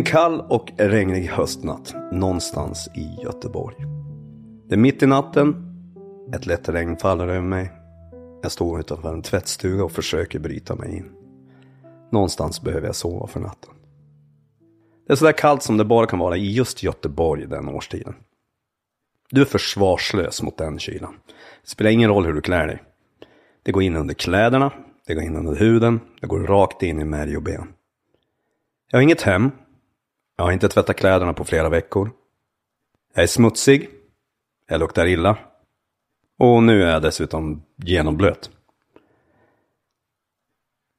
[0.00, 3.76] En kall och regnig höstnatt någonstans i Göteborg.
[4.68, 5.54] Det är mitt i natten.
[6.34, 7.72] Ett lätt regn faller över mig.
[8.42, 11.12] Jag står utanför en tvättstuga och försöker bryta mig in.
[12.12, 13.70] Någonstans behöver jag sova för natten.
[15.06, 18.14] Det är sådär kallt som det bara kan vara i just Göteborg den årstiden.
[19.30, 21.14] Du är försvarslös mot den kylan.
[21.62, 22.82] Det spelar ingen roll hur du klär dig.
[23.62, 24.72] Det går in under kläderna,
[25.06, 27.68] det går in under huden, det går rakt in i märg och ben.
[28.90, 29.50] Jag har inget hem,
[30.40, 32.10] jag har inte tvättat kläderna på flera veckor.
[33.14, 33.88] Jag är smutsig.
[34.68, 35.38] Jag luktar illa.
[36.38, 38.50] Och nu är jag dessutom genomblöt.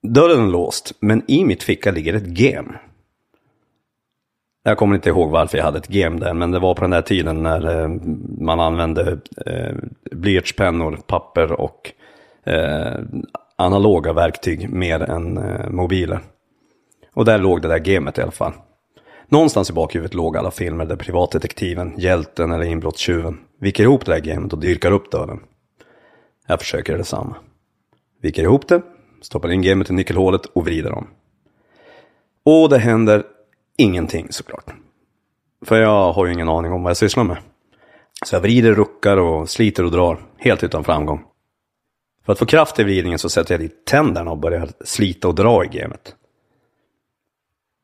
[0.07, 2.73] Dörren är låst, men i mitt ficka ligger ett gem.
[4.63, 6.91] Jag kommer inte ihåg varför jag hade ett gem där, men det var på den
[6.91, 7.89] där tiden när eh,
[8.37, 9.75] man använde eh,
[10.11, 11.91] blyertspennor, papper och
[12.43, 12.99] eh,
[13.55, 16.19] analoga verktyg mer än eh, mobiler.
[17.13, 18.53] Och där låg det där gemet i alla fall.
[19.31, 24.19] Någonstans i bakhuvudet låg alla filmer där privatdetektiven, hjälten eller inbrottstjuven viker ihop det där
[24.19, 25.39] gamet och dyrkar upp dörren.
[26.47, 27.35] Jag försöker detsamma.
[28.21, 28.81] Viker ihop det,
[29.21, 31.07] stoppar in gamet i nyckelhålet och vrider om.
[32.43, 33.23] Och det händer
[33.77, 34.73] ingenting såklart.
[35.65, 37.37] För jag har ju ingen aning om vad jag sysslar med.
[38.25, 41.23] Så jag vrider, ruckar och sliter och drar, helt utan framgång.
[42.25, 45.35] För att få kraft i vridningen så sätter jag dit tänderna och börjar slita och
[45.35, 46.15] dra i gamet.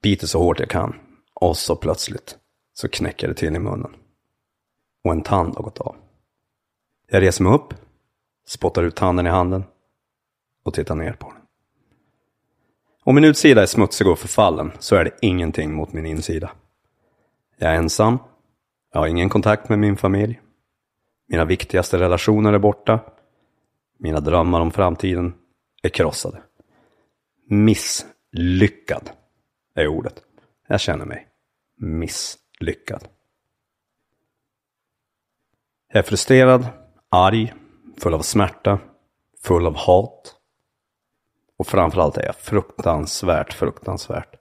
[0.04, 0.96] Biter så hårt jag kan.
[1.40, 2.38] Och så plötsligt
[2.74, 3.96] så knäcker det till i munnen.
[5.04, 5.96] Och en tand har gått av.
[7.08, 7.74] Jag reser mig upp,
[8.48, 9.64] spottar ut tanden i handen
[10.64, 11.42] och tittar ner på den.
[13.04, 16.52] Om min utsida är smutsig och förfallen så är det ingenting mot min insida.
[17.58, 18.20] Jag är ensam,
[18.94, 20.42] jag har ingen kontakt med min familj.
[21.28, 23.00] Mina viktigaste relationer är borta.
[24.00, 25.34] Mina drömmar om framtiden
[25.84, 26.42] är krossade.
[27.50, 29.10] Misslyckad
[29.76, 30.24] är ordet.
[30.68, 31.27] Jag känner mig
[31.78, 33.08] misslyckad.
[35.88, 36.68] Jag är frustrerad,
[37.10, 37.54] arg,
[37.98, 38.80] full av smärta,
[39.42, 40.36] full av hat.
[41.58, 44.36] Och framförallt är jag fruktansvärt, fruktansvärt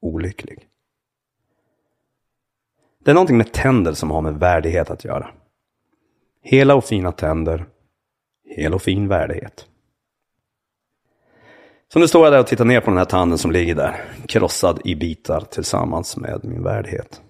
[0.00, 0.68] olycklig.
[2.98, 5.30] Det är någonting med tänder som har med värdighet att göra.
[6.42, 7.66] Hela och fina tänder,
[8.44, 9.66] hel och fin värdighet.
[11.92, 14.04] Så nu står jag där och tittar ner på den här tanden som ligger där,
[14.26, 17.22] krossad i bitar tillsammans med min värdighet.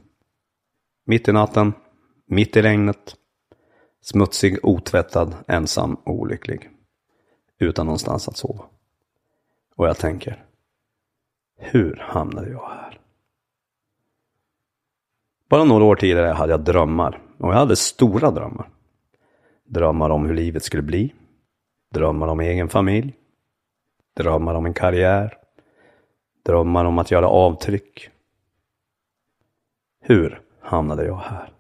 [1.07, 1.73] Mitt i natten,
[2.27, 3.17] mitt i regnet,
[4.03, 6.71] smutsig, otvättad, ensam och olycklig.
[7.59, 8.65] Utan någonstans att sova.
[9.77, 10.45] Och jag tänker,
[11.59, 13.01] hur hamnade jag här?
[15.49, 17.23] Bara några år tidigare hade jag drömmar.
[17.39, 18.69] Och jag hade stora drömmar.
[19.65, 21.15] Drömmar om hur livet skulle bli.
[21.95, 23.18] Drömmar om egen familj.
[24.19, 25.39] Drömmar om en karriär.
[26.47, 28.11] Drömmar om att göra avtryck.
[30.01, 31.58] Hur hamnade jag här?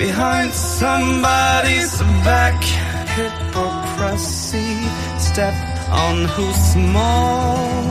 [0.00, 1.94] Behind somebody's
[2.24, 2.58] back.
[3.20, 4.72] Hypocrisy,
[5.18, 5.56] step
[6.06, 7.84] on who's small,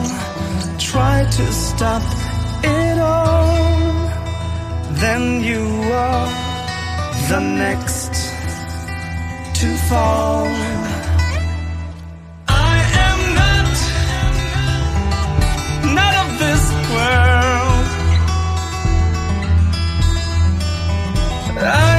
[0.90, 2.02] try to stop
[2.64, 3.54] it all.
[5.02, 5.64] Then you
[6.06, 6.28] are
[7.30, 8.12] the next
[9.58, 10.48] to fall.
[21.62, 21.89] I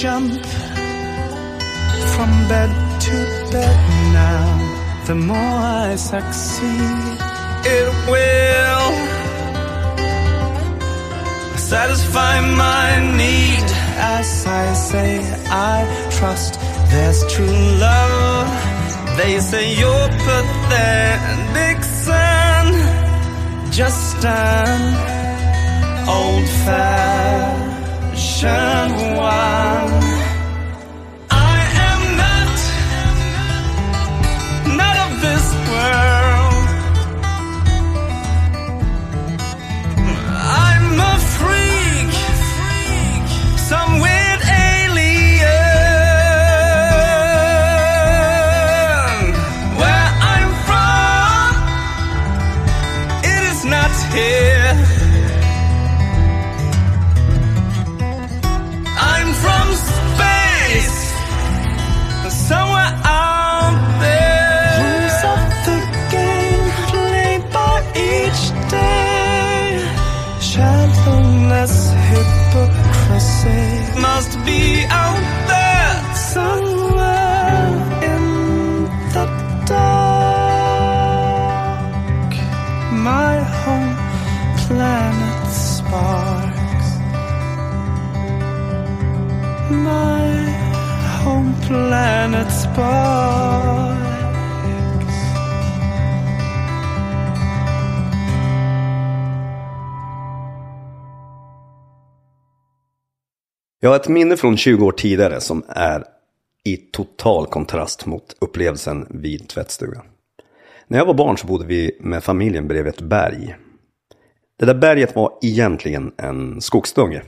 [0.00, 0.44] jump
[2.12, 2.70] from bed
[3.00, 3.16] to
[3.50, 3.78] bed
[4.12, 5.04] now.
[5.06, 5.58] The more
[5.88, 7.18] I succeed,
[7.64, 8.90] it will
[11.56, 13.68] satisfy my need.
[14.18, 15.12] As I say,
[15.48, 15.78] I
[16.18, 16.60] trust
[16.90, 18.48] there's true love.
[19.16, 22.66] They say you're pathetic, son.
[23.72, 24.82] Just an
[26.06, 26.46] old
[28.40, 28.60] ฉั
[103.86, 106.04] Jag har ett minne från 20 år tidigare som är
[106.64, 110.04] i total kontrast mot upplevelsen vid tvättstugan.
[110.86, 113.56] När jag var barn så bodde vi med familjen bredvid ett berg.
[114.58, 117.22] Det där berget var egentligen en skogsdunge.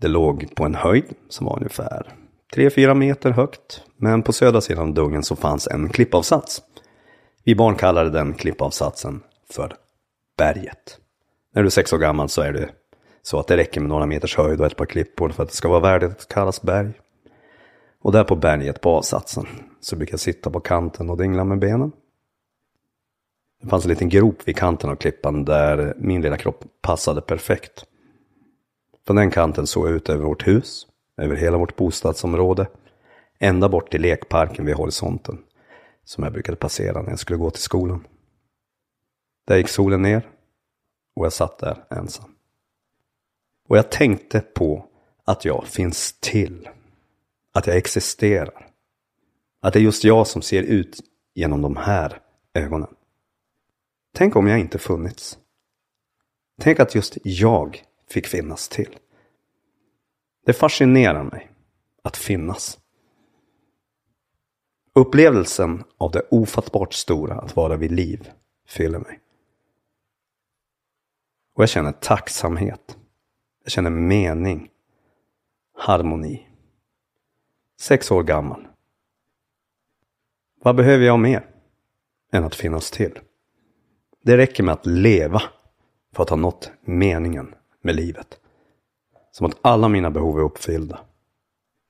[0.00, 2.12] Det låg på en höjd som var ungefär
[2.54, 3.82] 3-4 meter högt.
[3.96, 6.62] Men på södra sidan av dungen så fanns en klippavsats.
[7.44, 9.20] Vi barn kallade den klippavsatsen
[9.50, 9.74] för
[10.38, 10.98] berget.
[11.54, 12.68] När du är sex år gammal så är du
[13.22, 15.54] så att det räcker med några meters höjd och ett par klippor för att det
[15.54, 16.92] ska vara värdigt att kallas berg.
[18.00, 19.46] Och där på berget på avsatsen
[19.80, 21.92] så brukar jag sitta på kanten och dingla med benen.
[23.62, 27.84] Det fanns en liten grop vid kanten av klippan där min lilla kropp passade perfekt.
[29.06, 30.86] Från den kanten såg jag ut över vårt hus,
[31.16, 32.66] över hela vårt bostadsområde,
[33.38, 35.38] ända bort till lekparken vid horisonten,
[36.04, 38.06] som jag brukade passera när jag skulle gå till skolan.
[39.46, 40.22] Där gick solen ner
[41.16, 42.37] och jag satt där ensam.
[43.68, 44.88] Och jag tänkte på
[45.24, 46.68] att jag finns till.
[47.52, 48.70] Att jag existerar.
[49.60, 51.00] Att det är just jag som ser ut
[51.34, 52.20] genom de här
[52.54, 52.94] ögonen.
[54.12, 55.38] Tänk om jag inte funnits.
[56.60, 58.98] Tänk att just jag fick finnas till.
[60.46, 61.50] Det fascinerar mig
[62.02, 62.78] att finnas.
[64.94, 68.30] Upplevelsen av det ofattbart stora att vara vid liv
[68.66, 69.20] fyller mig.
[71.54, 72.97] Och jag känner tacksamhet.
[73.68, 74.70] Jag känner mening.
[75.74, 76.46] Harmoni.
[77.80, 78.68] Sex år gammal.
[80.62, 81.46] Vad behöver jag mer
[82.32, 83.18] än att finnas till?
[84.22, 85.42] Det räcker med att leva
[86.12, 88.40] för att ha nått meningen med livet.
[89.30, 91.00] Som att alla mina behov är uppfyllda.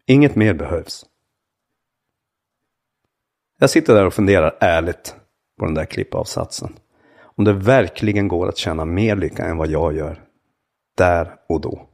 [0.07, 1.07] Inget mer behövs.
[3.59, 5.17] Jag sitter där och funderar ärligt
[5.59, 6.77] på den där klippavsatsen.
[7.21, 10.28] Om det verkligen går att känna mer lycka än vad jag gör.
[10.99, 11.89] Där och då.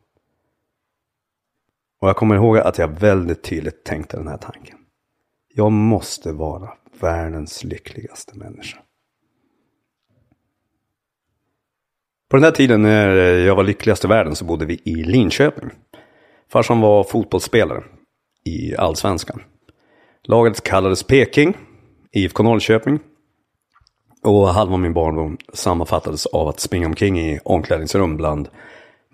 [2.00, 4.78] Och jag kommer ihåg att jag väldigt tydligt tänkte den här tanken.
[5.54, 8.78] Jag måste vara världens lyckligaste människa.
[12.30, 15.70] På den här tiden när jag var lyckligast i världen så bodde vi i Linköping.
[16.48, 17.84] Farsan var fotbollsspelare
[18.44, 19.42] i Allsvenskan.
[20.22, 21.56] Laget kallades Peking,
[22.12, 22.98] IFK Norrköping.
[24.22, 28.48] Och halva min barndom sammanfattades av att springa omkring i omklädningsrum bland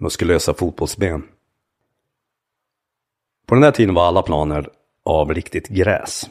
[0.00, 1.22] muskulösa fotbollsben.
[3.46, 4.68] På den här tiden var alla planer
[5.04, 6.30] av riktigt gräs.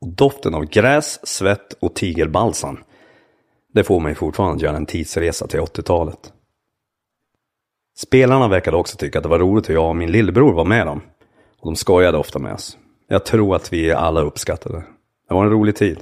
[0.00, 2.78] Och doften av gräs, svett och tigerbalsam
[3.72, 6.32] det får mig fortfarande att göra en tidsresa till 80-talet.
[7.96, 10.86] Spelarna verkade också tycka att det var roligt hur jag och min lillebror var med
[10.86, 11.00] dem.
[11.58, 12.78] Och de skojade ofta med oss.
[13.08, 14.84] Jag tror att vi alla uppskattade det.
[15.28, 15.98] Det var en rolig tid.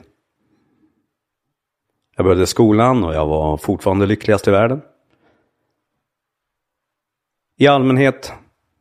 [2.16, 4.80] Jag började skolan och jag var fortfarande lyckligast i världen.
[7.60, 8.32] I allmänhet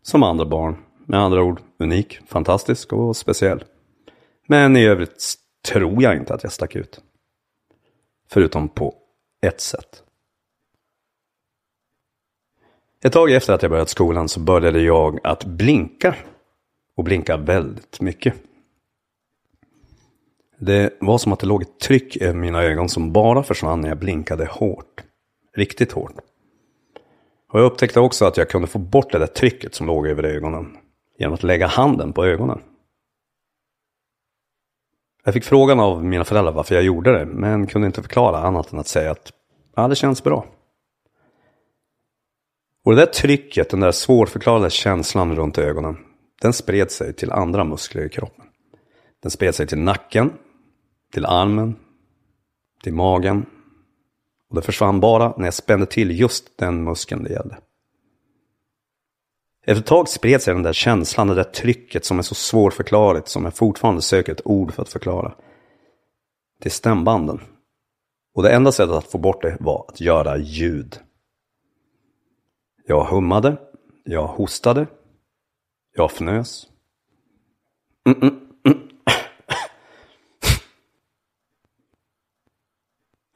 [0.01, 0.77] som andra barn.
[1.05, 3.63] Med andra ord unik, fantastisk och speciell.
[4.47, 5.35] Men i övrigt
[5.67, 7.01] tror jag inte att jag stack ut.
[8.29, 8.95] Förutom på
[9.41, 10.03] ett sätt.
[13.03, 16.15] Ett tag efter att jag börjat skolan så började jag att blinka
[16.95, 18.33] och blinka väldigt mycket.
[20.57, 23.89] Det var som att det låg ett tryck över mina ögon som bara försvann när
[23.89, 25.03] jag blinkade hårt.
[25.55, 26.28] Riktigt hårt.
[27.49, 30.23] Och jag upptäckte också att jag kunde få bort det där trycket som låg över
[30.23, 30.77] ögonen
[31.17, 32.61] genom att lägga handen på ögonen.
[35.23, 38.73] Jag fick frågan av mina föräldrar varför jag gjorde det, men kunde inte förklara annat
[38.73, 39.33] än att säga att
[39.75, 40.45] ja, det känns bra.
[42.85, 45.97] Och det där trycket, den där svårförklarade känslan runt ögonen,
[46.41, 48.45] den spred sig till andra muskler i kroppen.
[49.21, 50.33] Den spred sig till nacken,
[51.13, 51.75] till armen,
[52.83, 53.45] till magen.
[54.49, 57.57] Och det försvann bara när jag spände till just den muskeln det gällde.
[59.65, 63.27] Efter ett tag spred sig den där känslan, det där trycket som är så svårförklarligt
[63.27, 65.35] som jag fortfarande söker ett ord för att förklara.
[66.61, 67.41] Till stämbanden.
[68.33, 70.99] Och det enda sättet att få bort det var att göra ljud.
[72.85, 73.57] Jag hummade,
[74.03, 74.87] jag hostade,
[75.95, 76.67] jag fnös.
[78.05, 78.48] Mm -mm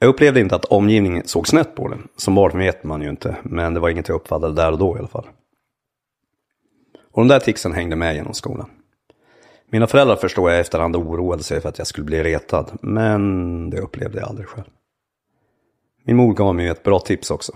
[0.04, 1.98] Jag upplevde inte att omgivningen såg snett på det.
[2.16, 4.96] Som barn vet man ju inte, men det var inget jag uppfattade där och då
[4.96, 5.26] i alla fall.
[7.12, 8.70] Och de där ticsen hängde med genom skolan.
[9.70, 13.70] Mina föräldrar förstår jag i efterhand oroade sig för att jag skulle bli retad, men
[13.70, 14.66] det upplevde jag aldrig själv.
[16.04, 17.52] Min mor gav mig ett bra tips också.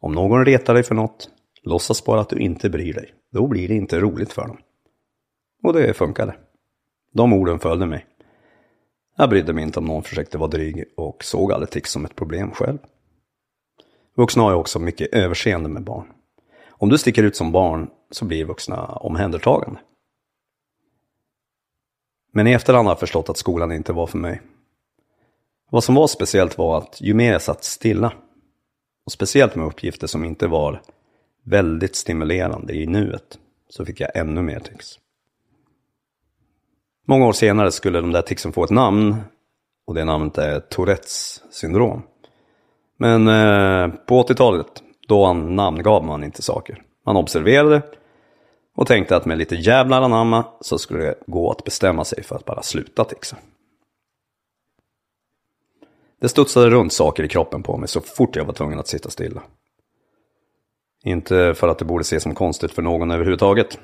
[0.00, 1.28] Om någon retar dig för något,
[1.62, 3.14] låtsas bara att du inte bryr dig.
[3.32, 4.58] Då blir det inte roligt för dem.
[5.62, 6.36] Och det funkade.
[7.12, 8.06] De orden följde mig.
[9.16, 12.16] Jag brydde mig inte om någon försökte vara dryg och såg aldrig tics som ett
[12.16, 12.78] problem själv.
[14.16, 16.06] Vuxna har ju också mycket överseende med barn.
[16.68, 19.80] Om du sticker ut som barn så blir vuxna omhändertagande.
[22.32, 24.42] Men i efterhand har jag förstått att skolan inte var för mig.
[25.70, 28.12] Vad som var speciellt var att ju mer jag satt stilla,
[29.06, 30.82] och speciellt med uppgifter som inte var
[31.42, 34.98] väldigt stimulerande i nuet, så fick jag ännu mer tics.
[37.04, 39.16] Många år senare skulle de där ticsen få ett namn,
[39.86, 42.02] och det namnet är Tourettes syndrom.
[42.98, 46.82] Men eh, på 80-talet, då namngav man inte saker.
[47.06, 47.82] Man observerade
[48.76, 52.36] och tänkte att med lite jävlar anamma så skulle det gå att bestämma sig för
[52.36, 53.36] att bara sluta tixa.
[56.20, 59.10] Det studsade runt saker i kroppen på mig så fort jag var tvungen att sitta
[59.10, 59.42] stilla.
[61.04, 63.78] Inte för att det borde ses som konstigt för någon överhuvudtaget.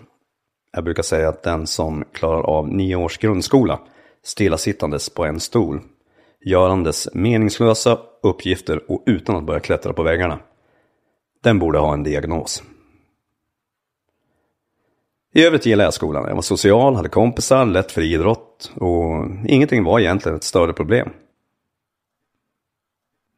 [0.73, 3.81] Jag brukar säga att den som klarar av nio års grundskola
[4.23, 5.81] stillasittandes på en stol,
[6.45, 10.39] görandes meningslösa uppgifter och utan att börja klättra på väggarna,
[11.43, 12.63] den borde ha en diagnos.
[15.33, 16.29] I övrigt gillade jag skolan.
[16.29, 21.11] Jag var social, hade kompisar, lätt för idrott och ingenting var egentligen ett större problem.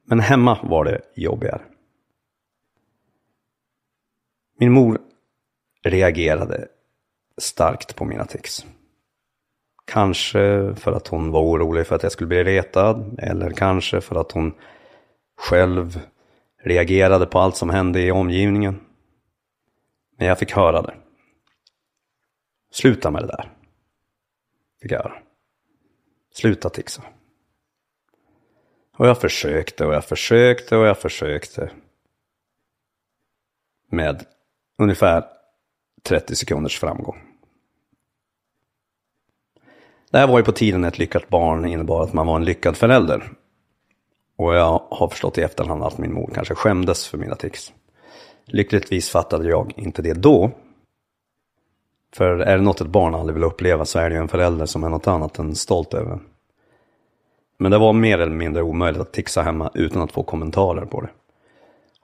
[0.05, 1.62] Men hemma var det jobbigare.
[4.59, 5.01] Min mor
[5.83, 6.69] reagerade
[7.42, 8.66] starkt på mina tics.
[9.84, 14.20] Kanske för att hon var orolig för att jag skulle bli retad eller kanske för
[14.20, 14.54] att hon
[15.37, 16.00] själv
[16.62, 18.80] reagerade på allt som hände i omgivningen.
[20.18, 20.94] Men jag fick höra det.
[22.72, 23.52] Sluta med det där.
[24.82, 25.22] Fick jag höra.
[26.34, 27.02] Sluta tixa.
[28.96, 31.70] Och jag försökte och jag försökte och jag försökte.
[33.90, 34.26] Med
[34.78, 35.25] ungefär
[36.02, 37.32] 30 sekunders framgång.
[40.12, 42.76] Det här var ju på tiden ett lyckat barn innebar att man var en lyckad
[42.76, 43.33] förälder.
[44.37, 47.73] Och jag har förstått i efterhand att min mor kanske skämdes för mina tics.
[48.47, 50.50] Lyckligtvis fattade jag inte det då.
[52.14, 54.66] För är det något ett barn aldrig vill uppleva så är det ju en förälder
[54.66, 56.19] som är något annat än stolt över.
[57.59, 61.00] Men det var mer eller mindre omöjligt att tixa hemma utan att få kommentarer på
[61.00, 61.11] det.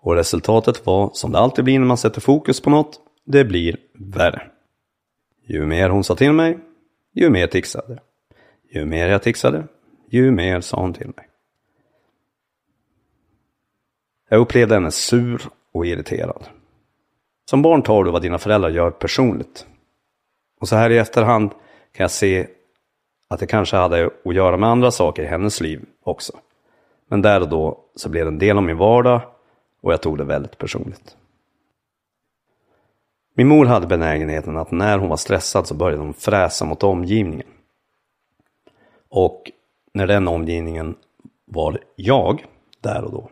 [0.00, 3.76] Och resultatet var, som det alltid blir när man sätter fokus på något, det blir
[3.94, 4.42] värre.
[5.46, 6.58] Ju mer hon sa till mig,
[7.12, 7.98] ju mer tixade.
[8.70, 9.64] Ju mer jag tixade,
[10.08, 11.28] ju mer sa hon till mig.
[14.28, 16.48] Jag upplevde henne sur och irriterad.
[17.50, 19.66] Som barn tar du vad dina föräldrar gör personligt.
[20.60, 21.50] Och så här i efterhand
[21.92, 22.46] kan jag se
[23.28, 26.32] att det kanske hade att göra med andra saker i hennes liv också.
[27.08, 29.20] Men där och då så blev det en del av min vardag
[29.80, 31.16] och jag tog det väldigt personligt.
[33.38, 37.46] Min mor hade benägenheten att när hon var stressad så började hon fräsa mot omgivningen.
[39.08, 39.50] Och
[39.92, 40.96] när den omgivningen
[41.44, 42.46] var jag,
[42.80, 43.30] där och då,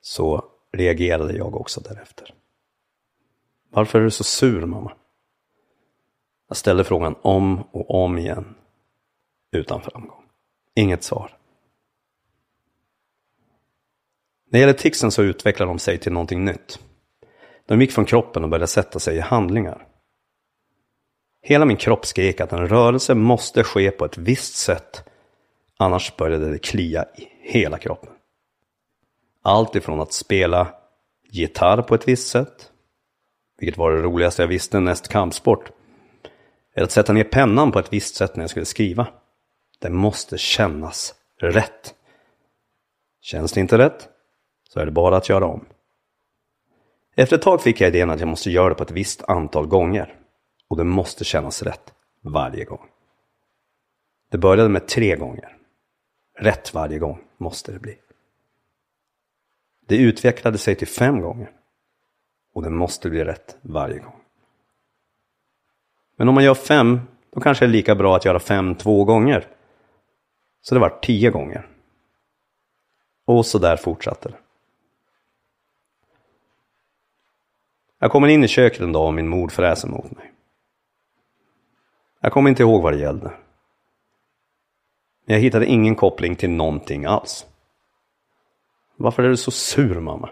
[0.00, 2.34] så reagerade jag också därefter.
[3.70, 4.92] Varför är du så sur mamma?
[6.48, 8.54] Jag ställde frågan om och om igen.
[9.52, 10.24] Utan framgång.
[10.74, 11.36] Inget svar.
[14.44, 16.80] När det gäller ticsen så utvecklar de sig till någonting nytt.
[17.70, 19.86] De gick från kroppen och började sätta sig i handlingar.
[21.42, 25.04] Hela min kropp skrek att en rörelse måste ske på ett visst sätt.
[25.78, 28.10] Annars började det klia i hela kroppen.
[29.42, 30.74] Allt ifrån att spela
[31.30, 32.70] gitarr på ett visst sätt,
[33.58, 35.70] vilket var det roligaste jag visste näst kampsport,
[36.74, 39.06] eller att sätta ner pennan på ett visst sätt när jag skulle skriva.
[39.78, 41.94] Det måste kännas rätt.
[43.20, 44.08] Känns det inte rätt
[44.68, 45.66] så är det bara att göra om.
[47.14, 49.66] Efter ett tag fick jag idén att jag måste göra det på ett visst antal
[49.66, 50.14] gånger.
[50.68, 52.86] Och det måste kännas rätt varje gång.
[54.30, 55.56] Det började med tre gånger.
[56.38, 57.98] Rätt varje gång måste det bli.
[59.86, 61.50] Det utvecklade sig till fem gånger.
[62.54, 64.20] Och det måste bli rätt varje gång.
[66.16, 67.00] Men om man gör fem,
[67.30, 69.48] då kanske det är lika bra att göra fem två gånger.
[70.60, 71.68] Så det var tio gånger.
[73.26, 74.38] Och så där fortsatte det.
[78.02, 80.32] Jag kommer in i köket en dag och min mor fräser mot mig.
[82.20, 83.32] Jag kommer inte ihåg vad det gällde.
[85.24, 87.46] Men jag hittade ingen koppling till någonting alls.
[88.96, 90.30] Varför är du så sur mamma?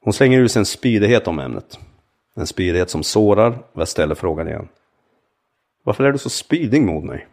[0.00, 1.78] Hon slänger ur sig en spydighet om ämnet.
[2.34, 4.68] En spydighet som sårar och jag ställer frågan igen.
[5.82, 7.28] Varför är du så spydig mot mig?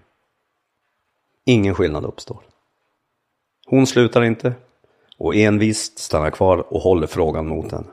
[1.45, 2.39] Ingen skillnad uppstår.
[3.65, 4.53] Hon slutar inte
[5.21, 7.87] och envist stannar kvar och håller frågan mot henne.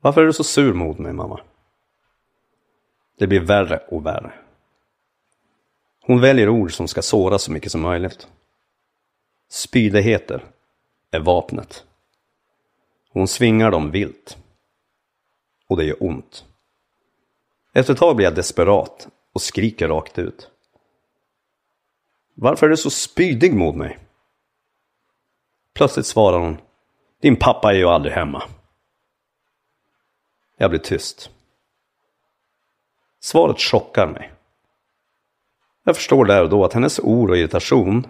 [0.00, 1.40] Varför är du så sur mot mig mamma?
[3.18, 4.32] Det blir värre och värre.
[6.00, 8.28] Hon väljer ord som ska såra så mycket som möjligt.
[9.48, 10.44] Spydigheter
[11.10, 11.84] är vapnet.
[13.10, 14.38] Hon svingar dem vilt.
[15.68, 16.44] Och det gör ont.
[17.72, 20.50] Efter ett tag blir jag desperat och skriker rakt ut.
[22.34, 23.98] Varför är du så spydig mot mig?
[25.78, 26.56] Plötsligt svarar hon.
[27.20, 28.42] Din pappa är ju aldrig hemma.
[30.56, 31.30] Jag blir tyst.
[33.20, 34.32] Svaret chockar mig.
[35.84, 38.06] Jag förstår där och då att hennes oro och irritation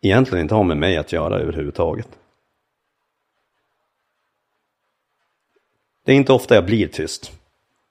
[0.00, 2.08] egentligen inte har med mig att göra överhuvudtaget.
[6.04, 7.32] Det är inte ofta jag blir tyst.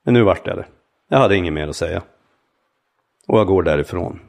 [0.02, 0.66] Men nu vart jag det.
[1.08, 2.02] Jag hade inget mer att säga.
[3.26, 4.20] Och jag går därifrån.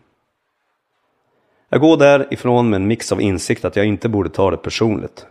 [1.69, 5.25] Jag går därifrån med en mix av insikt att jag inte borde ta det personligt.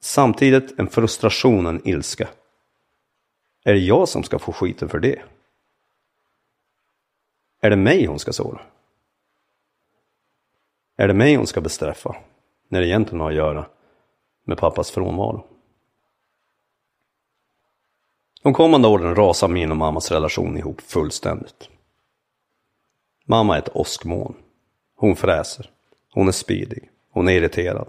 [0.00, 2.28] Samtidigt en frustration och en ilska.
[3.64, 5.22] Är det jag som ska få skiten för det?
[7.60, 8.60] Är det mig hon ska såra?
[10.96, 12.16] Är det mig hon ska bestraffa?
[12.68, 13.66] När det egentligen har att göra
[14.44, 15.46] med pappas frånvaro.
[18.42, 21.68] De kommande åren rasar min och mammas relation ihop fullständigt.
[23.24, 24.34] Mamma är ett åskmoln.
[25.00, 25.70] Hon fräser.
[26.12, 26.90] Hon är spydig.
[27.10, 27.88] Hon är irriterad.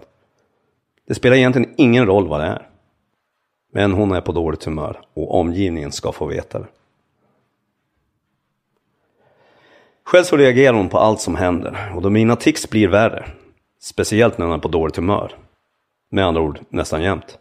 [1.06, 2.68] Det spelar egentligen ingen roll vad det är.
[3.72, 6.66] Men hon är på dåligt humör och omgivningen ska få veta det.
[10.04, 13.30] Själv så reagerar hon på allt som händer och då mina tics blir värre,
[13.80, 15.36] speciellt när hon är på dåligt humör,
[16.08, 17.38] med andra ord nästan jämt,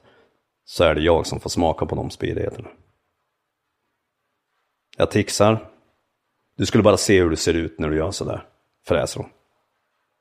[0.65, 2.69] så är det jag som får smaka på de spydigheterna.
[4.97, 5.69] Jag tixar.
[6.55, 8.45] Du skulle bara se hur du ser ut när du gör sådär,
[8.87, 9.29] fräser hon.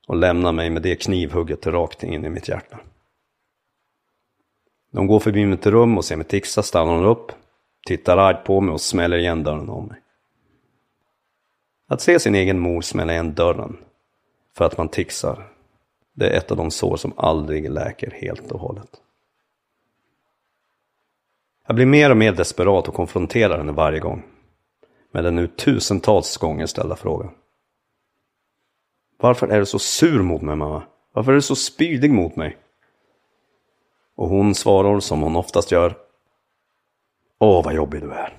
[0.08, 2.80] Och lämnar mig med det knivhugget rakt in i mitt hjärta.
[4.90, 7.32] De går förbi mitt rum och ser mig tixa, stannar hon upp,
[7.86, 10.00] tittar argt på mig och smäller igen dörren om mig.
[11.88, 13.76] Att se sin egen mor smälla igen dörren
[14.56, 15.52] för att man tixar,
[16.12, 18.90] det är ett av de sår som aldrig läker helt och hållet.
[21.66, 24.22] Jag blir mer och mer desperat och konfronterar henne varje gång.
[25.12, 27.30] Med den nu tusentals gånger ställda frågan.
[29.20, 30.82] Varför är du så sur mot mig mamma?
[31.12, 32.56] Varför är du så spydig mot mig?
[34.14, 35.98] Och hon svarar som hon oftast gör.
[37.38, 38.36] Åh, vad jobbig du är.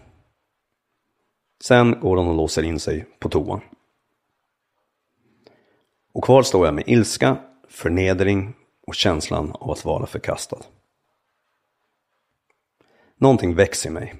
[1.61, 3.61] Sen går hon och låser in sig på toan.
[6.11, 7.37] Och kvar står jag med ilska,
[7.67, 8.53] förnedring
[8.87, 10.61] och känslan av att vara förkastad.
[13.17, 14.15] Någonting växer i mig.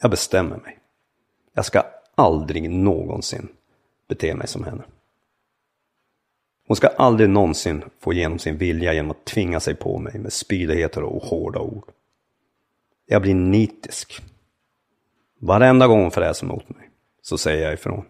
[0.00, 0.78] Jag bestämmer mig.
[1.52, 1.82] Jag ska
[2.14, 3.48] aldrig någonsin
[4.08, 4.84] bete mig som henne.
[6.66, 10.32] Hon ska aldrig någonsin få igenom sin vilja genom att tvinga sig på mig med
[10.32, 11.92] spydigheter och hårda ord.
[13.06, 14.22] Jag blir nitisk.
[15.38, 16.90] Varenda gång hon fräser mot mig
[17.22, 18.04] så säger jag ifrån.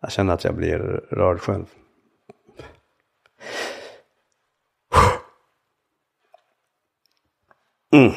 [0.00, 0.78] Jag känner att jag blir
[1.10, 1.66] rörd själv.
[7.92, 8.12] Mm.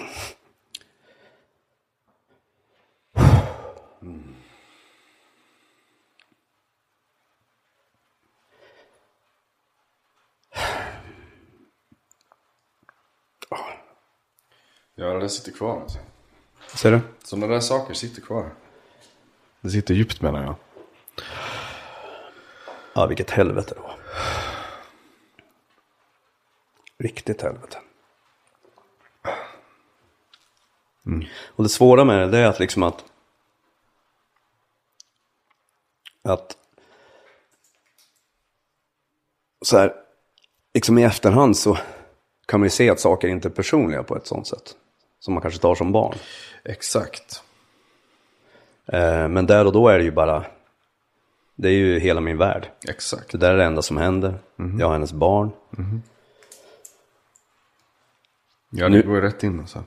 [15.05, 15.99] Ja, det där sitter kvar alltså.
[16.75, 16.99] Ser du?
[17.23, 18.53] Sådana där saker sitter kvar.
[19.61, 20.55] Det sitter djupt menar jag.
[22.93, 23.97] Ja, vilket helvete det var.
[26.97, 27.77] Riktigt helvete.
[31.45, 33.05] Och det svåra med det, det är att liksom att...
[36.23, 36.57] Att...
[39.61, 39.93] Så här,
[40.73, 41.77] liksom i efterhand så
[42.45, 44.77] kan man ju se att saker inte är personliga på ett sånt sätt.
[45.25, 46.17] Som man kanske tar som barn.
[46.63, 47.43] Exakt.
[48.85, 50.45] Eh, men där och då är det ju bara...
[51.55, 52.71] Det är ju hela min värld.
[52.87, 53.31] Exakt.
[53.31, 54.39] Det där är det enda som händer.
[54.79, 55.51] Jag har hennes barn.
[58.69, 59.83] Ja, det går ju rätt in alltså.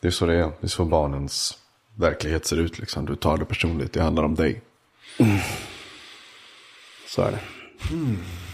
[0.00, 0.38] Det är så det är.
[0.60, 1.58] Det är så barnens
[1.96, 3.06] verklighet ser ut liksom.
[3.06, 3.92] Du tar det personligt.
[3.92, 4.62] Det handlar om dig.
[7.08, 7.40] Så är det.
[7.88, 8.53] dawn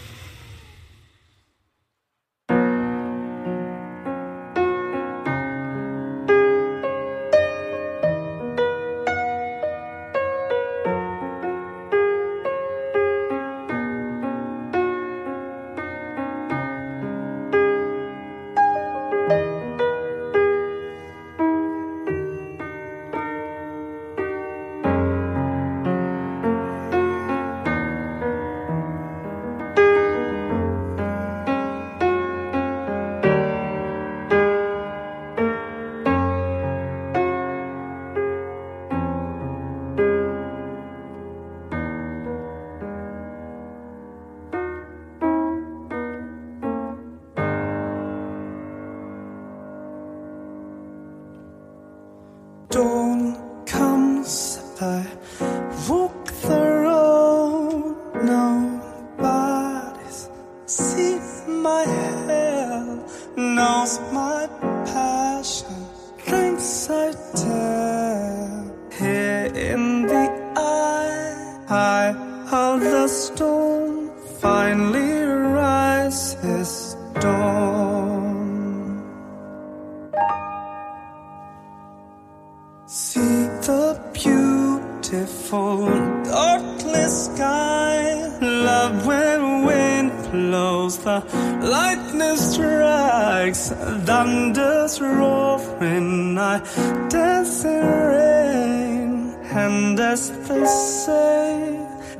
[99.81, 100.65] and as they
[101.05, 101.49] say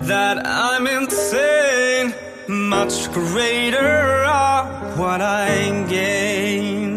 [0.10, 2.08] that I'm insane,
[2.48, 3.94] much greater
[4.26, 4.66] are
[5.00, 6.92] what I gain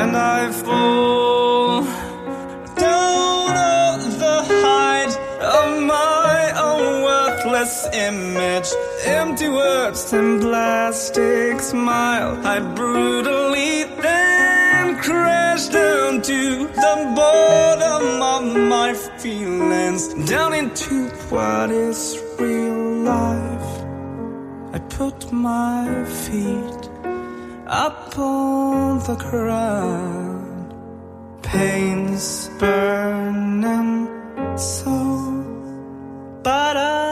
[0.00, 1.82] and I fall
[2.86, 3.50] down
[3.80, 5.12] on the height
[5.58, 6.36] of my
[6.68, 7.74] own worthless
[8.08, 8.70] image.
[9.04, 12.30] Empty words and plastic smile.
[12.54, 13.84] I brutally
[16.18, 23.84] crash down to the bottom of my feelings, down into what is real life.
[24.74, 26.90] I put my feet
[27.66, 30.74] up on the ground.
[31.42, 34.08] Pain's burning
[34.56, 34.90] so,
[36.42, 37.07] but I've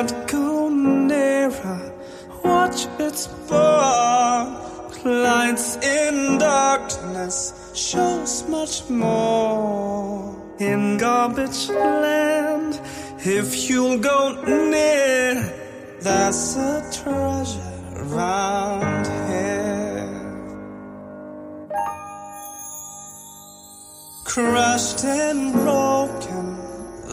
[0.00, 1.92] but go nearer,
[2.42, 5.04] watch it spark.
[5.04, 10.34] Lights in darkness shows much more.
[10.58, 12.80] In garbage land,
[13.18, 15.34] if you'll go near,
[16.00, 19.70] there's a treasure around here.
[24.24, 26.56] crushed and broken,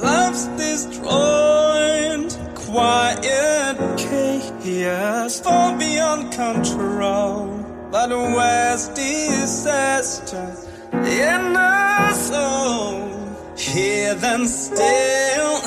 [0.04, 2.37] love's destroyed,
[2.68, 7.48] quiet chaos, far beyond control.
[7.92, 10.56] But where's disaster
[10.92, 13.56] in our soul?
[13.58, 15.62] Here then still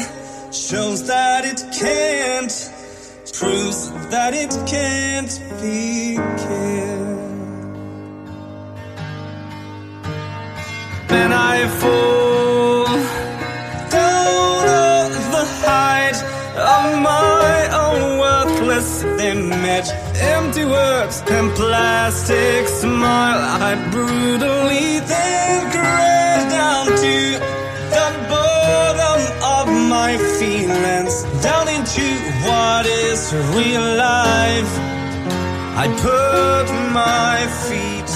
[0.52, 2.52] shows that it can't,
[3.32, 7.10] proves that it can't be killed.
[11.12, 12.39] and I fall
[19.20, 19.90] worthless image.
[20.20, 23.38] Empty words and plastic smile.
[23.62, 27.38] I brutally then crash down to
[27.94, 32.06] the bottom of my feelings, down into
[32.46, 34.72] what is real life.
[35.76, 38.10] I put my feet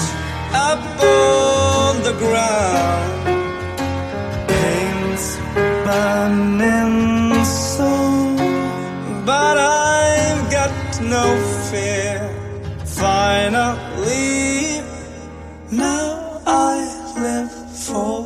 [0.53, 3.11] up on the ground.
[4.47, 5.37] Pain's
[5.85, 8.35] burning so,
[9.25, 9.84] but got
[11.09, 11.25] no
[11.71, 12.19] fear.
[12.85, 14.81] Finally,
[15.71, 16.75] now I
[17.17, 17.51] live
[17.85, 18.24] for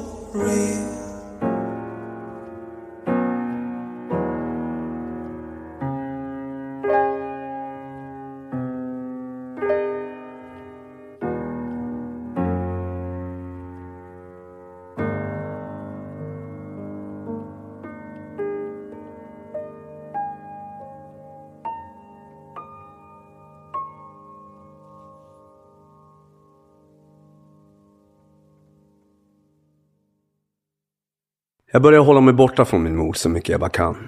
[31.71, 34.07] Jag börjar hålla mig borta från min mor så mycket jag bara kan.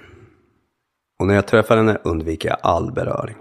[1.18, 3.36] Och när jag träffar henne undviker jag all beröring.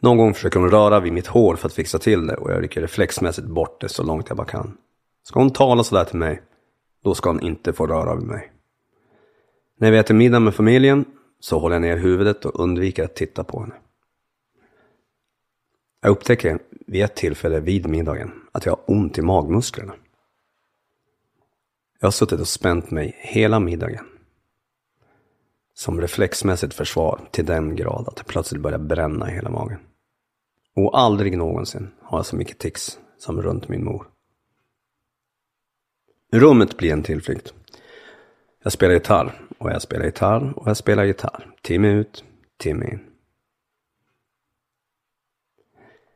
[0.00, 2.62] Någon gång försöker hon röra vid mitt hår för att fixa till det och jag
[2.62, 4.76] rycker reflexmässigt bort det så långt jag bara kan.
[5.22, 6.42] Ska hon tala sådär till mig,
[7.04, 8.52] då ska hon inte få röra vid mig.
[9.78, 11.04] När vi äter middag med familjen
[11.40, 13.74] så håller jag ner huvudet och undviker att titta på henne.
[16.02, 19.94] Jag upptäcker vid ett tillfälle vid middagen att jag har ont i magmusklerna.
[22.00, 24.06] Jag har suttit och spänt mig hela middagen.
[25.74, 29.78] Som reflexmässigt försvar till den grad att det plötsligt börjar bränna i hela magen.
[30.76, 34.06] Och aldrig någonsin har jag så mycket tics som runt min mor.
[36.32, 37.54] Rummet blir en tillflykt.
[38.62, 41.54] Jag spelar gitarr och jag spelar gitarr och jag spelar gitarr.
[41.62, 42.24] Timme ut,
[42.58, 43.00] timme in.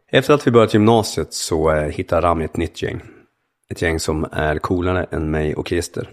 [0.07, 3.14] Efter att vi börjat gymnasiet så eh, hittar Rami ett nytt gäng.
[3.75, 6.11] Ett gäng som är coolare än mig och Christer.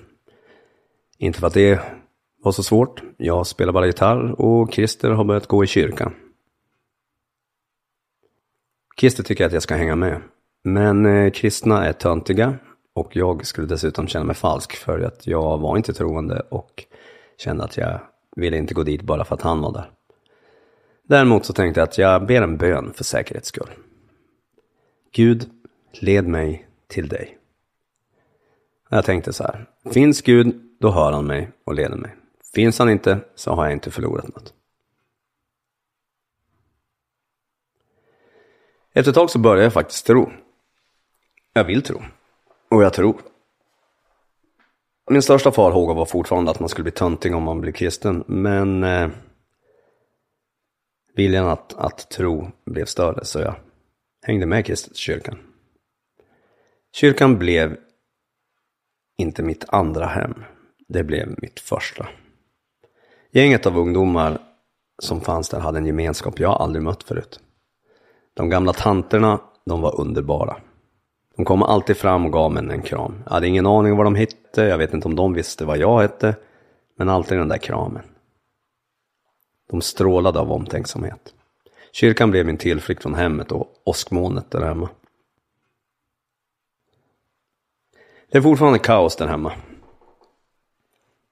[1.17, 1.79] Inte för att det
[2.43, 3.03] var så svårt.
[3.17, 6.13] Jag spelar bara gitarr och Christer har börjat gå i kyrkan.
[8.99, 10.21] Christer tycker att jag ska hänga med.
[10.63, 12.55] Men eh, kristna är töntiga
[12.93, 16.83] och jag skulle dessutom känna mig falsk för att jag var inte troende och
[17.37, 17.99] kände att jag
[18.35, 19.91] ville inte gå dit bara för att han var där.
[21.03, 23.69] Däremot så tänkte jag att jag ber en bön för säkerhets skull.
[25.11, 25.49] Gud,
[25.93, 27.37] led mig till dig.
[28.93, 32.15] Jag tänkte så här, finns Gud, då hör han mig och leder mig.
[32.53, 34.53] Finns han inte, så har jag inte förlorat något.
[38.93, 40.31] Efter ett tag så börjar jag faktiskt tro.
[41.53, 42.01] Jag vill tro.
[42.69, 43.21] Och jag tror.
[45.09, 48.83] Min största farhåga var fortfarande att man skulle bli töntig om man blev kristen, men
[48.83, 49.09] eh,
[51.15, 53.55] viljan att, att tro blev större, så jag
[54.21, 55.37] hängde med kristet i kyrkan.
[56.93, 57.77] Kyrkan blev
[59.21, 60.33] inte mitt andra hem.
[60.87, 62.07] Det blev mitt första.
[63.31, 64.39] Gänget av ungdomar
[65.01, 67.39] som fanns där hade en gemenskap jag aldrig mött förut.
[68.33, 70.57] De gamla tanterna, de var underbara.
[71.35, 73.21] De kom alltid fram och gav mig en kram.
[73.25, 75.77] Jag hade ingen aning om vad de hette, jag vet inte om de visste vad
[75.77, 76.35] jag hette,
[76.97, 78.03] men alltid den där kramen.
[79.71, 81.33] De strålade av omtänksamhet.
[81.91, 84.89] Kyrkan blev min tillflykt från hemmet och åskmolnet där hemma.
[88.31, 89.51] Det är fortfarande kaos där hemma.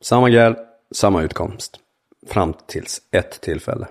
[0.02, 0.56] Samma gräl,
[0.92, 1.80] samma utkomst.
[2.28, 3.88] Fram tills ett tillfälle.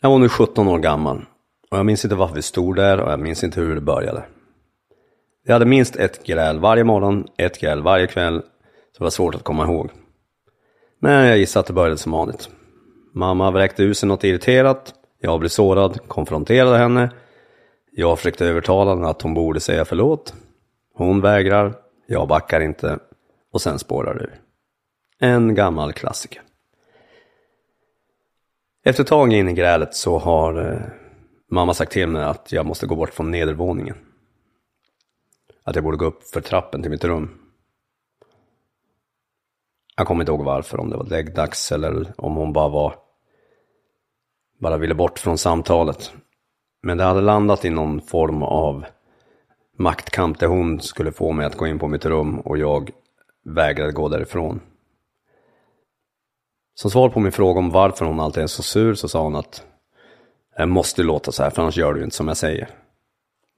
[0.00, 1.24] Jag var nu 17 år gammal.
[1.70, 4.22] Och jag minns inte varför vi stod där och jag minns inte hur det började.
[5.44, 8.42] Vi hade minst ett gräl varje morgon, ett gräl varje kväll.
[8.92, 9.90] Så det var svårt att komma ihåg.
[10.98, 12.48] Men jag gissar att det började som vanligt.
[13.14, 14.94] Mamma vräkte ur sig något irriterat.
[15.20, 17.10] Jag blev sårad, konfronterade henne.
[17.92, 20.34] Jag försökte övertala henne att hon borde säga förlåt.
[20.98, 21.74] Hon vägrar,
[22.06, 22.98] jag backar inte
[23.52, 24.40] och sen spårar det ur.
[25.18, 26.42] En gammal klassiker.
[28.84, 30.80] Efter ett tag in i grälet så har eh,
[31.50, 33.96] mamma sagt till mig att jag måste gå bort från nedervåningen.
[35.64, 37.38] Att jag borde gå upp för trappen till mitt rum.
[39.96, 42.94] Jag kommer inte ihåg varför, om det var läggdags eller om hon bara var
[44.60, 46.12] bara ville bort från samtalet.
[46.82, 48.84] Men det hade landat i någon form av
[49.78, 52.90] maktkamp där hon skulle få mig att gå in på mitt rum och jag
[53.44, 54.60] vägrade gå därifrån.
[56.74, 59.36] Som svar på min fråga om varför hon alltid är så sur så sa hon
[59.36, 59.66] att
[60.56, 62.68] jag måste låta så här för annars gör du inte som jag säger.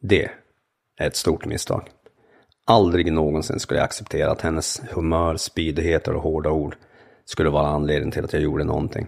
[0.00, 0.30] Det
[0.96, 1.90] är ett stort misstag.
[2.64, 6.76] Aldrig någonsin skulle jag acceptera att hennes humör, spydigheter och hårda ord
[7.24, 9.06] skulle vara anledningen till att jag gjorde någonting.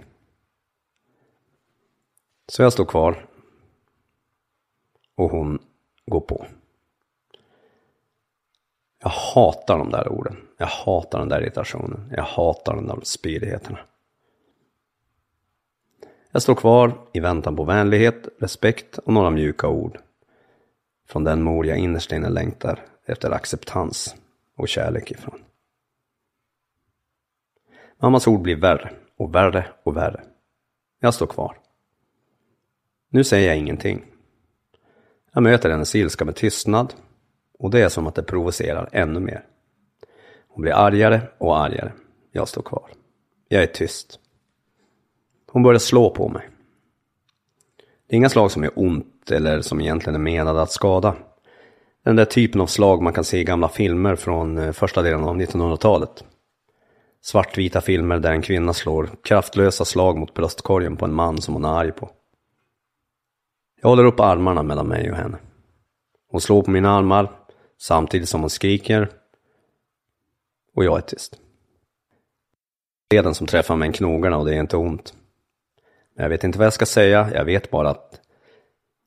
[2.48, 3.27] Så jag står kvar.
[5.16, 5.59] Och hon
[6.07, 6.46] går på.
[9.03, 10.37] Jag hatar de där orden.
[10.59, 12.12] Jag hatar den där irritationen.
[12.17, 13.79] Jag hatar de där spydigheterna.
[16.31, 19.99] Jag står kvar i väntan på vänlighet, respekt och några mjuka ord.
[21.09, 24.17] Från den mor jag innerst inne längtar efter acceptans
[24.57, 25.43] och kärlek ifrån.
[27.99, 30.21] Mammas ord blir värre och värre och värre.
[31.01, 31.59] Jag står kvar.
[33.09, 34.05] Nu säger jag ingenting.
[35.33, 36.95] Jag möter hennes ilska med tystnad
[37.62, 39.44] och det är som att det provocerar ännu mer.
[40.48, 41.92] Hon blir argare och argare.
[42.33, 42.90] Jag står kvar.
[43.48, 44.18] Jag är tyst.
[45.53, 46.48] Hon börjar slå på mig.
[48.09, 51.14] Det är inga slag som är ont eller som egentligen är menade att skada.
[52.05, 55.25] Den där typen av slag man kan se i gamla filmer från eh, första delen
[55.25, 56.25] av 1900-talet.
[57.20, 61.64] Svartvita filmer där en kvinna slår kraftlösa slag mot bröstkorgen på en man som hon
[61.64, 62.11] är arg på.
[63.83, 65.38] Jag håller upp armarna mellan mig och henne.
[66.31, 67.42] Hon slår på mina armar
[67.83, 69.09] samtidigt som hon skriker
[70.75, 71.40] och jag är tyst.
[73.14, 75.14] Leden som träffar mig i knogarna och det är inte ont.
[76.14, 78.21] Men jag vet inte vad jag ska säga, jag vet bara att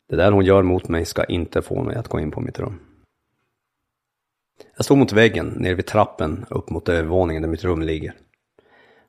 [0.09, 2.59] det där hon gör mot mig ska inte få mig att gå in på mitt
[2.59, 2.79] rum.
[4.75, 8.13] Jag står mot väggen, ner vid trappen, upp mot övervåningen där mitt rum ligger.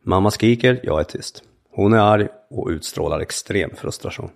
[0.02, 1.42] Mamma skriker, jag är tyst.
[1.70, 4.31] Hon är arg och utstrålar extrem frustration.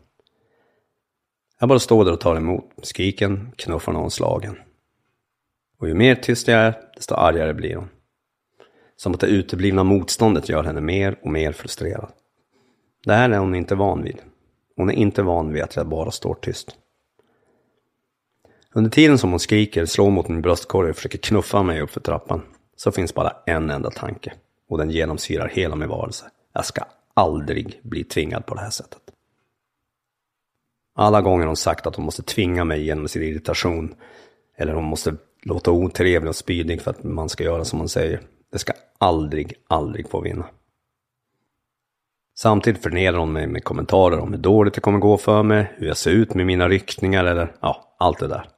[1.61, 4.57] Jag bara står där och tar emot skriken, knuffarna och slagen.
[5.81, 7.89] Och ju mer tyst jag är, desto argare blir hon.
[8.97, 12.13] Som att det uteblivna motståndet gör henne mer och mer frustrerad.
[13.05, 14.19] Det här är hon inte van vid.
[14.77, 16.77] Hon är inte van vid att jag bara står tyst.
[18.73, 22.01] Under tiden som hon skriker, slår mot min bröstkorg och försöker knuffa mig upp för
[22.01, 22.43] trappan
[22.77, 24.33] så finns bara en enda tanke
[24.69, 26.25] och den genomsyrar hela min varelse.
[26.53, 29.03] Jag ska aldrig bli tvingad på det här sättet.
[30.95, 33.95] Alla gånger hon sagt att hon måste tvinga mig genom sin irritation
[34.57, 38.21] eller hon måste låta otrevlig och spydig för att man ska göra som man säger.
[38.53, 40.47] Det ska aldrig, aldrig få vinna.
[42.39, 45.87] Samtidigt förnedrar hon mig med kommentarer om hur dåligt det kommer gå för mig, hur
[45.87, 48.49] jag ser ut med mina ryckningar eller ja, allt det där.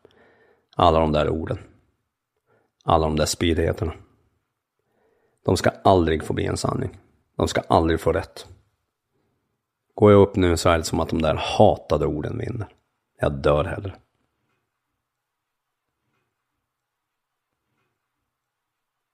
[0.76, 1.58] Alla de där orden.
[2.84, 3.92] Alla de där spydigheterna.
[5.44, 6.98] De ska aldrig få bli en sanning.
[7.36, 8.46] De ska aldrig få rätt.
[9.94, 12.68] Går jag upp nu så är det som att de där hatade orden vinner.
[13.20, 13.94] Jag dör hellre.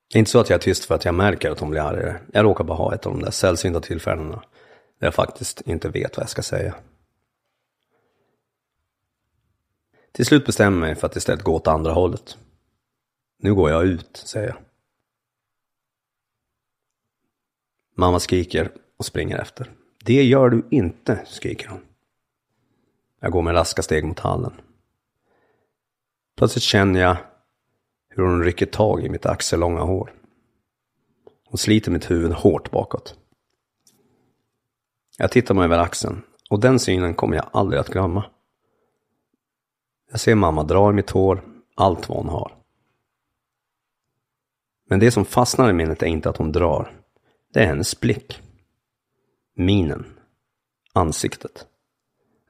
[0.08, 1.80] Det är inte så att jag är tyst för att jag märker att hon blir
[1.80, 2.20] argare.
[2.32, 4.42] Jag råkar bara ha ett av de där sällsynta tillfällena
[4.98, 6.74] där jag faktiskt inte vet vad jag ska säga.
[10.12, 12.38] Till slut bestämmer jag mig för att istället gå åt andra hållet.
[13.38, 14.56] Nu går jag ut, säger jag.
[17.94, 19.70] Mamma skriker och springer efter.
[20.04, 21.80] Det gör du inte, skriker hon.
[23.20, 24.52] Jag går med raska steg mot hallen.
[26.36, 27.16] Plötsligt känner jag
[28.18, 30.14] hur hon rycker tag i mitt axellånga hår.
[31.44, 33.18] Hon sliter mitt huvud hårt bakåt.
[35.18, 38.24] Jag tittar mig över axeln och den synen kommer jag aldrig att glömma.
[40.10, 41.42] Jag ser mamma dra i mitt hår,
[41.74, 42.56] allt vad hon har.
[44.88, 47.00] Men det som fastnar i minnet är inte att hon drar.
[47.52, 48.42] Det är hennes blick.
[49.54, 50.06] Minen.
[50.92, 51.66] Ansiktet.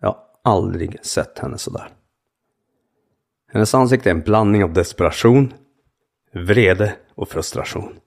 [0.00, 1.97] Jag har aldrig sett henne sådär.
[3.52, 5.54] Hennes ansikte är en blandning av desperation,
[6.32, 8.00] vrede och frustration.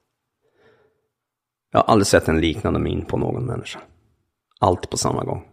[1.71, 3.81] Jag har aldrig sett en liknande min på någon människa.
[4.59, 5.47] Allt på samma gång.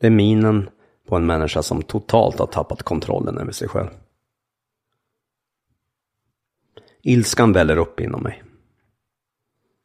[0.00, 0.70] Det är minen
[1.08, 3.88] på en människa som totalt har tappat kontrollen över sig själv.
[7.02, 8.42] Ilskan väller upp inom mig.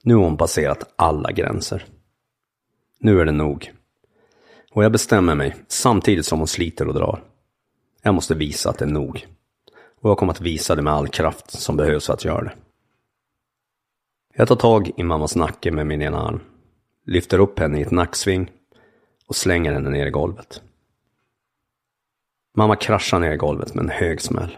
[0.04, 1.86] Nu har hon passerat alla gränser.
[3.00, 3.74] Nu är det nog.
[4.72, 7.24] Och jag bestämmer mig samtidigt som hon sliter och drar.
[8.02, 9.28] Jag måste visa att det är nog.
[10.02, 12.54] Och jag kommer att visa det med all kraft som behövs för att göra det.
[14.34, 16.40] Jag tar tag i mammas nacke med min ena arm,
[17.06, 18.52] lyfter upp henne i ett nacksving
[19.26, 20.62] och slänger henne ner i golvet.
[22.56, 24.58] Mamma kraschar ner i golvet med en hög smäll.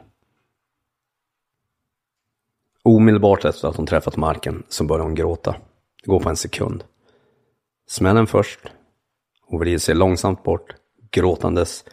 [2.83, 5.55] Omedelbart efter att hon träffat marken så börjar hon gråta.
[6.03, 6.83] Det går på en sekund.
[7.87, 8.59] Smällen först.
[9.41, 10.75] Hon vrider sig långsamt bort,
[11.11, 11.85] gråtandes,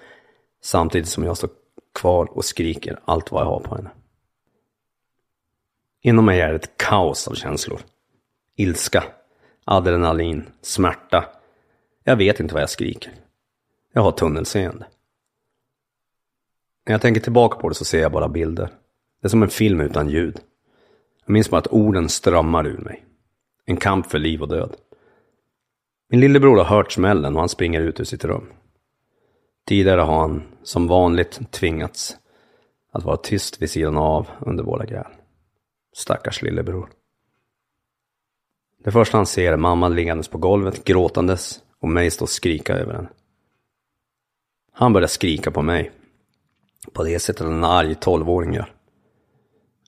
[0.60, 1.50] samtidigt som jag står
[1.94, 3.90] kvar och skriker allt vad jag har på henne.
[6.02, 7.80] Inom mig är ett kaos av känslor.
[8.56, 9.04] Ilska,
[9.64, 11.24] adrenalin, smärta.
[12.04, 13.12] Jag vet inte vad jag skriker.
[13.92, 14.86] Jag har tunnelseende.
[16.86, 18.70] När jag tänker tillbaka på det så ser jag bara bilder.
[19.20, 20.40] Det är som en film utan ljud.
[21.26, 23.04] Jag minns bara att orden strömmar ur mig.
[23.64, 24.76] En kamp för liv och död.
[26.08, 28.46] Min lillebror har hört smällen och han springer ut ur sitt rum.
[29.66, 32.16] Tidigare har han, som vanligt, tvingats
[32.92, 35.12] Att vara tyst vid sidan av under våra gräl.
[35.96, 36.90] Stackars lillebror.
[38.84, 42.74] Det första han ser är mamma liggandes på golvet, gråtandes och mig stå och skrika
[42.74, 43.08] över henne.
[44.72, 45.90] Han börjar skrika på mig.
[46.92, 48.74] På det sättet en arg tolvåring gör.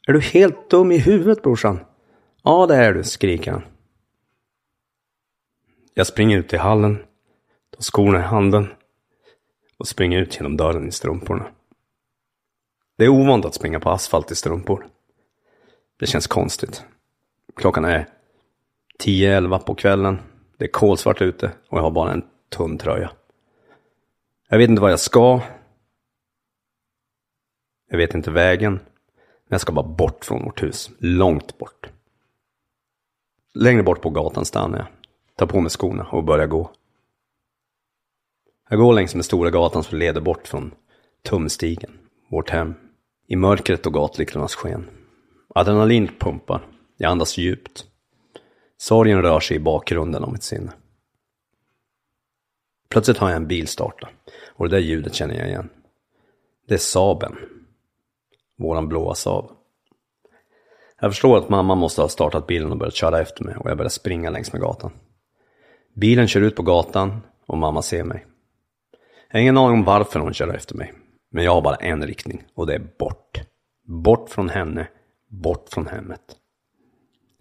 [0.07, 1.81] Är du helt dum i huvudet brorsan?
[2.43, 3.62] Ja det är du, skriker han.
[5.95, 6.97] Jag springer ut i hallen,
[7.70, 8.66] tar skorna i handen
[9.83, 11.47] och springa ut genom dörren i strumporna.
[12.97, 14.87] Det är ovant att springa på asfalt i strumpor.
[15.99, 16.85] Det känns konstigt.
[17.57, 18.09] Klockan är
[18.99, 20.18] 10-11 på kvällen.
[20.57, 23.11] Det är kolsvart ute och jag har bara en tunn tröja.
[24.49, 25.41] Jag vet inte vad jag ska.
[27.91, 28.72] Jag vet inte vägen.
[28.72, 30.91] Men jag ska bara bort från vårt hus.
[30.99, 31.91] Långt bort.
[33.55, 34.87] Längre bort på gatan stannar jag.
[35.37, 36.70] Tar på mig skorna och börjar gå.
[38.73, 40.75] Jag går längs med stora gatan som leder bort från
[41.23, 41.99] Tumstigen,
[42.31, 42.75] vårt hem.
[43.27, 44.91] I mörkret och gatlyktornas sken.
[45.55, 46.66] Adrenalin pumpar.
[46.97, 47.85] Jag andas djupt.
[48.77, 50.73] Sorgen rör sig i bakgrunden av mitt sinne.
[52.89, 54.09] Plötsligt hör jag en bil starta.
[54.47, 55.68] Och det där ljudet känner jag igen.
[56.68, 57.37] Det är Saaben.
[58.59, 59.51] Våran blåa Saab.
[61.01, 63.77] Jag förstår att mamma måste ha startat bilen och börjat köra efter mig och jag
[63.77, 64.93] börjar springa längs med gatan.
[65.95, 68.27] Bilen kör ut på gatan och mamma ser mig.
[69.33, 70.93] Jag har ingen aning om varför hon kör efter mig.
[71.30, 73.41] Men jag har bara en riktning och det är bort.
[73.85, 74.89] Bort från henne,
[75.28, 76.20] bort från hemmet.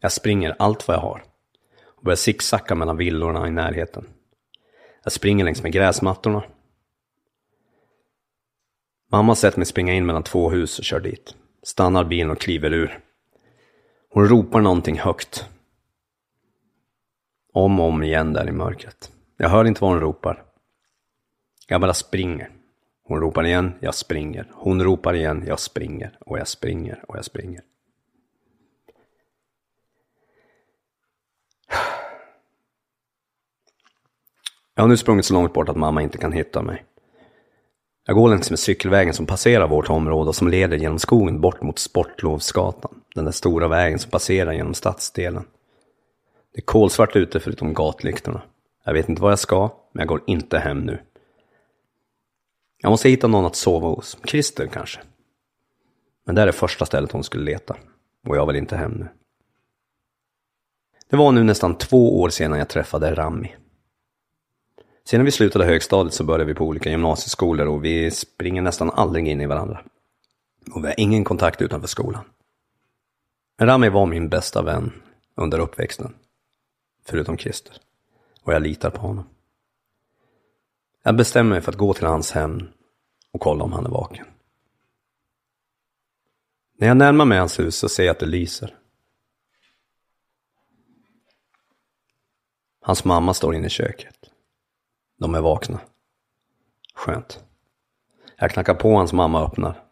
[0.01, 1.23] Jag springer allt vad jag har.
[1.97, 4.07] Och börjar zigzacka mellan villorna i närheten.
[5.03, 6.43] Jag springer längs med gräsmattorna.
[9.11, 11.35] Mamma har sett mig springa in mellan två hus och kör dit.
[11.63, 12.99] Stannar bilen och kliver ur.
[14.09, 15.49] Hon ropar någonting högt.
[17.53, 19.11] Om och om igen där i mörkret.
[19.37, 20.50] Jag hör inte vad hon ropar.
[21.71, 22.49] Jag bara springer.
[23.03, 24.47] Hon ropar igen, jag springer.
[24.51, 26.17] Hon ropar igen, jag springer.
[26.19, 27.61] Och jag springer och jag springer.
[34.75, 36.85] Jag har nu sprungit så långt bort att mamma inte kan hitta mig.
[38.05, 41.61] Jag går längs med cykelvägen som passerar vårt område och som leder genom skogen bort
[41.61, 43.01] mot Sportlovsgatan.
[43.15, 45.43] Den där stora vägen som passerar genom stadsdelen.
[46.53, 48.41] Det är kolsvart ute förutom gatlyktorna.
[48.85, 50.99] Jag vet inte vad jag ska, men jag går inte hem nu.
[52.81, 54.17] Jag måste hitta någon att sova hos.
[54.25, 54.99] Christer kanske.
[56.25, 57.75] Men det är det första stället hon skulle leta.
[58.27, 59.07] Och jag vill inte hem nu.
[61.09, 63.55] Det var nu nästan två år sedan jag träffade Rami.
[65.03, 69.27] Sedan vi slutade högstadiet så började vi på olika gymnasieskolor och vi springer nästan aldrig
[69.27, 69.81] in i varandra.
[70.71, 72.23] Och vi har ingen kontakt utanför skolan.
[73.57, 74.91] Men Rami var min bästa vän
[75.35, 76.15] under uppväxten.
[77.05, 77.77] Förutom Christer.
[78.43, 79.25] Och jag litar på honom.
[81.03, 82.69] Jag bestämmer mig för att gå till hans hem
[83.31, 84.25] och kolla om han är vaken.
[86.77, 88.75] När jag närmar mig hans hus så ser jag att det lyser.
[92.81, 94.15] Hans mamma står inne i köket.
[95.19, 95.79] De är vakna.
[96.93, 97.43] Skönt.
[98.37, 99.83] Jag knackar på hans mamma öppnar.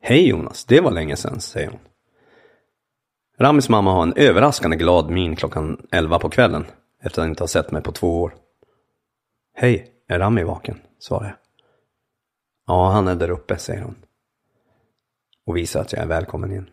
[0.00, 1.80] Hej Jonas, det var länge sedan, säger hon.
[3.38, 6.66] Ramis mamma har en överraskande glad min klockan elva på kvällen
[7.02, 8.34] efter att inte ha sett mig på två år.
[9.54, 10.80] Hej, är Rami vaken?
[10.98, 11.36] svarar jag.
[12.66, 13.94] Ja, han är där uppe, säger hon.
[15.44, 16.70] Och visar att jag är välkommen in.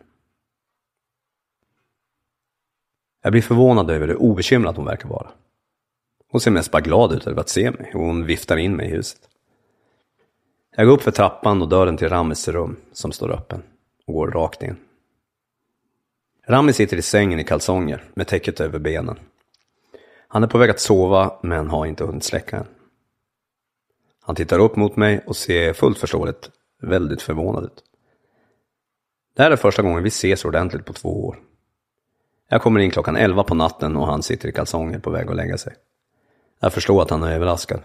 [3.22, 5.30] Jag blir förvånad över hur obekymrad hon verkar vara.
[6.28, 8.86] Hon ser mest bara glad ut över att se mig och hon viftar in mig
[8.86, 9.28] i huset.
[10.76, 13.62] Jag går upp för trappan och dörren till Ramis rum, som står öppen,
[14.06, 14.76] och går rakt in.
[16.46, 19.18] Rami sitter i sängen i kalsonger med täcket över benen.
[20.28, 22.66] Han är på väg att sova men har inte hunnit släcka än.
[24.26, 26.50] Han tittar upp mot mig och ser fullt förståeligt
[26.82, 27.84] väldigt förvånad ut.
[29.36, 31.38] Det här är första gången vi ses ordentligt på två år.
[32.48, 35.36] Jag kommer in klockan elva på natten och han sitter i kalsonger på väg att
[35.36, 35.74] lägga sig.
[36.60, 37.80] Jag förstår att han är överraskad.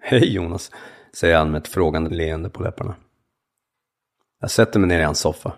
[0.00, 0.70] Hej Jonas,
[1.12, 2.94] säger han med ett frågande leende på läpparna.
[4.40, 5.52] Jag sätter mig ner i hans soffa.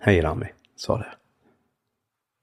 [0.00, 1.14] Hej Rami, svarar jag.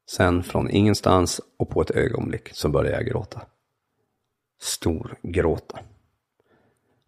[0.10, 3.42] Sen från ingenstans och på ett ögonblick så börjar jag gråta.
[4.62, 5.80] Stor gråta.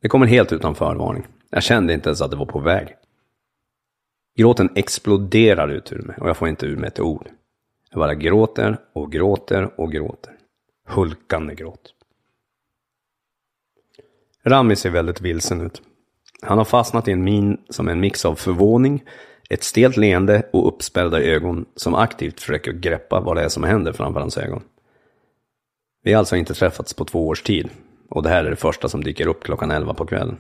[0.06, 1.28] Det kommer helt utan förvarning.
[1.50, 2.88] Jag kände inte ens att det var på väg.
[4.38, 7.30] Gråten exploderar ut ur mig och jag får inte ur mig ett ord.
[7.90, 10.34] Jag bara gråter och gråter och gråter.
[10.88, 11.94] Hulkande gråt.
[14.44, 15.82] Rami ser väldigt vilsen ut.
[16.42, 19.04] Han har fastnat i en min som är en mix av förvåning,
[19.50, 23.94] ett stelt leende och uppspärrade ögon som aktivt försöker greppa vad det är som händer
[23.94, 24.64] framför hans ögon.
[26.04, 27.70] Vi har alltså inte träffats på två års tid
[28.10, 30.38] och det här är det första som dyker upp klockan elva på kvällen.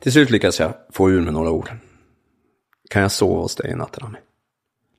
[0.00, 1.70] Till slut lyckas jag få ur mig några ord.
[2.90, 4.18] Kan jag sova hos dig i natt, Rami?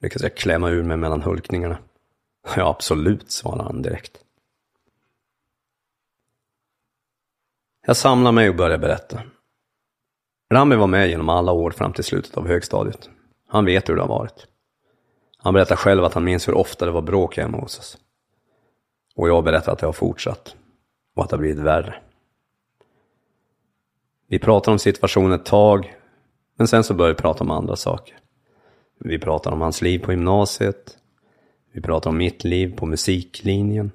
[0.02, 1.78] Lyckas jag klämma ur mig mellan hulkningarna?
[2.56, 4.24] Ja, absolut, svarar han direkt.
[7.86, 9.22] Jag samlar mig och börjar berätta.
[10.54, 13.10] Rami var med genom alla år fram till slutet av högstadiet.
[13.48, 14.48] Han vet hur det har varit.
[15.38, 17.98] Han berättar själv att han minns hur ofta det var bråk hemma hos oss.
[19.18, 20.56] Och jag berättar att det har fortsatt.
[21.16, 21.96] Och att det har blivit värre.
[24.28, 25.96] Vi pratar om situationen ett tag,
[26.58, 28.20] men sen så börjar vi prata om andra saker.
[29.00, 30.98] Vi pratar om hans liv på gymnasiet.
[31.74, 33.92] Vi pratar om mitt liv på musiklinjen.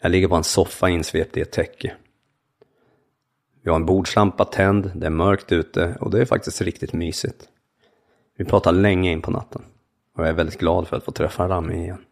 [0.00, 1.94] Jag ligger på en soffa insvept i ett täcke.
[3.62, 7.48] Vi har en bordslampa tänd, det är mörkt ute och det är faktiskt riktigt mysigt.
[8.36, 9.62] Vi pratar länge in på natten
[10.14, 12.04] och jag är väldigt glad för att få träffa Rami igen.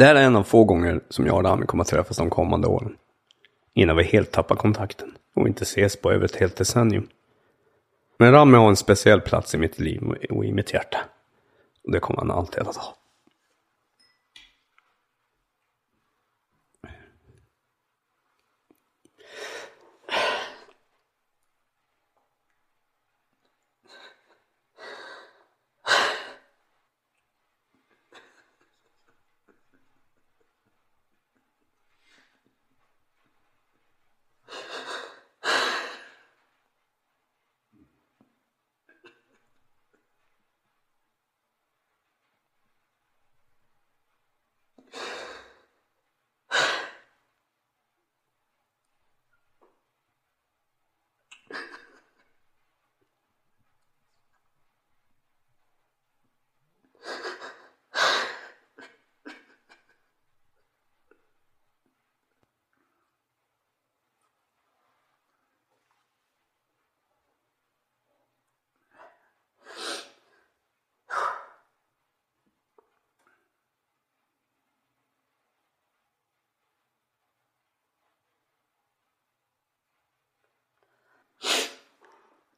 [0.00, 2.30] Det här är en av få gånger som jag och Rami kommer att träffas de
[2.30, 2.96] kommande åren.
[3.74, 7.08] Innan vi helt tappar kontakten och inte ses på över ett helt decennium.
[8.20, 10.98] Men Rami har en speciell plats i mitt liv och i mitt hjärta.
[11.84, 12.94] Och det kommer han alltid att ha.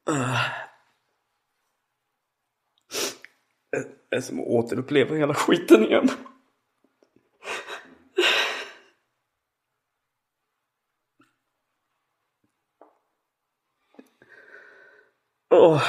[0.04, 0.12] Det
[4.16, 6.08] är som att återuppleva hela skiten igen.
[15.50, 15.82] Åh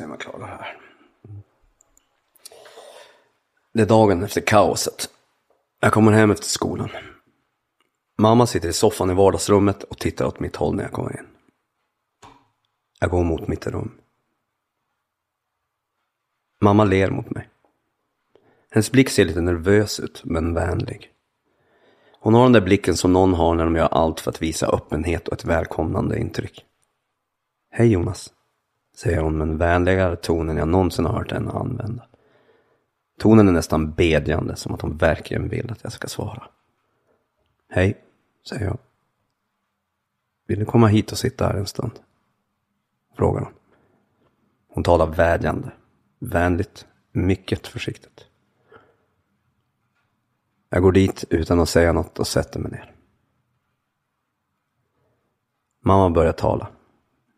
[0.00, 0.80] se om jag klarar det här.
[3.80, 5.10] Det är dagen efter kaoset.
[5.80, 6.90] Jag kommer hem efter skolan.
[8.18, 11.26] Mamma sitter i soffan i vardagsrummet och tittar åt mitt håll när jag kommer in.
[13.00, 13.90] Jag går mot mitt rum.
[16.60, 17.48] Mamma ler mot mig.
[18.70, 21.10] Hennes blick ser lite nervös ut, men vänlig.
[22.20, 24.66] Hon har den där blicken som någon har när de gör allt för att visa
[24.66, 26.64] öppenhet och ett välkomnande intryck.
[27.70, 28.32] Hej Jonas,
[28.96, 32.09] säger hon med en vänligare ton än jag någonsin har hört henne använda.
[33.20, 36.48] Tonen är nästan bedjande, som att hon verkligen vill att jag ska svara.
[37.68, 38.04] Hej,
[38.48, 38.78] säger jag.
[40.46, 41.92] Vill du komma hit och sitta här en stund?
[43.16, 43.52] Frågar hon.
[44.68, 45.72] Hon talar vädjande,
[46.18, 48.26] vänligt, mycket försiktigt.
[50.68, 52.94] Jag går dit utan att säga något och sätter mig ner.
[55.84, 56.68] Mamma börjar tala.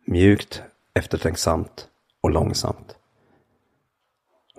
[0.07, 0.63] Mjukt,
[0.95, 1.89] eftertänksamt
[2.21, 2.97] och långsamt.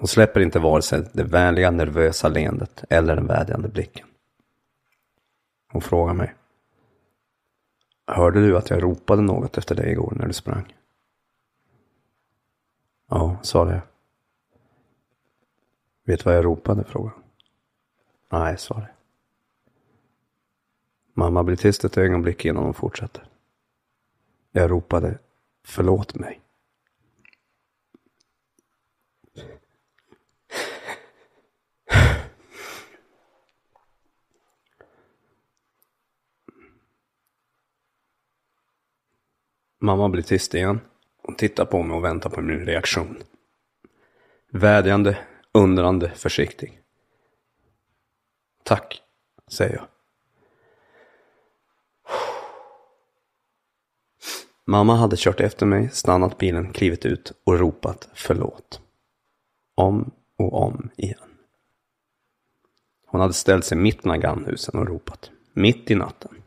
[0.04, 4.08] Hon släpper inte vare sig det vänliga, nervösa leendet eller den vädjande blicken.
[5.72, 6.36] Hon frågar mig.
[8.08, 10.76] Hörde du att jag ropade något efter dig igår när du sprang?
[13.10, 13.82] Ja, sa jag.
[16.06, 16.84] Vet du vad jag ropade?
[16.84, 17.24] frågade hon.
[18.39, 18.88] Nej, sa jag.
[21.14, 23.24] Mamma blir tyst ett ögonblick innan hon fortsätter.
[24.51, 25.18] Jag ropade,
[25.66, 26.41] förlåt mig.
[39.84, 40.79] Mamma blir tyst igen.
[41.23, 43.23] Hon tittar på mig och väntar på min reaktion.
[44.49, 45.17] Vädjande
[45.51, 46.81] undrande försiktig.
[48.63, 49.01] Tack,
[49.47, 49.86] säger jag.
[54.65, 58.81] Mamma hade kört efter mig, stannat bilen, klivit ut och ropat förlåt.
[59.75, 61.29] Om och om igen.
[63.07, 65.31] Hon hade ställt sig mitt bland grannhusen och ropat.
[65.53, 66.42] Mitt i natten.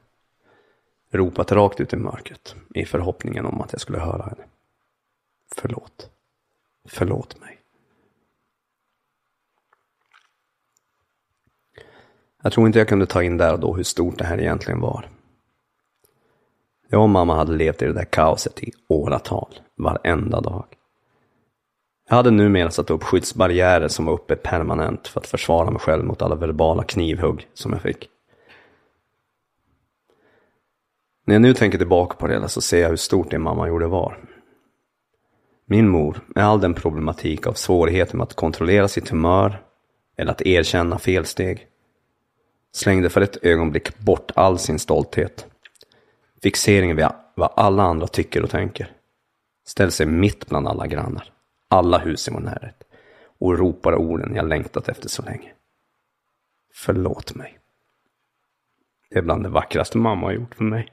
[1.10, 4.44] Ropat rakt ut i mörkret i förhoppningen om att jag skulle höra henne.
[5.56, 6.10] Förlåt.
[6.88, 7.60] Förlåt mig.
[12.42, 14.80] Jag tror inte jag kunde ta in där och då hur stort det här egentligen
[14.80, 15.08] var.
[16.88, 20.64] Jag och mamma hade levt i det där kaoset i åratal, varenda dag.
[22.08, 26.04] Jag hade numera satt upp skyddsbarriärer som var uppe permanent för att försvara mig själv
[26.04, 28.08] mot alla verbala knivhugg som jag fick.
[31.26, 33.68] När jag nu tänker tillbaka på det hela så ser jag hur stort det mamma
[33.68, 34.18] gjorde var.
[35.64, 39.62] Min mor, med all den problematik av svårigheter med att kontrollera sitt humör
[40.16, 41.66] eller att erkänna felsteg,
[42.72, 45.46] slängde för ett ögonblick bort all sin stolthet.
[46.42, 48.92] Fixeringen vid vad alla andra tycker och tänker.
[49.66, 51.32] Ställde sig mitt bland alla grannar,
[51.68, 52.82] alla hus i vår närhet
[53.38, 55.52] och ropar orden jag längtat efter så länge.
[56.74, 57.58] Förlåt mig.
[59.10, 60.92] Det är bland det vackraste mamma har gjort för mig.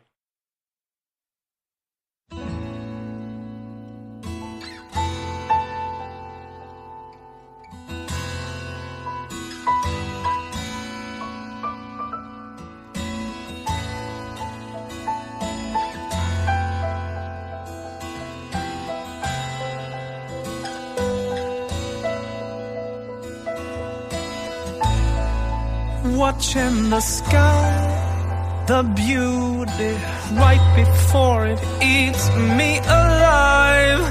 [26.33, 29.93] Watching the sky, the beauty
[30.41, 32.27] right before it eats
[32.57, 34.03] me alive.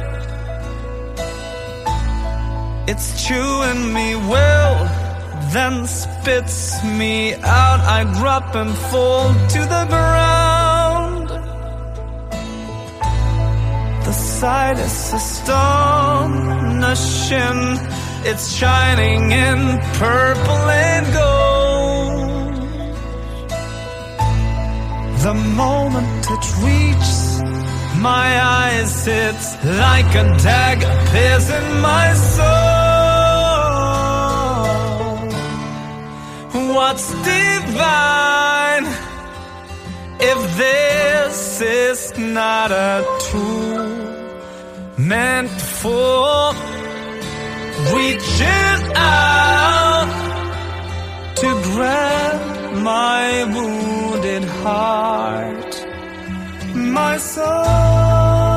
[2.87, 4.75] It's chewing me well,
[5.53, 7.81] then spits me out.
[7.99, 11.29] I drop and fall to the ground.
[14.07, 15.61] The sight is astonishing.
[18.25, 21.22] It's shining in purple and gold.
[25.23, 27.41] The moment it reaches
[27.97, 32.73] my eyes, it's like a dagger piercing my soul.
[36.75, 38.87] What's divine
[40.19, 43.87] if this is not a tool
[44.99, 45.51] meant
[45.81, 46.53] for
[47.95, 50.11] reaching out
[51.37, 55.87] to grab my wounded heart,
[56.75, 58.53] my soul.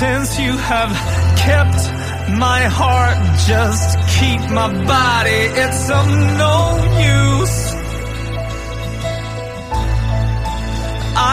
[0.00, 1.19] Since you have
[1.50, 1.82] kept
[2.46, 3.18] my heart,
[3.52, 5.42] just keep my body.
[5.62, 6.06] It's of
[6.42, 6.56] no
[7.16, 7.58] use.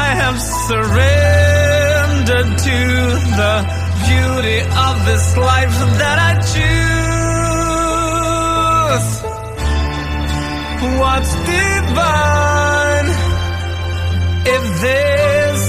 [0.03, 0.37] I have
[0.67, 2.79] surrendered to
[3.41, 3.55] the
[4.07, 6.97] beauty of this life that I choose.
[11.01, 13.07] What's divine
[14.55, 15.61] if this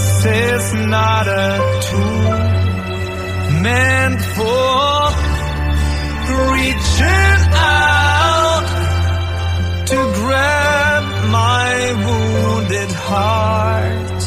[0.48, 0.64] is
[0.96, 1.48] not a
[1.88, 2.57] tool?
[3.62, 5.10] Meant for
[6.52, 8.66] reaching out
[9.86, 11.72] to grab my
[12.06, 14.22] wounded heart,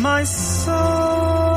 [0.00, 1.55] my soul.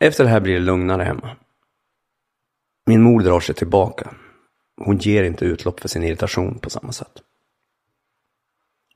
[0.00, 1.36] Efter det här blir det lugnare hemma.
[2.86, 4.14] Min mor drar sig tillbaka.
[4.76, 7.22] Hon ger inte utlopp för sin irritation på samma sätt.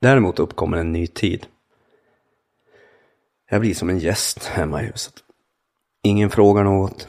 [0.01, 1.47] Däremot uppkommer en ny tid.
[3.49, 5.13] Jag blir som en gäst hemma i huset.
[6.03, 7.07] Ingen frågar något.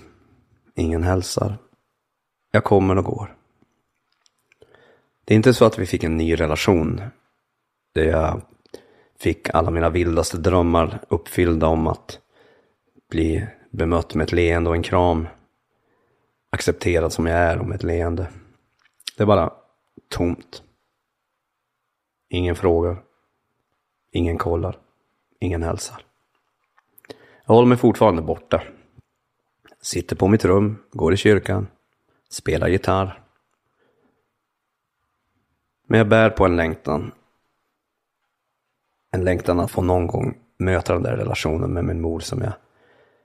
[0.75, 1.59] Ingen hälsar.
[2.51, 3.37] Jag kommer och går.
[5.25, 7.03] Det är inte så att vi fick en ny relation.
[7.95, 8.43] Där jag
[9.19, 12.21] fick alla mina vildaste drömmar uppfyllda om att
[13.11, 15.29] bli bemött med ett leende och en kram.
[16.51, 18.29] Accepterad som jag är och med ett leende.
[19.17, 19.53] Det är bara
[20.09, 20.63] tomt.
[22.29, 23.03] Ingen frågar.
[24.13, 24.79] Ingen kollar.
[25.41, 26.03] Ingen hälsar.
[27.47, 28.63] Jag håller mig fortfarande borta.
[29.81, 31.67] Sitter på mitt rum, går i kyrkan,
[32.31, 33.23] spelar gitarr.
[35.87, 37.13] Men jag bär på en längtan.
[39.11, 42.53] En längtan att få någon gång möta den där relationen med min mor som jag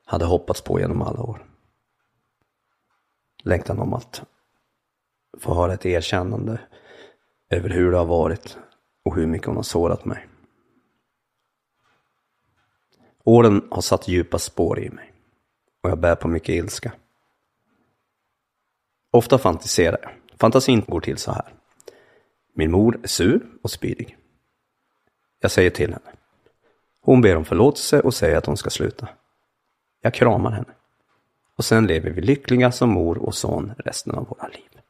[0.06, 1.46] hade hoppats på genom alla år.
[3.44, 4.24] Längtan om att
[5.40, 6.60] få höra ett erkännande
[7.50, 8.58] över hur det har varit
[9.04, 10.28] och hur mycket hon har sårat mig.
[13.24, 15.14] Åren har satt djupa spår i mig
[15.82, 16.94] och jag bär på mycket ilska.
[19.12, 20.12] Ofta fantiserar jag.
[20.40, 21.54] Fantasin går till så här.
[22.54, 24.18] Min mor är sur och spydig.
[25.40, 26.12] Jag säger till henne.
[27.02, 29.10] Hon ber om förlåtelse och säger att hon ska sluta.
[30.02, 30.74] Jag kramar henne.
[31.56, 34.82] Och sen lever vi lyckliga som mor och son resten av våra liv.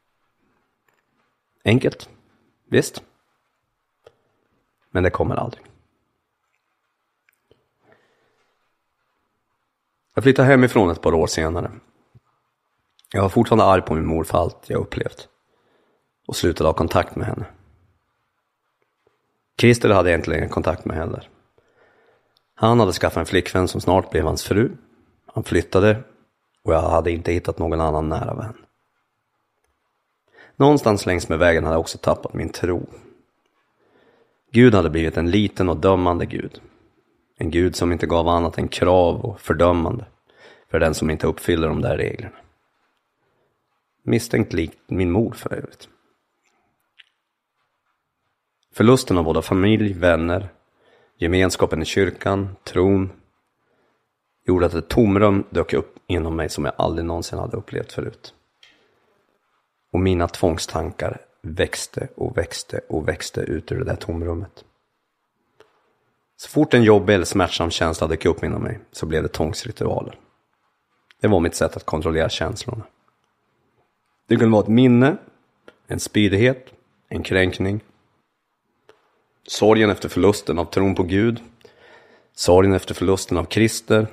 [1.64, 2.08] Enkelt.
[2.68, 3.02] Visst.
[4.90, 5.64] Men det kommer aldrig.
[10.14, 11.70] Jag flyttade hemifrån ett par år senare.
[13.12, 15.28] Jag var fortfarande arg på min mor för allt jag upplevt.
[16.26, 17.44] Och slutade ha kontakt med henne.
[19.58, 21.28] Christer hade jag egentligen längre kontakt med heller.
[22.54, 24.76] Han hade skaffat en flickvän som snart blev hans fru.
[25.32, 26.02] Han flyttade
[26.62, 28.56] och jag hade inte hittat någon annan nära vän.
[30.56, 32.86] Någonstans längs med vägen hade jag också tappat min tro.
[34.50, 36.60] Gud hade blivit en liten och dömande Gud.
[37.38, 40.04] En Gud som inte gav annat än krav och fördömande
[40.70, 42.36] för den som inte uppfyller de där reglerna.
[44.04, 45.88] Misstänkt likt min mor för övrigt.
[48.74, 50.48] Förlusten av både familj, vänner,
[51.16, 53.21] gemenskapen i kyrkan, tron
[54.44, 58.34] gjorde att ett tomrum dök upp inom mig som jag aldrig någonsin hade upplevt förut.
[59.92, 64.64] Och mina tvångstankar växte och växte och växte ut ur det där tomrummet.
[66.36, 70.18] Så fort en jobbig eller smärtsam känsla dök upp inom mig så blev det tvångsritualer.
[71.20, 72.82] Det var mitt sätt att kontrollera känslorna.
[74.28, 75.16] Det kunde vara ett minne,
[75.86, 76.72] en spydighet,
[77.08, 77.80] en kränkning.
[79.46, 81.42] Sorgen efter förlusten av tron på Gud.
[82.34, 84.06] Sorgen efter förlusten av Krister.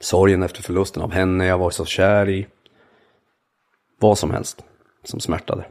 [0.00, 2.46] Sorgen efter förlusten av henne jag var så kär i.
[3.98, 4.64] Vad som helst
[5.04, 5.66] som smärtade.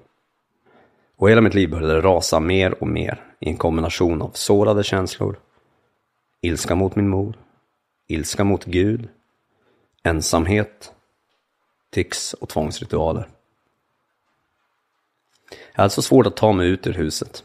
[1.15, 5.39] Och hela mitt liv började rasa mer och mer i en kombination av sårade känslor,
[6.41, 7.37] ilska mot min mor,
[8.07, 9.09] ilska mot Gud,
[10.03, 10.93] ensamhet,
[11.89, 13.29] tics och tvångsritualer.
[15.73, 17.43] Jag hade så svårt att ta mig ut ur huset.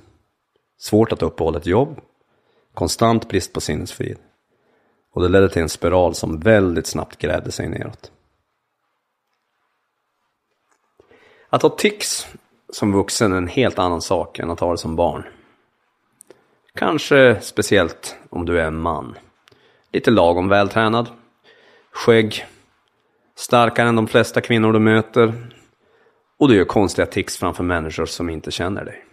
[0.78, 2.00] Svårt att uppehålla ett jobb.
[2.74, 4.18] Konstant brist på sinnesfrid.
[5.18, 8.12] Och det ledde till en spiral som väldigt snabbt grävde sig neråt.
[11.48, 12.26] Att ha tics
[12.72, 15.22] som vuxen är en helt annan sak än att ha det som barn.
[16.74, 19.14] Kanske speciellt om du är en man.
[19.92, 21.06] Lite lagom vältränad.
[21.90, 22.46] Skägg.
[23.36, 25.34] Starkare än de flesta kvinnor du möter.
[26.36, 29.04] Och du gör konstiga tics framför människor som inte känner dig.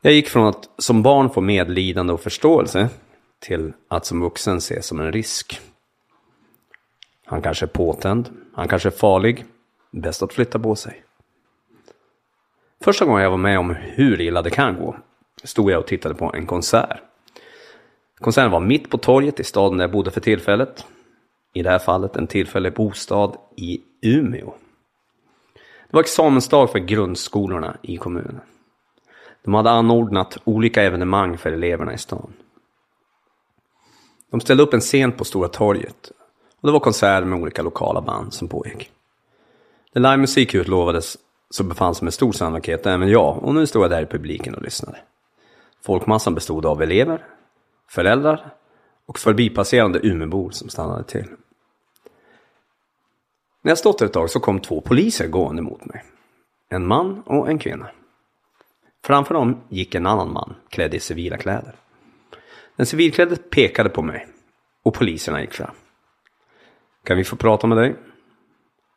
[0.00, 2.88] Jag gick från att som barn få medlidande och förståelse
[3.40, 5.60] till att som vuxen se som en risk.
[7.26, 9.44] Han kanske är påtänd, han kanske är farlig,
[9.90, 11.04] bäst att flytta på sig.
[12.84, 14.96] Första gången jag var med om hur illa det kan gå
[15.44, 17.00] stod jag och tittade på en konsert.
[18.20, 20.86] Konserten var mitt på torget i staden där jag bodde för tillfället.
[21.52, 24.54] I det här fallet en tillfällig bostad i Umeå.
[25.90, 28.40] Det var examensdag för grundskolorna i kommunen.
[29.44, 32.32] De hade anordnat olika evenemang för eleverna i stan.
[34.30, 36.12] De ställde upp en scen på Stora torget
[36.60, 38.90] och det var konserter med olika lokala band som pågick.
[39.92, 41.18] När livemusik utlovades
[41.50, 44.54] så befann sig med stor sannolikhet även jag och nu stod jag där i publiken
[44.54, 44.98] och lyssnade.
[45.82, 47.26] Folkmassan bestod av elever,
[47.88, 48.54] föräldrar
[49.06, 51.26] och förbipasserande Umeåbor som stannade till.
[53.62, 56.04] När jag stått där ett tag så kom två poliser gående mot mig.
[56.68, 57.90] En man och en kvinna.
[59.04, 61.74] Framför dem gick en annan man klädd i civila kläder.
[62.80, 64.26] Den civilklädde pekade på mig.
[64.82, 65.74] och poliserna gick fram.
[67.04, 67.96] Kan vi få prata med dig?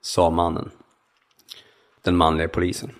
[0.01, 0.71] Sa mannen.
[2.01, 2.91] Den manliga polisen.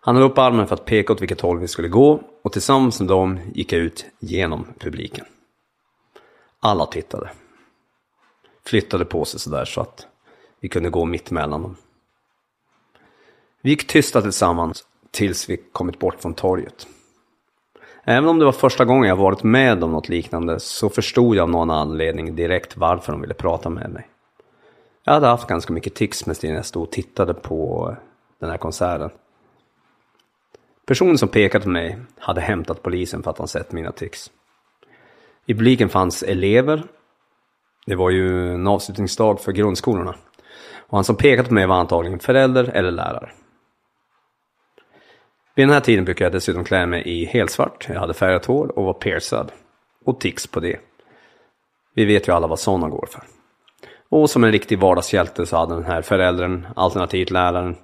[0.00, 3.00] Han höll upp armen för att peka åt vilket håll vi skulle gå och tillsammans
[3.00, 5.24] med dem gick jag ut genom publiken.
[6.60, 7.30] Alla tittade.
[8.62, 10.06] Flyttade på sig sådär så att
[10.60, 11.76] vi kunde gå mitt emellan dem.
[13.60, 16.86] Vi gick tysta tillsammans tills vi kommit bort från torget.
[18.04, 21.42] Även om det var första gången jag varit med om något liknande så förstod jag
[21.42, 24.08] av någon anledning direkt varför de ville prata med mig.
[25.04, 27.96] Jag hade haft ganska mycket tics med när jag stod och tittade på
[28.40, 29.10] den här konserten.
[30.86, 34.30] Personen som pekade på mig hade hämtat polisen för att han sett mina tics.
[35.46, 36.82] I publiken fanns elever.
[37.86, 40.14] Det var ju en avslutningsdag för grundskolorna.
[40.76, 43.30] Och han som pekade på mig var antagligen förälder eller lärare.
[45.54, 47.86] Vid den här tiden brukade jag dessutom klä mig i helsvart.
[47.88, 49.52] Jag hade färgat hår och var piercad.
[50.04, 50.80] Och tics på det.
[51.94, 53.22] Vi vet ju alla vad sådana går för.
[54.08, 57.76] Och som en riktig vardagshjälte så hade den här föräldern, alternativt läraren,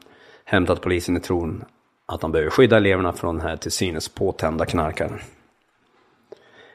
[0.45, 1.65] hämtat polisen i tron
[2.07, 5.19] att de behöver skydda eleverna från den här till synes påtända knarkaren.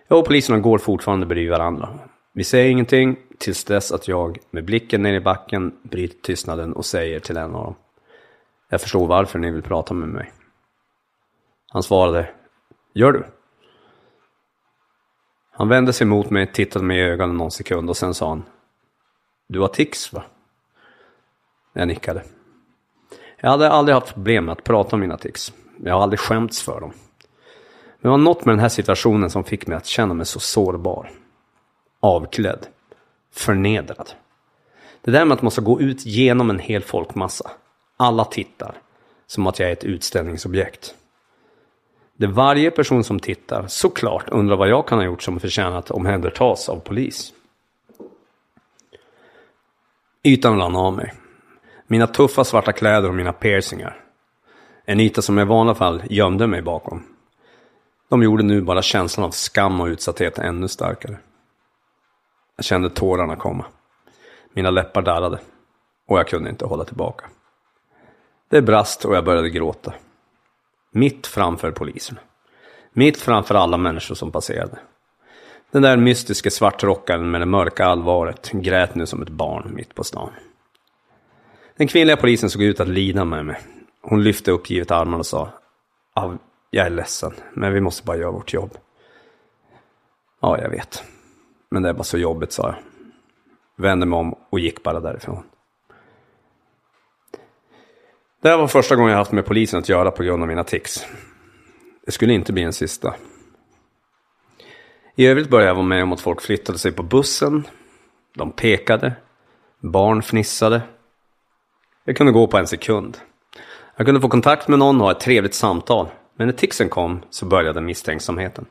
[0.07, 1.89] Jag och poliserna går fortfarande bredvid varandra.
[2.33, 6.85] Vi säger ingenting tills dess att jag med blicken ner i backen bryter tystnaden och
[6.85, 7.75] säger till en av dem.
[8.69, 10.31] Jag förstår varför ni vill prata med mig.
[11.75, 12.29] Han svarade,
[12.93, 13.25] gör du?
[15.51, 18.43] Han vände sig mot mig, tittade mig i ögonen någon sekund och sen sa han,
[19.47, 20.23] du har tics va?
[21.73, 22.23] Jag nickade.
[23.37, 25.53] Jag hade aldrig haft problem med att prata om mina tics.
[25.83, 26.93] Jag har aldrig skämts för dem.
[27.99, 30.39] Men det var något med den här situationen som fick mig att känna mig så
[30.39, 31.11] sårbar.
[31.99, 32.67] Avklädd.
[33.31, 34.09] Förnedrad.
[35.01, 37.51] Det där med att man ska gå ut genom en hel folkmassa.
[37.97, 38.75] Alla tittar.
[39.27, 40.95] Som att jag är ett utställningsobjekt.
[42.17, 45.91] Det varje person som tittar såklart undrar vad jag kan ha gjort som förtjänar att
[45.91, 47.33] omhändertas av polis.
[50.23, 51.13] Ytan rann av mig.
[51.87, 54.01] Mina tuffa svarta kläder och mina piercingar.
[54.85, 57.03] En yta som jag i vanliga fall gömde mig bakom.
[58.09, 61.17] De gjorde nu bara känslan av skam och utsatthet ännu starkare.
[62.55, 63.65] Jag kände tårarna komma.
[64.53, 65.39] Mina läppar darrade.
[66.07, 67.25] Och jag kunde inte hålla tillbaka.
[68.49, 69.93] Det brast och jag började gråta.
[70.95, 72.19] Mitt framför polisen.
[72.93, 74.79] Mitt framför alla människor som passerade.
[75.71, 80.03] Den där mystiska svartrockaren med det mörka allvaret grät nu som ett barn mitt på
[80.03, 80.29] stan.
[81.77, 83.61] Den kvinnliga polisen såg ut att lida med mig.
[84.01, 85.49] Hon lyfte uppgivet armarna och sa
[86.69, 88.77] Jag är ledsen, men vi måste bara göra vårt jobb.
[90.41, 91.03] Ja, jag vet.
[91.69, 92.75] Men det är bara så jobbigt, sa jag.
[93.83, 95.43] Vände mig om och gick bara därifrån.
[98.45, 100.63] Det här var första gången jag haft med polisen att göra på grund av mina
[100.63, 101.05] tics.
[102.05, 103.15] Det skulle inte bli en sista.
[105.15, 107.67] I övrigt började jag vara med om att folk flyttade sig på bussen.
[108.35, 109.13] De pekade.
[109.79, 110.81] Barn fnissade.
[112.03, 113.17] Jag kunde gå på en sekund.
[113.95, 116.07] Jag kunde få kontakt med någon och ha ett trevligt samtal.
[116.35, 118.65] Men när ticsen kom så började misstänksamheten.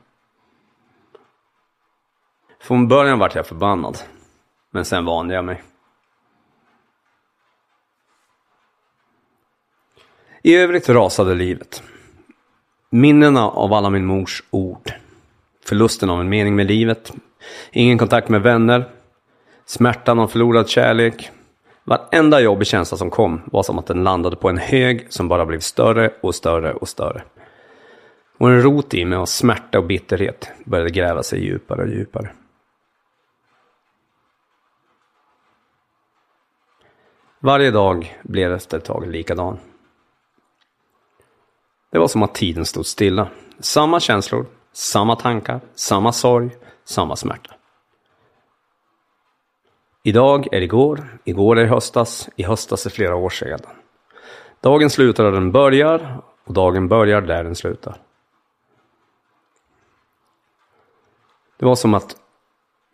[2.60, 3.98] Från början vart jag förbannad.
[4.70, 5.62] Men sen vande jag mig.
[10.46, 11.82] I övrigt rasade livet.
[12.90, 14.92] Minnena av alla min mors ord.
[15.64, 17.12] Förlusten av en mening med livet.
[17.72, 18.90] Ingen kontakt med vänner.
[19.66, 21.30] Smärtan av förlorad kärlek.
[21.84, 25.46] Varenda jobbig känsla som kom var som att den landade på en hög som bara
[25.46, 27.22] blev större och större och större.
[28.38, 32.30] Och en rot i mig av smärta och bitterhet började gräva sig djupare och djupare.
[37.40, 39.58] Varje dag blev efter ett tag likadan.
[41.94, 43.28] Det var som att tiden stod stilla.
[43.58, 46.50] Samma känslor, samma tankar, samma sorg,
[46.84, 47.54] samma smärta.
[50.02, 53.60] Idag är igår, igår är i höstas, i höstas är flera år sedan.
[54.60, 57.96] Dagen slutar där den börjar och dagen börjar där den slutar.
[61.58, 62.16] Det var som att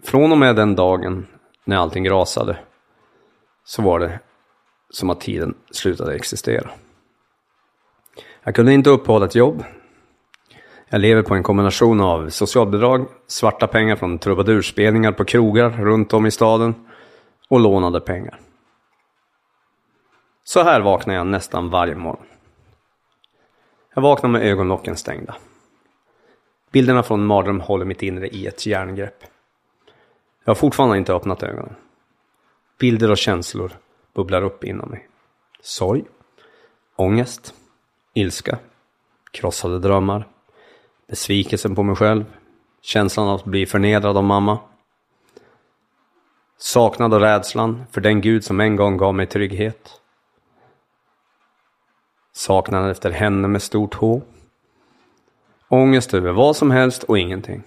[0.02, 1.26] från och med den dagen
[1.64, 2.58] när allting rasade
[3.64, 4.20] så var det
[4.90, 6.70] som att tiden slutade existera.
[8.42, 9.64] Jag kunde inte uppehålla ett jobb.
[10.88, 16.26] Jag lever på en kombination av socialbidrag, svarta pengar från trubadurspelningar på krogar runt om
[16.26, 16.74] i staden
[17.48, 18.40] och lånade pengar.
[20.44, 22.26] Så här vaknar jag nästan varje morgon.
[23.94, 25.36] Jag vaknar med ögonlocken stängda.
[26.72, 29.24] Bilderna från mardröm håller mitt inre i ett järngrepp.
[30.44, 31.74] Jag har fortfarande inte öppnat ögonen.
[32.78, 33.72] Bilder och känslor
[34.14, 35.08] bubblar upp inom mig.
[35.60, 36.04] Sorg,
[36.96, 37.54] ångest,
[38.14, 38.58] ilska,
[39.30, 40.28] krossade drömmar,
[41.08, 42.24] besvikelsen på mig själv,
[42.82, 44.58] känslan av att bli förnedrad av mamma,
[46.62, 50.00] Saknad och rädslan för den Gud som en gång gav mig trygghet.
[52.32, 54.22] Saknaden efter henne med stort H.
[55.68, 57.62] Ångest över vad som helst och ingenting.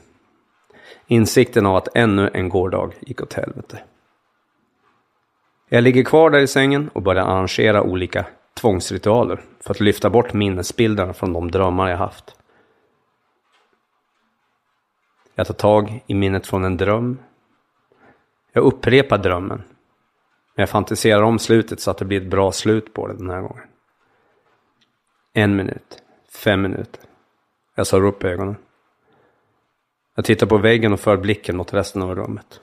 [1.07, 3.83] Insikten av att ännu en gårdag gick åt helvete.
[5.69, 10.33] Jag ligger kvar där i sängen och börjar arrangera olika tvångsritualer för att lyfta bort
[10.33, 12.35] minnesbilderna från de drömmar jag haft.
[15.35, 17.19] Jag tar tag i minnet från en dröm.
[18.53, 19.63] Jag upprepar drömmen.
[20.55, 23.29] Men jag fantiserar om slutet så att det blir ett bra slut på det den
[23.29, 23.67] här gången.
[25.33, 26.03] En minut.
[26.43, 27.01] Fem minuter.
[27.75, 28.55] Jag slår upp ögonen.
[30.15, 32.61] Jag tittar på väggen och för blicken mot resten av rummet.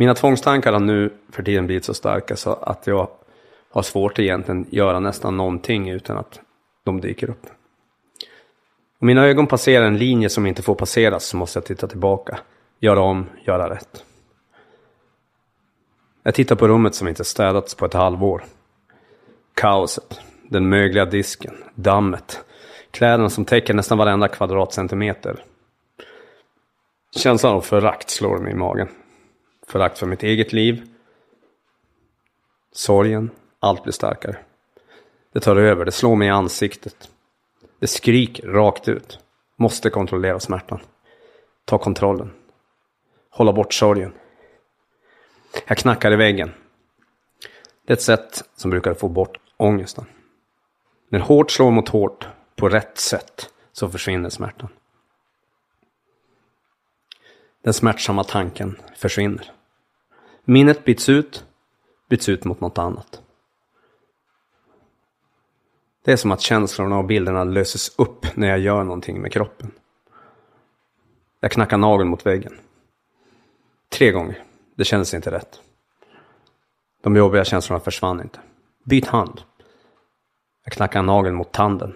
[0.00, 3.08] Mina tvångstankar har nu för tiden blivit så starka så att jag
[3.70, 6.40] har svårt att egentligen göra nästan någonting utan att
[6.84, 7.46] de dyker upp.
[9.00, 12.38] Om mina ögon passerar en linje som inte får passeras så måste jag titta tillbaka,
[12.80, 14.04] göra om, göra rätt.
[16.22, 18.44] Jag tittar på rummet som inte städats på ett halvår.
[19.54, 22.44] Kaoset, den mögliga disken, dammet,
[22.90, 25.44] kläderna som täcker nästan varenda kvadratcentimeter.
[27.16, 28.88] Känslan av förakt slår mig i magen.
[29.68, 30.88] Förakt för mitt eget liv.
[32.72, 34.36] Sorgen, allt blir starkare.
[35.32, 37.10] Det tar över, det slår mig i ansiktet.
[37.78, 39.18] Det skriker rakt ut.
[39.56, 40.80] Måste kontrollera smärtan.
[41.64, 42.30] Ta kontrollen.
[43.30, 44.12] Hålla bort sorgen.
[45.66, 46.50] Jag knackar i väggen.
[47.84, 50.06] Det är ett sätt som brukar få bort ångesten.
[51.08, 54.68] När hårt slår mot hårt, på rätt sätt, så försvinner smärtan.
[57.62, 59.52] Den smärtsamma tanken försvinner.
[60.50, 61.44] Minnet byts ut,
[62.08, 63.22] byts ut mot något annat.
[66.04, 69.70] Det är som att känslorna och bilderna löses upp när jag gör någonting med kroppen.
[71.40, 72.58] Jag knackar nageln mot väggen.
[73.88, 74.44] Tre gånger.
[74.74, 75.60] Det kändes inte rätt.
[77.02, 78.40] De jobbiga känslorna försvann inte.
[78.84, 79.42] Byt hand.
[80.64, 81.94] Jag knackar nageln mot tanden.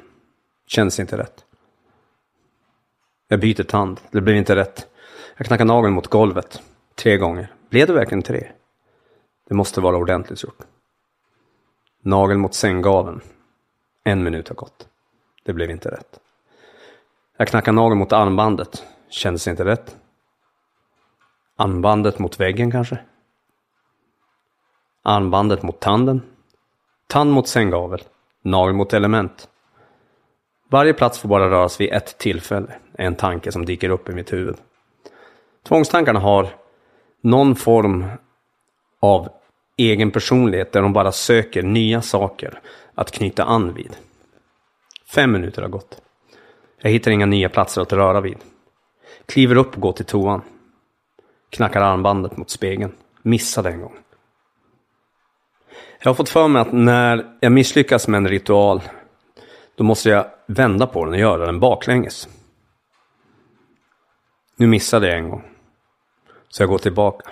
[0.67, 1.45] Känns inte rätt.
[3.29, 4.01] Jag byter tand.
[4.11, 4.87] Det blev inte rätt.
[5.37, 6.63] Jag knackar nageln mot golvet.
[6.95, 7.55] Tre gånger.
[7.73, 8.49] Blev det verkligen tre?
[9.49, 10.59] Det måste vara ordentligt gjort.
[12.03, 13.21] Nageln mot sänggaveln.
[14.05, 14.89] En minut har gått.
[15.45, 16.21] Det blev inte rätt.
[17.37, 18.87] Jag knackar nageln mot armbandet.
[19.09, 19.97] Kändes inte rätt.
[21.57, 22.99] Armbandet mot väggen kanske?
[25.03, 26.23] Armbandet mot tanden?
[27.07, 28.03] Tand mot sänggavel.
[28.43, 29.49] Nagel mot element.
[30.69, 32.73] Varje plats får bara röras vid ett tillfälle.
[32.93, 34.57] är En tanke som dyker upp i mitt huvud.
[35.63, 36.62] Tvångstankarna har
[37.23, 38.07] någon form
[39.01, 39.29] av
[39.77, 42.61] egen personlighet där de bara söker nya saker
[42.95, 43.97] att knyta an vid.
[45.15, 46.03] Fem minuter har gått.
[46.81, 48.39] Jag hittar inga nya platser att röra vid.
[49.27, 50.43] Kliver upp och går till toan.
[51.51, 52.93] Knackar armbandet mot spegeln.
[53.23, 53.99] Missade en gång.
[55.99, 58.83] Jag har fått för mig att när jag misslyckas med en ritual
[59.75, 62.29] då måste jag vända på den och göra den baklänges.
[64.57, 65.52] Nu missade jag en gång.
[66.53, 67.31] Så jag går tillbaka.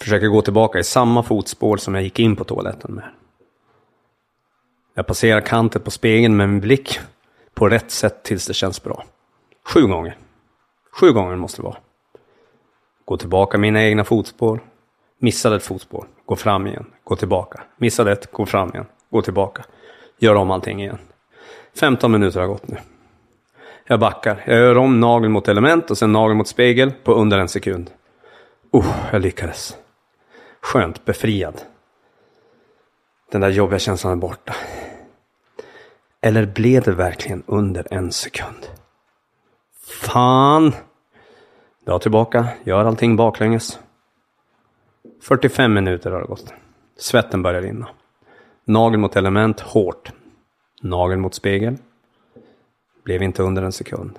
[0.00, 3.04] Försöker gå tillbaka i samma fotspår som jag gick in på toaletten med.
[4.94, 6.98] Jag passerar kanten på spegeln med min blick
[7.54, 9.04] på rätt sätt tills det känns bra.
[9.64, 10.16] Sju gånger.
[11.00, 11.76] Sju gånger måste det vara.
[13.04, 14.60] Gå tillbaka mina egna fotspår.
[15.18, 16.06] Missade ett fotspår.
[16.26, 16.86] Gå fram igen.
[17.04, 17.62] Gå tillbaka.
[17.76, 18.32] Missade ett.
[18.32, 18.86] Gå fram igen.
[19.10, 19.64] Gå tillbaka.
[20.18, 20.98] Gör om allting igen.
[21.74, 22.76] 15 minuter har gått nu.
[23.88, 24.44] Jag backar.
[24.46, 27.90] Jag gör om nageln mot element och sen nageln mot spegel på under en sekund.
[28.70, 29.76] Oh, jag lyckades.
[30.60, 31.62] Skönt befriad.
[33.32, 34.56] Den där jobbiga känslan är borta.
[36.20, 38.66] Eller blev det verkligen under en sekund?
[39.86, 40.72] Fan!
[41.86, 43.78] Dra tillbaka, gör allting baklänges.
[45.22, 46.54] 45 minuter har det gått.
[46.98, 47.88] Svetten börjar rinna.
[48.64, 50.12] Nagel mot element, hårt.
[50.82, 51.76] Nagel mot spegel.
[53.06, 54.18] Blev inte under en sekund.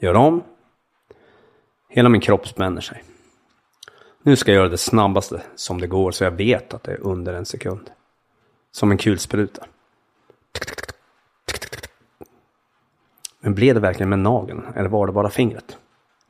[0.00, 0.42] Gör om.
[1.88, 3.04] Hela min kropp spänner sig.
[4.22, 7.00] Nu ska jag göra det snabbaste som det går så jag vet att det är
[7.00, 7.90] under en sekund.
[8.72, 9.66] Som en kulspruta.
[13.40, 15.78] Men blev det verkligen med nageln eller var det bara fingret?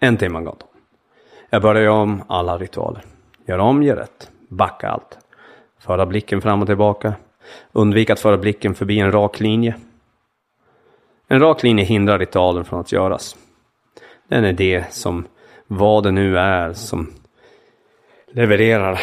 [0.01, 0.65] En timme har gått.
[1.51, 3.05] Jag börjar göra om alla ritualer.
[3.47, 4.31] Gör om, gör rätt.
[4.49, 5.19] Backa allt.
[5.79, 7.15] Föra blicken fram och tillbaka.
[7.73, 9.75] Undvik att föra blicken förbi en rak linje.
[11.29, 13.37] En rak linje hindrar ritualen från att göras.
[14.29, 15.27] Den är det som,
[15.67, 17.13] vad det nu är, som
[18.27, 19.01] levererar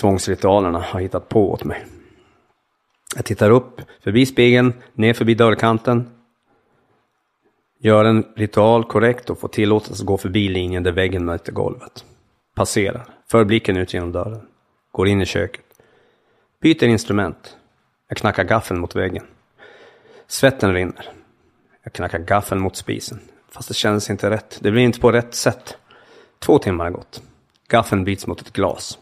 [0.00, 1.86] tvångsritualerna har hittat på åt mig.
[3.16, 6.10] Jag tittar upp, förbi spegeln, ner förbi dörrkanten.
[7.78, 12.04] Gör en ritual korrekt och får tillåtelse att gå förbi linjen där väggen möter golvet.
[12.54, 14.46] Passerar, för blicken ut genom dörren.
[14.92, 15.64] Går in i köket.
[16.60, 17.56] Byter instrument.
[18.08, 19.24] Jag knackar gaffeln mot väggen.
[20.26, 21.19] Svetten rinner.
[21.82, 23.20] Jag knackar gaffeln mot spisen.
[23.48, 24.58] Fast det kändes inte rätt.
[24.62, 25.76] Det blir inte på rätt sätt.
[26.38, 27.22] Två timmar har gått.
[27.68, 28.98] Gaffeln byts mot ett glas.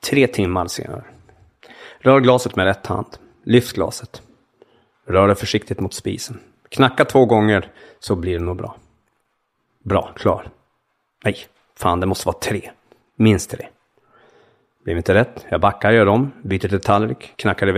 [0.00, 1.04] Tre timmar senare.
[1.98, 3.06] Rör glaset med rätt hand.
[3.44, 4.22] Lyft glaset.
[5.06, 6.40] Rör det försiktigt mot spisen.
[6.68, 8.76] Knacka två gånger så blir det nog bra.
[9.82, 10.48] Bra, klar.
[11.24, 11.36] Nej,
[11.76, 12.70] fan det måste vara tre.
[13.16, 13.66] Minst tre.
[14.84, 15.46] Blev inte rätt.
[15.48, 17.72] Jag backar, gör om, byter till tallrik, knackar i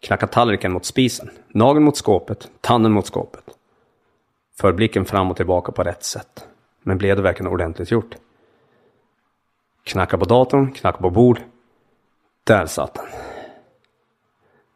[0.00, 1.30] Knacka Knackar tallriken mot spisen.
[1.48, 3.44] Nageln mot skåpet, tanden mot skåpet.
[4.56, 6.46] För blicken fram och tillbaka på rätt sätt.
[6.82, 8.14] Men blev det verkligen ordentligt gjort?
[9.84, 11.40] Knackar på datorn, knackar på bord.
[12.44, 13.06] Där satt den.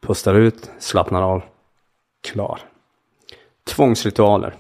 [0.01, 1.43] Pustar ut, slappnar av.
[2.21, 2.61] Klar.
[3.65, 4.57] Tvångsritualer.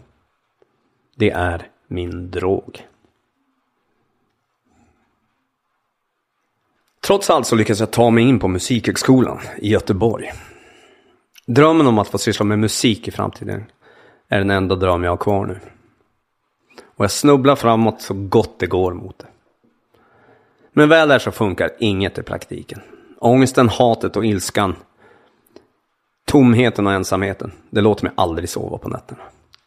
[1.14, 2.86] Det är min drog.
[7.00, 10.32] Trots allt så lyckas jag ta mig in på Musikhögskolan i Göteborg.
[11.46, 13.64] Drömmen om att få syssla med musik i framtiden
[14.28, 15.60] är den enda dröm jag har kvar nu.
[16.96, 19.26] Och jag snubblar framåt så gott det går mot det.
[20.72, 22.80] Men väl där så funkar inget i praktiken.
[23.18, 24.76] Ångesten, hatet och ilskan,
[26.24, 29.22] tomheten och ensamheten, det låter mig aldrig sova på nätterna.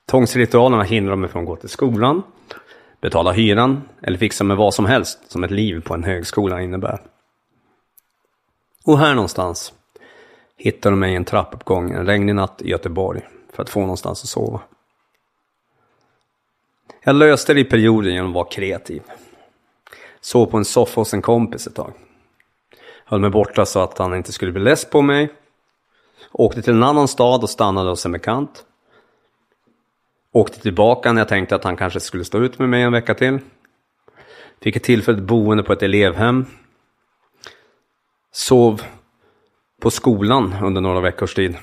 [0.06, 2.24] Tvångsritualerna hindrar mig från att gå till skolan,
[3.02, 7.02] betala hyran eller fixa med vad som helst som ett liv på en högskola innebär.
[8.86, 9.74] Och här någonstans
[10.58, 13.22] Hittade mig i en trappuppgång en regnig natt i Göteborg
[13.54, 14.62] för att få någonstans att sova.
[17.04, 19.02] Jag löste det i perioden genom att vara kreativ.
[20.22, 21.94] Sov på en soffa hos en kompis ett tag.
[23.06, 25.34] Höll mig borta så att han inte skulle bli less på mig.
[26.32, 28.66] Åkte till en annan stad och stannade hos en bekant.
[30.32, 33.14] Åkte tillbaka när jag tänkte att han kanske skulle stå ut med mig en vecka
[33.14, 33.40] till.
[34.62, 36.46] Fick ett tillfälligt boende på ett elevhem.
[38.32, 38.82] Sov
[39.80, 41.58] på skolan under några veckors tid.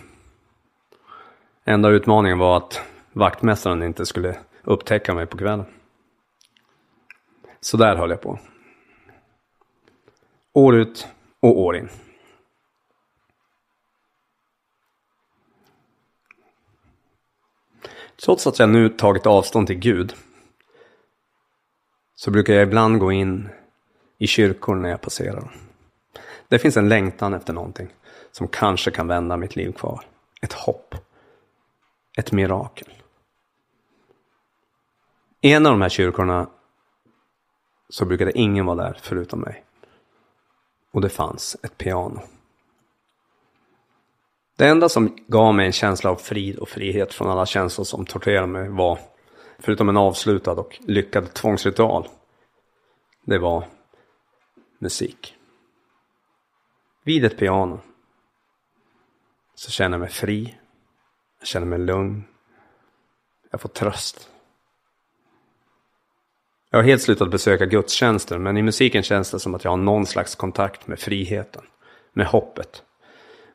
[1.64, 2.80] Enda utmaningen var att
[3.12, 5.64] vaktmästaren inte skulle upptäcka mig på kvällen.
[7.60, 8.38] Så där höll jag på.
[10.52, 11.08] År ut
[11.40, 11.88] och år in.
[18.24, 20.14] Trots att jag nu tagit avstånd till Gud
[22.14, 23.48] så brukar jag ibland gå in
[24.18, 25.50] i kyrkor när jag passerar.
[26.48, 27.88] Det finns en längtan efter någonting
[28.32, 30.04] som kanske kan vända mitt liv kvar.
[30.40, 30.94] Ett hopp.
[32.18, 32.88] Ett mirakel.
[35.40, 36.46] I en av de här kyrkorna
[37.88, 39.64] så brukade ingen vara där förutom mig.
[40.90, 42.20] Och det fanns ett piano.
[44.56, 48.06] Det enda som gav mig en känsla av frid och frihet från alla känslor som
[48.06, 48.98] torterade mig var,
[49.58, 52.08] förutom en avslutad och lyckad tvångsritual,
[53.24, 53.64] det var
[54.78, 55.36] musik.
[57.04, 57.80] Vid ett piano
[59.62, 60.56] så känner jag mig fri,
[61.38, 62.24] jag känner mig lugn,
[63.50, 64.28] jag får tröst.
[66.70, 69.76] Jag har helt slutat besöka gudstjänster, men i musiken känns det som att jag har
[69.76, 71.62] någon slags kontakt med friheten,
[72.12, 72.82] med hoppet.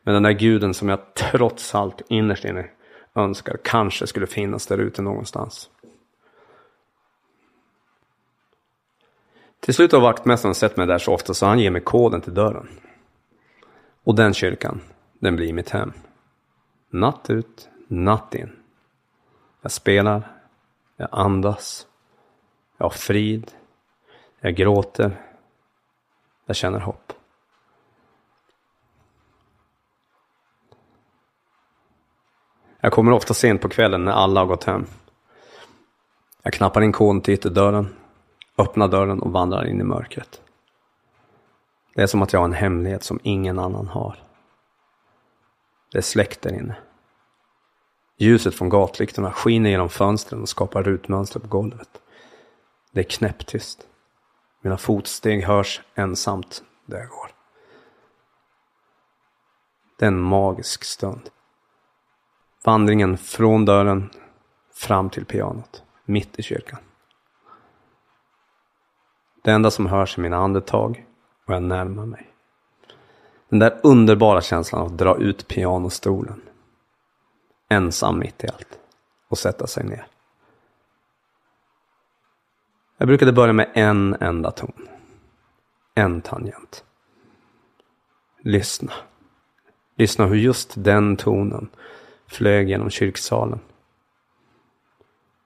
[0.04, 2.70] Med den där guden som jag trots allt innerst inne
[3.16, 5.70] önskar kanske skulle finnas där ute någonstans.
[9.60, 12.34] Till slut har vaktmästaren sett mig där så ofta så han ger mig koden till
[12.34, 12.68] dörren.
[14.04, 14.82] Och den kyrkan,
[15.20, 15.94] den blir mitt hem.
[16.90, 18.52] Natt ut, natt in.
[19.62, 20.32] Jag spelar,
[20.96, 21.88] jag andas,
[22.78, 23.52] jag har frid,
[24.40, 25.22] jag gråter,
[26.46, 27.14] jag känner hopp.
[32.80, 34.86] Jag kommer ofta sent på kvällen när alla har gått hem.
[36.42, 37.96] Jag knappar in koden till ytterdörren,
[38.58, 40.42] öppnar dörren och vandrar in i mörkret.
[41.96, 44.27] Det är som att jag har en hemlighet som ingen annan har.
[45.92, 46.78] Det är släckt där inne.
[48.18, 52.02] Ljuset från gatlyktorna skiner genom fönstren och skapar rutmönster på golvet.
[52.92, 53.88] Det är knäpptyst.
[54.62, 57.32] Mina fotsteg hörs ensamt där jag går.
[59.98, 61.30] Det är en magisk stund.
[62.66, 64.10] Vandringen från dörren
[64.74, 66.80] fram till pianot, mitt i kyrkan.
[69.44, 71.06] Det enda som hörs är mina andetag
[71.46, 72.27] och jag närmar mig.
[73.50, 76.42] Den där underbara känslan av att dra ut pianostolen.
[77.70, 78.80] Ensam mitt i allt.
[79.28, 80.08] Och sätta sig ner.
[82.98, 84.88] Jag brukade börja med en enda ton.
[85.96, 86.84] En tangent.
[88.42, 88.94] Lyssna.
[89.96, 91.70] Lyssna hur just den tonen
[92.28, 93.60] flög genom kyrksalen.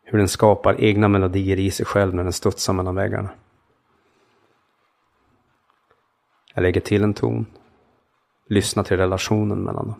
[0.03, 3.29] Hur den skapar egna melodier i sig själv när den studsar mellan väggarna.
[6.53, 7.45] Jag lägger till en ton.
[8.51, 9.95] Lyssna till relationen mellan dem.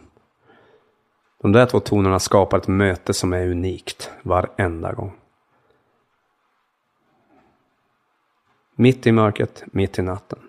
[1.41, 5.13] De där två tonerna skapar ett möte som är unikt varenda gång.
[8.75, 10.39] Mitt i mörkret, mitt i natten.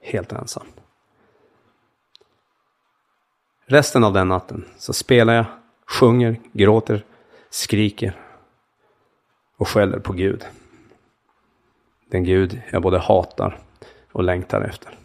[0.00, 0.66] Helt ensam.
[3.66, 5.46] Resten av den natten så spelar jag,
[5.86, 7.04] sjunger, gråter,
[7.50, 8.20] skriker
[9.56, 10.44] och skäller på Gud.
[12.06, 13.58] Den Gud jag både hatar
[14.12, 14.98] och längtar efter.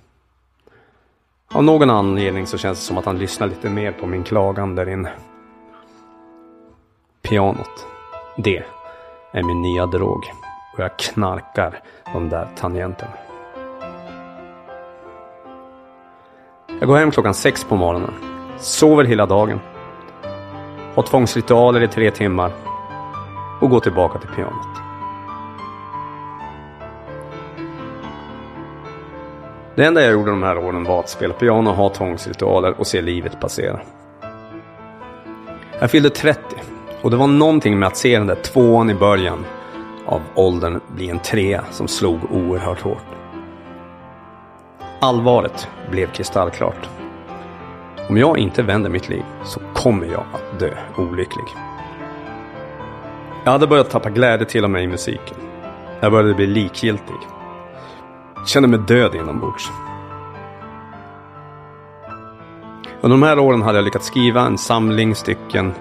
[1.53, 4.75] Av någon anledning så känns det som att han lyssnar lite mer på min klagan
[4.75, 5.11] där inne.
[7.21, 7.85] Pianot,
[8.37, 8.63] det
[9.31, 10.31] är min nya drog
[10.73, 11.79] och jag knarkar
[12.13, 13.11] de där tangenterna.
[16.79, 18.13] Jag går hem klockan sex på morgonen,
[18.57, 19.59] sover hela dagen,
[20.95, 22.51] har tvångsritualer i tre timmar
[23.61, 24.76] och går tillbaka till pianot.
[29.77, 33.01] Det enda jag gjorde de här åren var att spela piano, ha tvångsritualer och se
[33.01, 33.79] livet passera.
[35.79, 36.41] Jag fyllde 30
[37.01, 39.45] och det var någonting med att se den där tvåan i början
[40.05, 43.03] av åldern bli en trea som slog oerhört hårt.
[44.99, 46.89] Allvaret blev kristallklart.
[48.09, 51.45] Om jag inte vänder mitt liv så kommer jag att dö olycklig.
[53.43, 55.37] Jag hade börjat tappa glädje till och med i musiken.
[55.99, 57.36] Jag började bli likgiltig.
[58.39, 59.71] Jag kände mig död inombords.
[63.01, 65.73] Under de här åren hade jag lyckats skriva en samling stycken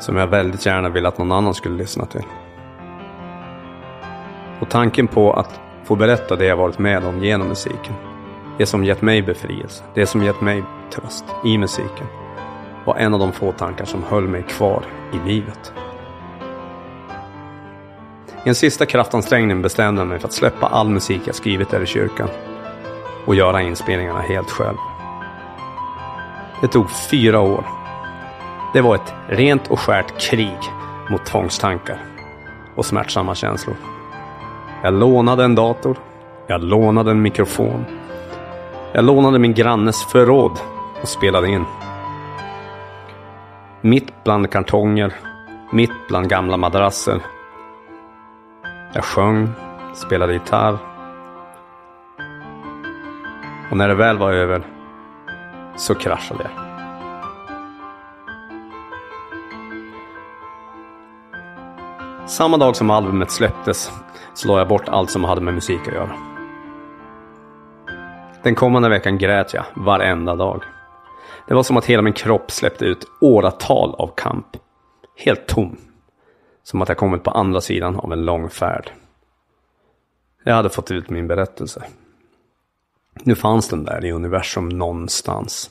[0.00, 2.24] som jag väldigt gärna ville att någon annan skulle lyssna till.
[4.60, 7.94] Och tanken på att få berätta det jag varit med om genom musiken,
[8.58, 12.06] det som gett mig befrielse, det som gett mig tröst i musiken,
[12.84, 15.72] var en av de få tankar som höll mig kvar i livet.
[18.44, 21.82] I en sista kraftansträngning bestämde jag mig för att släppa all musik jag skrivit där
[21.82, 22.28] i kyrkan
[23.24, 24.76] och göra inspelningarna helt själv.
[26.60, 27.64] Det tog fyra år.
[28.72, 30.58] Det var ett rent och skärt krig
[31.10, 31.98] mot tvångstankar
[32.74, 33.76] och smärtsamma känslor.
[34.82, 35.96] Jag lånade en dator.
[36.46, 37.84] Jag lånade en mikrofon.
[38.92, 40.52] Jag lånade min grannes förråd
[41.02, 41.64] och spelade in.
[43.80, 45.14] Mitt bland kartonger,
[45.72, 47.20] mitt bland gamla madrasser.
[48.94, 49.48] Jag sjöng,
[49.94, 50.78] spelade gitarr.
[53.70, 54.66] Och när det väl var över
[55.76, 56.52] så kraschade jag.
[62.28, 63.92] Samma dag som albumet släpptes
[64.34, 66.12] så la jag bort allt som hade med musik att göra.
[68.42, 70.62] Den kommande veckan grät jag varenda dag.
[71.48, 74.46] Det var som att hela min kropp släppte ut åratal av kamp.
[75.16, 75.76] Helt tom.
[76.62, 78.90] Som att jag kommit på andra sidan av en lång färd.
[80.42, 81.84] Jag hade fått ut min berättelse.
[83.14, 85.70] Nu fanns den där i universum någonstans.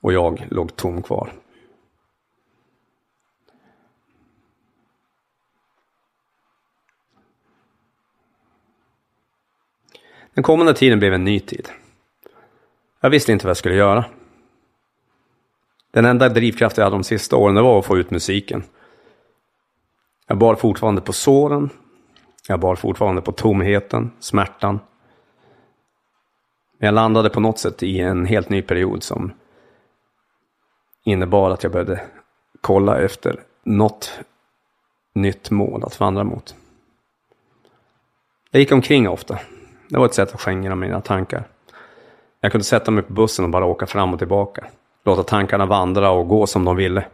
[0.00, 1.32] Och jag låg tom kvar.
[10.34, 11.68] Den kommande tiden blev en ny tid.
[13.00, 14.04] Jag visste inte vad jag skulle göra.
[15.90, 18.62] Den enda drivkraft jag hade de sista åren var att få ut musiken.
[20.26, 21.70] Jag bar fortfarande på såren.
[22.48, 24.80] Jag bar fortfarande på tomheten, smärtan.
[26.78, 29.32] Men jag landade på något sätt i en helt ny period som
[31.04, 32.00] innebar att jag började
[32.60, 34.20] kolla efter något
[35.14, 36.54] nytt mål att vandra mot.
[38.50, 39.38] Jag gick omkring ofta,
[39.88, 41.44] det var ett sätt att skingra mina tankar.
[42.40, 44.66] Jag kunde sätta mig på bussen och bara åka fram och tillbaka.
[45.04, 47.04] Låta tankarna vandra och gå som de ville.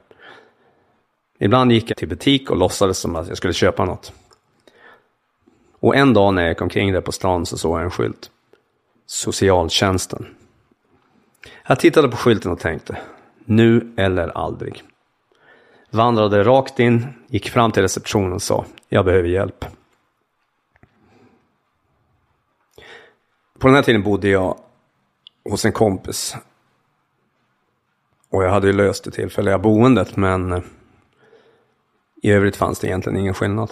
[1.45, 4.13] Ibland gick jag till butik och låtsades som att jag skulle köpa något.
[5.81, 8.31] Och en dag när jag gick omkring där på stan så såg jag en skylt.
[9.07, 10.27] Socialtjänsten.
[11.67, 12.99] Jag tittade på skylten och tänkte,
[13.45, 14.83] nu eller aldrig.
[15.91, 19.65] Vandrade rakt in, gick fram till receptionen och sa, jag behöver hjälp.
[23.59, 24.59] På den här tiden bodde jag
[25.45, 26.37] hos en kompis.
[28.31, 30.63] Och jag hade ju löst det tillfälliga boendet men
[32.25, 33.71] i övrigt fanns det egentligen ingen skillnad.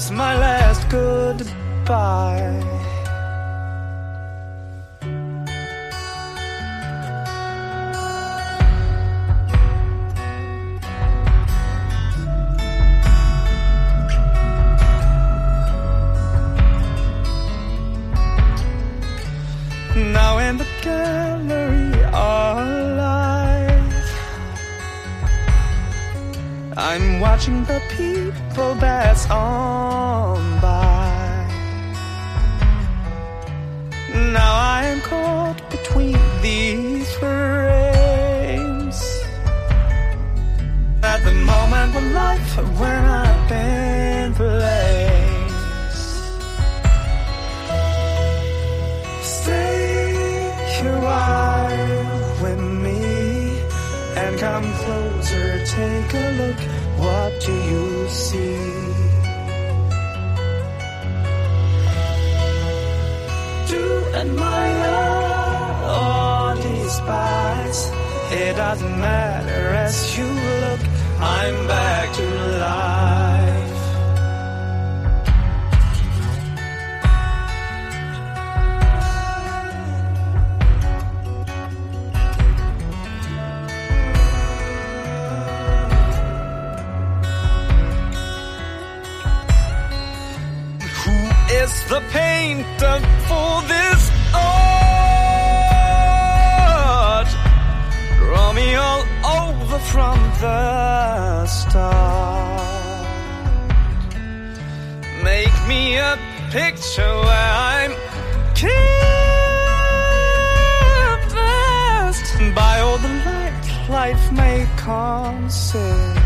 [0.00, 2.64] Explodes, my last goodbye.
[19.96, 22.56] Now in the gallery of
[22.96, 24.14] life,
[26.76, 29.79] I'm watching the people pass on
[42.58, 44.70] when I've been placed.
[49.22, 50.52] Stay
[50.86, 53.60] a while with me
[54.16, 55.64] and come closer.
[55.64, 56.60] Take a look.
[56.98, 58.80] What do you see?
[64.20, 65.00] Admire
[65.98, 67.90] or despise?
[68.32, 70.69] It doesn't matter as you look.
[91.90, 94.80] The painter for this art?
[98.16, 99.04] Draw me all
[99.38, 103.06] over from the start.
[105.24, 106.16] Make me a
[106.52, 107.92] picture where I'm
[108.54, 108.94] canvassed
[112.54, 116.20] by all the light life may consist.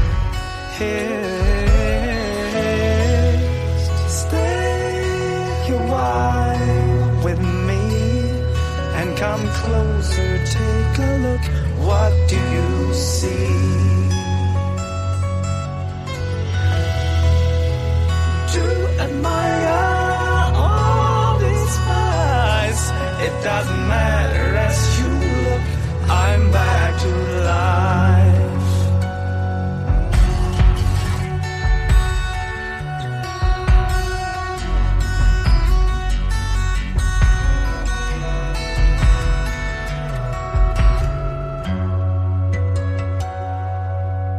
[9.25, 10.33] Come closer.
[10.57, 11.45] Take a look.
[11.87, 13.53] What do you see?
[18.55, 18.65] To
[19.05, 19.81] admire
[20.67, 22.83] or despise,
[23.27, 24.53] it doesn't matter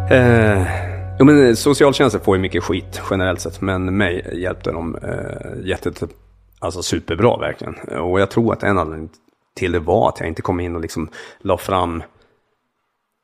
[0.10, 0.68] Eh,
[1.20, 5.68] jo, men eh, socialtjänsten får ju mycket skit generellt sett, men mig hjälpte de eh,
[5.68, 5.92] jätte,
[6.60, 7.76] alltså superbra verkligen.
[8.00, 9.10] Och jag tror att en anledning
[9.56, 11.10] till det var att jag inte kom in och liksom
[11.40, 12.04] la fram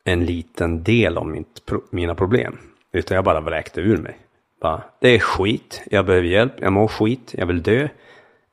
[0.03, 2.57] en liten del av mitt, mina problem.
[2.93, 4.17] Utan jag bara vräkte ur mig.
[4.61, 7.87] Bara, det är skit, jag behöver hjälp, jag mår skit, jag vill dö,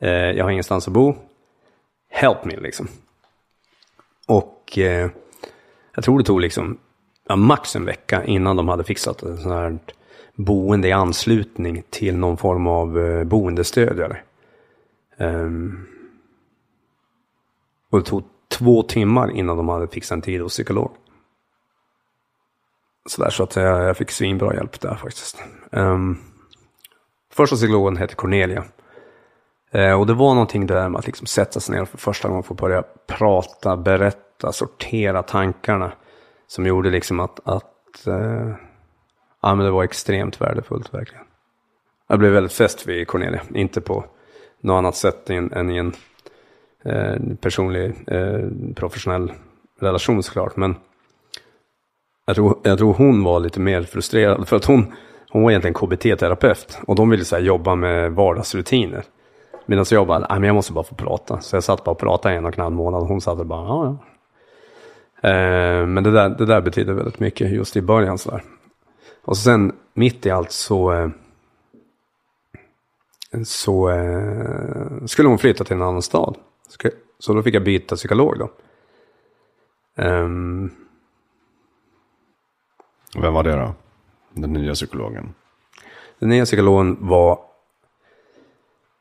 [0.00, 1.14] eh, jag har ingenstans att bo.
[2.10, 2.88] Help me liksom.
[4.26, 5.10] Och eh,
[5.94, 6.78] jag tror det tog liksom
[7.28, 9.78] ja, max en vecka innan de hade fixat ett sån här
[10.34, 14.20] boende i anslutning till någon form av eh, boendestödjare.
[15.16, 15.86] Um,
[17.90, 20.90] och det tog två timmar innan de hade fixat en tid hos psykolog.
[23.08, 25.42] Så, där, så att jag, jag fick svinbra hjälp där faktiskt.
[25.70, 26.18] Um,
[27.32, 28.64] första psykologen hette Cornelia.
[29.70, 32.28] Eh, och det var någonting där med att liksom sätta sig ner och för första
[32.28, 35.92] gången få börja prata, berätta, sortera tankarna.
[36.48, 38.54] Som gjorde liksom att, att eh,
[39.42, 41.24] ja, men det var extremt värdefullt verkligen.
[42.08, 44.04] Jag blev väldigt fäst vid Cornelia, inte på
[44.60, 45.92] något annat sätt än, än i en
[46.84, 49.32] eh, personlig, eh, professionell
[49.80, 50.56] relation såklart.
[50.56, 50.76] Men
[52.26, 54.92] jag tror, jag tror hon var lite mer frustrerad för att hon,
[55.30, 59.04] hon var egentligen KBT-terapeut och de ville så här, jobba med vardagsrutiner.
[59.66, 61.40] Medan jag bara, men jag måste bara få prata.
[61.40, 63.46] Så jag satt bara och pratade en och en halv månad och hon satt och
[63.46, 63.96] bara, ja ja.
[65.22, 68.42] Eh, men det där, det där betyder väldigt mycket just i början sådär.
[69.22, 71.10] Och sen mitt i allt så, eh,
[73.44, 76.36] så eh, skulle hon flytta till en annan stad.
[77.18, 78.50] Så då fick jag byta psykolog då.
[80.02, 80.70] Ehm,
[83.14, 83.74] Vem var det då?
[84.34, 85.34] Den nya psykologen.
[86.18, 87.38] Den nya psykologen var,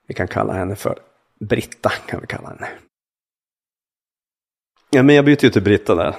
[0.07, 0.99] vi kan kalla henne för
[1.39, 2.67] Britta, kan vi kalla henne.
[4.89, 6.15] Ja, men jag bytte ju till Britta där.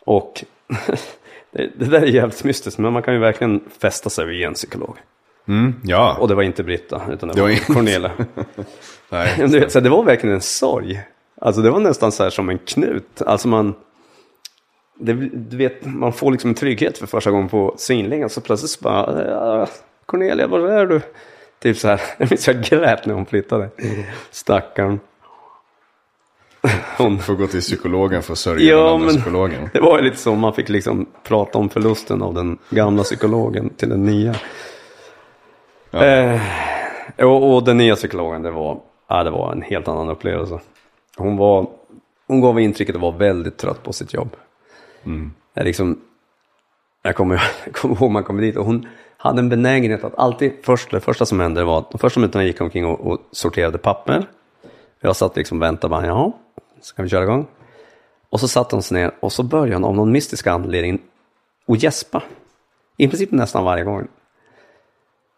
[0.00, 0.44] Och
[1.50, 4.54] det, det där är jävligt mystiskt, men man kan ju verkligen fästa sig vid en
[4.54, 4.98] psykolog.
[5.84, 6.16] Ja.
[6.20, 8.12] Och det var inte Britta, utan det, Det var, var Cornelia.
[9.08, 9.34] Nej.
[9.38, 11.00] du vet, så det var verkligen en sorg.
[11.40, 13.22] Alltså det var nästan så här som en knut.
[13.22, 13.74] Alltså man,
[14.98, 18.30] det, du vet, man får liksom en trygghet för första gången på synlingen.
[18.30, 19.66] Så plötsligt så bara,
[20.06, 21.00] Cornelia, var är du?
[21.62, 23.68] Typ så här, jag minns jag grät när hon flyttade.
[24.30, 25.00] Stackarn.
[26.98, 29.70] Hon, Får gå till psykologen för att sörja Ja, den andra men- psykologen.
[29.72, 33.70] det var ju lite så, man fick liksom prata om förlusten av den gamla psykologen
[33.70, 34.34] till den nya.
[35.90, 36.04] Ja.
[36.04, 36.40] Eh,
[37.18, 40.60] och, och den nya psykologen, det var, ja, det var en helt annan upplevelse.
[41.16, 41.66] Hon, var,
[42.26, 44.36] hon gav intrycket att vara väldigt trött på sitt jobb.
[45.54, 46.00] Jag, liksom,
[47.02, 47.34] jag kommer
[47.64, 48.86] jag kommer ihåg man kom dit och hon
[49.16, 52.44] hade en benägenhet att alltid, först, det första som hände var att de första minuterna
[52.44, 54.26] gick omkring och, och sorterade papper.
[55.00, 56.32] Jag satt liksom och väntade bara, ja,
[56.80, 57.46] ska vi köra igång?
[58.30, 61.00] Och så satte hon sig ner och så började hon av någon mystisk anledning
[61.66, 62.22] att gäspa.
[62.96, 64.08] I princip nästan varje gång.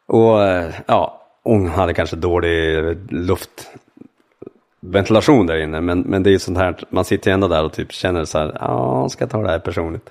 [0.07, 5.81] Och eh, ja, hon hade kanske dålig luftventilation där inne.
[5.81, 8.25] Men, men det är ju sånt här, man sitter ju ändå där och typ känner
[8.25, 10.11] så här, ja, ska jag ta det här personligt?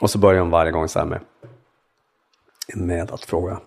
[0.00, 1.20] Och så börjar hon varje gång så här med,
[2.74, 3.60] med att fråga.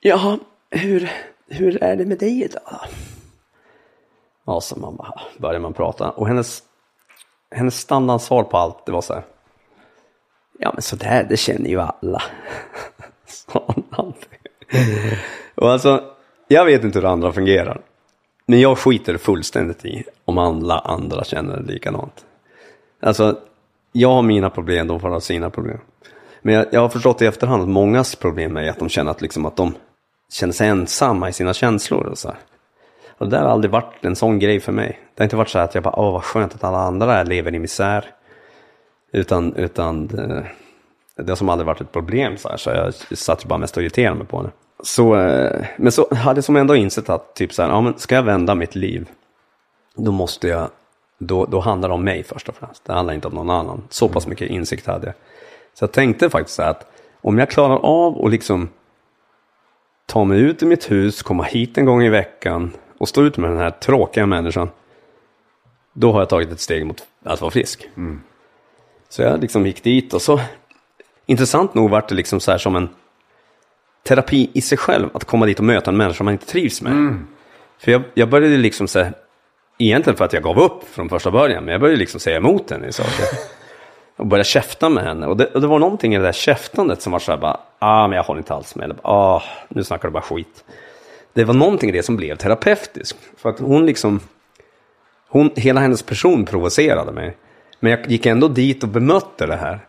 [0.00, 0.38] Ja,
[0.70, 1.10] hur,
[1.48, 2.80] hur är det med dig idag?
[4.50, 6.10] Ja, så man bara, började man prata.
[6.10, 6.62] Och hennes,
[7.50, 9.24] hennes standardsvar på allt, det var så här.
[10.58, 12.22] Ja, men sådär, det känner ju alla.
[13.26, 14.12] Sa hon.
[15.54, 16.04] Och alltså,
[16.48, 17.80] jag vet inte hur andra fungerar.
[18.46, 22.24] Men jag skiter fullständigt i om alla andra känner det likadant.
[23.00, 23.38] Alltså,
[23.92, 25.78] jag har mina problem, de får ha sina problem.
[26.42, 29.22] Men jag, jag har förstått i efterhand att mångas problem är att de känner att,
[29.22, 29.74] liksom, att de
[30.32, 32.06] känner sig ensamma i sina känslor.
[32.06, 32.38] Och så här.
[33.20, 34.98] Och det där har aldrig varit en sån grej för mig.
[35.14, 37.54] Det har inte varit så att jag bara, åh vad skönt att alla andra lever
[37.54, 38.04] i misär.
[39.12, 40.46] Utan, utan det,
[41.16, 43.76] det har som aldrig varit ett problem så här, så jag satt ju bara mest
[43.76, 44.50] och irriterade mig på det.
[44.82, 47.98] Så, eh, men så hade jag som ändå insett att typ så här, ja men
[47.98, 49.08] ska jag vända mitt liv,
[49.96, 50.68] då måste jag,
[51.18, 52.84] då, då handlar det om mig först och främst.
[52.84, 53.82] Det handlar inte om någon annan.
[53.88, 55.14] Så pass mycket insikt hade jag.
[55.74, 56.86] Så jag tänkte faktiskt så här att
[57.20, 58.68] om jag klarar av att liksom
[60.06, 63.36] ta mig ut ur mitt hus, komma hit en gång i veckan och stå ut
[63.36, 64.70] med den här tråkiga människan.
[65.92, 67.88] Då har jag tagit ett steg mot att vara frisk.
[69.08, 70.40] Så jag liksom gick dit och så,
[71.26, 72.88] intressant nog vart det liksom så här som en
[74.02, 76.92] terapi i sig själv att komma dit och möta en människa man inte trivs med.
[77.78, 79.12] För jag, jag började liksom så här,
[79.78, 82.70] egentligen för att jag gav upp från första början, men jag började liksom säga emot
[82.70, 83.26] henne i saker.
[84.16, 85.26] Och började käfta med henne.
[85.26, 87.60] Och det, och det var någonting i det där käftandet som var så här bara,
[87.78, 88.84] ah men jag håller inte alls med.
[88.84, 90.64] Eller, ah, nu snackar du bara skit.
[91.32, 93.18] Det var någonting i det som blev terapeutiskt.
[93.36, 94.20] För att hon liksom,
[95.28, 97.36] hon, hela hennes person provocerade mig.
[97.80, 99.80] Men jag gick ändå dit och bemötte det här.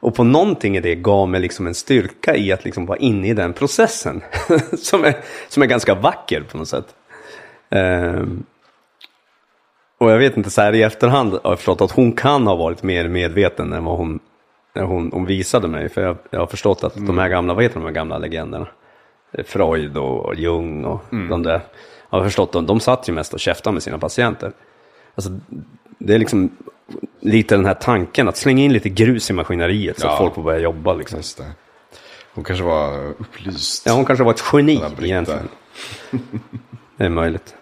[0.00, 3.28] Och på någonting i det gav mig liksom en styrka i att liksom vara inne
[3.28, 4.22] i den processen.
[4.78, 5.16] som, är,
[5.48, 6.94] som är ganska vacker på något sätt.
[7.70, 8.46] Um,
[9.98, 12.56] och jag vet inte, så här i efterhand har jag förstått att hon kan ha
[12.56, 14.20] varit mer medveten än vad hon,
[14.74, 15.88] hon, hon visade mig.
[15.88, 18.66] För jag, jag har förstått att de här gamla, vad heter de här gamla legenderna?
[19.46, 21.60] Freud och Jung och de där.
[22.10, 24.52] Jag har förstått att de satt ju mest och käftade med sina patienter.
[25.14, 25.30] Alltså,
[25.98, 26.50] det är liksom
[27.20, 30.12] lite den här tanken att slänga in lite grus i maskineriet så Ja.
[30.12, 31.20] att folk får börja jobba liksom.
[32.34, 33.86] Hon kanske var upplyst.
[33.86, 35.48] Ja, hon kanske var ett geni egentligen.
[36.96, 37.54] Det är möjligt.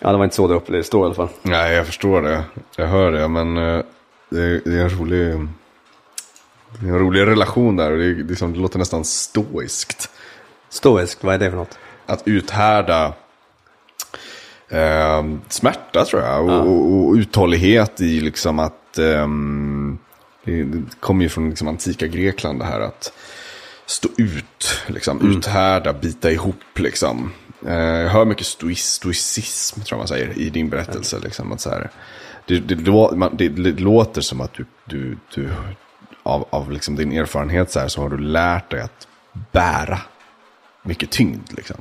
[0.00, 1.28] Ja, det var inte så det upplevdes då i alla fall.
[1.42, 2.44] Nej, jag förstår det.
[2.76, 3.82] Jag hör det, men eh,
[4.30, 5.48] det är, det är en rolig...
[6.80, 9.04] Det är en rolig relation där och det, är, det, är som, det låter nästan
[9.04, 10.10] stoiskt.
[10.70, 11.78] Stoisk, vad är det för något?
[12.06, 13.14] Att uthärda
[14.68, 16.44] eh, smärta tror jag.
[16.44, 18.98] Och, och, och uthållighet i liksom att...
[18.98, 19.98] ehm,
[20.44, 23.12] det, kommer ju från liksom antika Grekland det här att
[23.86, 27.32] stå ut, liksom, uthärda, bita ihop liksom.
[27.66, 31.18] Eh, jag hör mycket stoic, stoicism tror jag man säger i din berättelse.
[31.18, 31.90] Liksom, att så här,
[32.46, 32.74] det, det,
[33.32, 35.48] det, det låter som att du, du, du
[36.22, 39.08] av, av liksom din erfarenhet så, här, så har du lärt dig att
[39.52, 39.98] bära
[40.88, 41.52] mycket tyngd.
[41.56, 41.76] Liksom.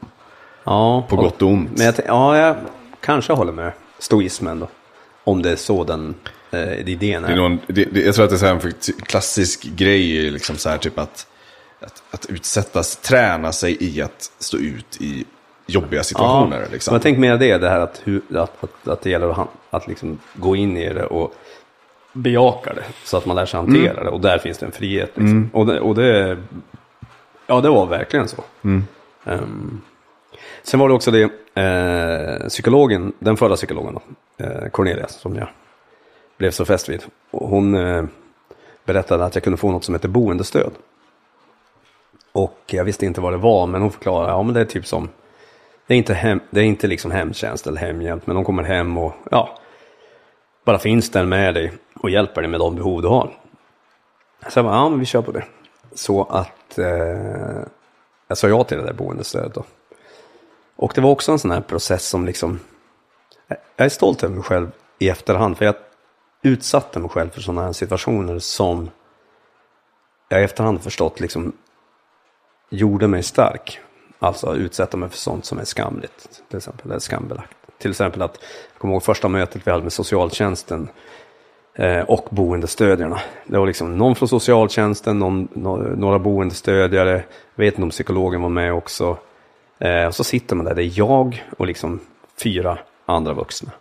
[0.63, 1.69] Ja, På gott och ont.
[1.77, 2.55] Men jag, ja, jag
[3.01, 4.67] kanske håller med stoismen då.
[5.23, 6.15] Om det är så den
[6.51, 7.27] eh, idén är.
[7.27, 8.73] Det är någon, det, det, jag tror att det är en
[9.03, 11.27] klassisk grej, liksom så här, typ att,
[11.81, 15.25] att, att utsättas, träna sig i att stå ut i
[15.67, 16.59] jobbiga situationer.
[16.61, 16.91] Ja, liksom.
[16.91, 18.01] Men jag tänker mer det, det här att,
[18.35, 21.33] att, att, att det gäller att, han- att liksom gå in i det och
[22.13, 22.83] bejaka det.
[23.03, 23.71] Så att man lär sig Mm.
[23.73, 24.09] hantera det.
[24.09, 25.11] Och där finns det en frihet.
[25.15, 25.49] Liksom.
[25.53, 26.37] Och, det, och det,
[27.47, 28.43] ja det var verkligen så.
[28.63, 28.85] Mm.
[29.27, 29.81] Um,
[30.63, 31.23] sen var det också det,
[31.61, 34.01] eh, psykologen, den förra psykologen då,
[34.45, 35.47] eh, Cornelia, som jag
[36.37, 37.03] blev så fäst vid.
[37.31, 38.03] Hon eh,
[38.85, 40.71] berättade att jag kunde få något som heter boendestöd.
[42.31, 44.85] Och jag visste inte vad det var, men hon förklarade, ja men det är typ
[44.85, 45.09] som,
[45.87, 48.97] det är inte, hem, det är inte liksom hemtjänst eller hemhjälp, men de kommer hem
[48.97, 49.57] och ja,
[50.65, 53.29] bara finns där med dig och hjälper dig med de behov du har.
[54.49, 55.43] Så jag bara, ja men vi kör på det.
[55.93, 57.61] Så att eh,
[58.27, 59.63] jag sa ja till det där boendestödet då.
[60.75, 62.59] Och det var också en sån här process som liksom,
[63.47, 65.75] jag är stolt över mig själv i efterhand, för jag
[66.41, 68.89] utsatte mig själv för sådana här situationer som
[70.29, 71.53] jag i efterhand förstått liksom
[72.69, 73.79] gjorde mig stark.
[74.19, 77.57] Alltså utsätta mig för sånt som är skamligt, till exempel, eller skambelagt.
[77.77, 78.39] Till exempel att,
[78.73, 80.89] jag kommer ihåg första mötet vi hade med socialtjänsten
[81.79, 83.19] Eh, och boendestödjarna.
[83.45, 85.47] Det var liksom någon från socialtjänsten, någon,
[85.97, 87.23] några boendestödjare,
[87.55, 89.17] jag vet inte om psykologen var med också.
[89.79, 91.99] Eh, och så sitter man där, det är jag och liksom
[92.43, 93.71] fyra andra vuxna.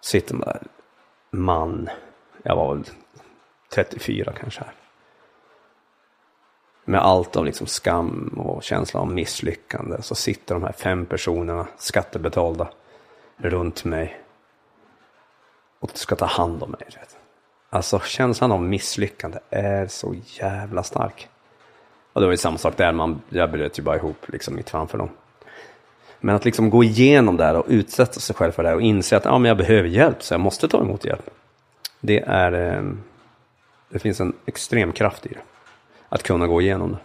[0.00, 0.62] Sitter man där,
[1.30, 1.88] man,
[2.42, 2.84] jag var väl
[3.74, 4.60] 34 kanske.
[4.60, 4.74] Här.
[6.84, 11.66] Med allt av liksom skam och känsla av misslyckande så sitter de här fem personerna,
[11.76, 12.68] skattebetalda,
[13.36, 14.19] runt mig
[15.80, 16.80] och ska ta hand om mig.
[17.70, 21.28] Alltså känslan av misslyckande är så jävla stark.
[22.12, 24.70] Och det var ju samma sak där, man, jag bröt ju bara ihop liksom mitt
[24.70, 25.08] framför dem.
[26.20, 28.82] Men att liksom gå igenom det här och utsätta sig själv för det här och
[28.82, 31.30] inse att ja, men jag behöver hjälp så jag måste ta emot hjälp.
[32.00, 33.02] Det är, ehm,
[33.88, 35.40] det finns en extrem kraft i det.
[36.08, 36.98] Att kunna gå igenom det.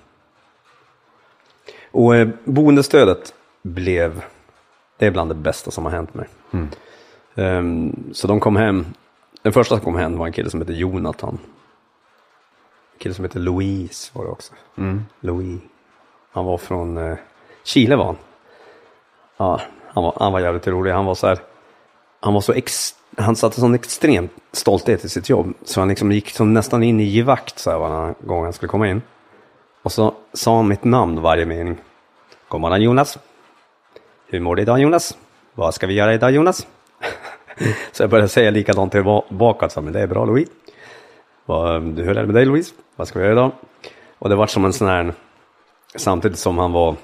[1.92, 4.24] Och eh, boendestödet blev,
[4.98, 6.28] det är bland det bästa som har hänt mig.
[6.52, 6.70] Mm.
[7.36, 8.86] Um, så de kom hem,
[9.42, 11.38] den första som kom hem var en kille som heter Jonathan.
[12.94, 14.54] En kille som heter Louise var det också.
[14.78, 15.06] Mm.
[15.20, 15.62] Louis.
[16.32, 17.18] Han var från eh,
[17.64, 18.18] Chile var han.
[19.38, 20.92] Ja, han var, han var jävligt rolig.
[20.92, 21.40] Han var så här,
[22.20, 25.54] han var så ex, han satte sån extrem stolthet i sitt jobb.
[25.64, 28.70] Så han liksom gick som nästan in i givakt så här varje gång han skulle
[28.70, 29.02] komma in.
[29.82, 31.78] Och så sa han mitt namn varje mening.
[32.48, 33.18] God morgon Jonas.
[34.28, 35.18] Hur mår du idag Jonas?
[35.54, 36.68] Vad ska vi göra idag Jonas?
[37.92, 39.70] Så jag började säga likadant tillbaka.
[39.70, 40.52] Så, men det är bra Louise.
[41.96, 42.74] Du, hur är det med dig Louise?
[42.96, 43.52] Vad ska vi göra idag?
[44.20, 45.14] Och det var som en sån här,
[45.96, 46.96] samtidigt som han var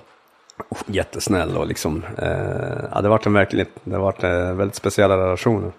[0.86, 5.72] jättesnäll och liksom, eh, ja, det varit en verkligt, det varit eh, väldigt speciella relationer.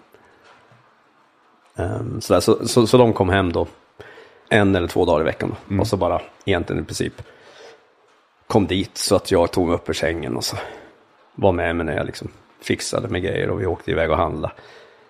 [1.75, 3.67] Um, så, så, så, så, de kom hem då
[4.49, 5.79] en eller två dagar i veckan mm.
[5.79, 7.21] och så bara egentligen i princip
[8.47, 10.57] kom dit så att jag tog mig upp ur sängen och så
[11.35, 12.27] var med mig när jag liksom
[12.65, 14.53] fixade med grejer och vi åkte iväg och handlade.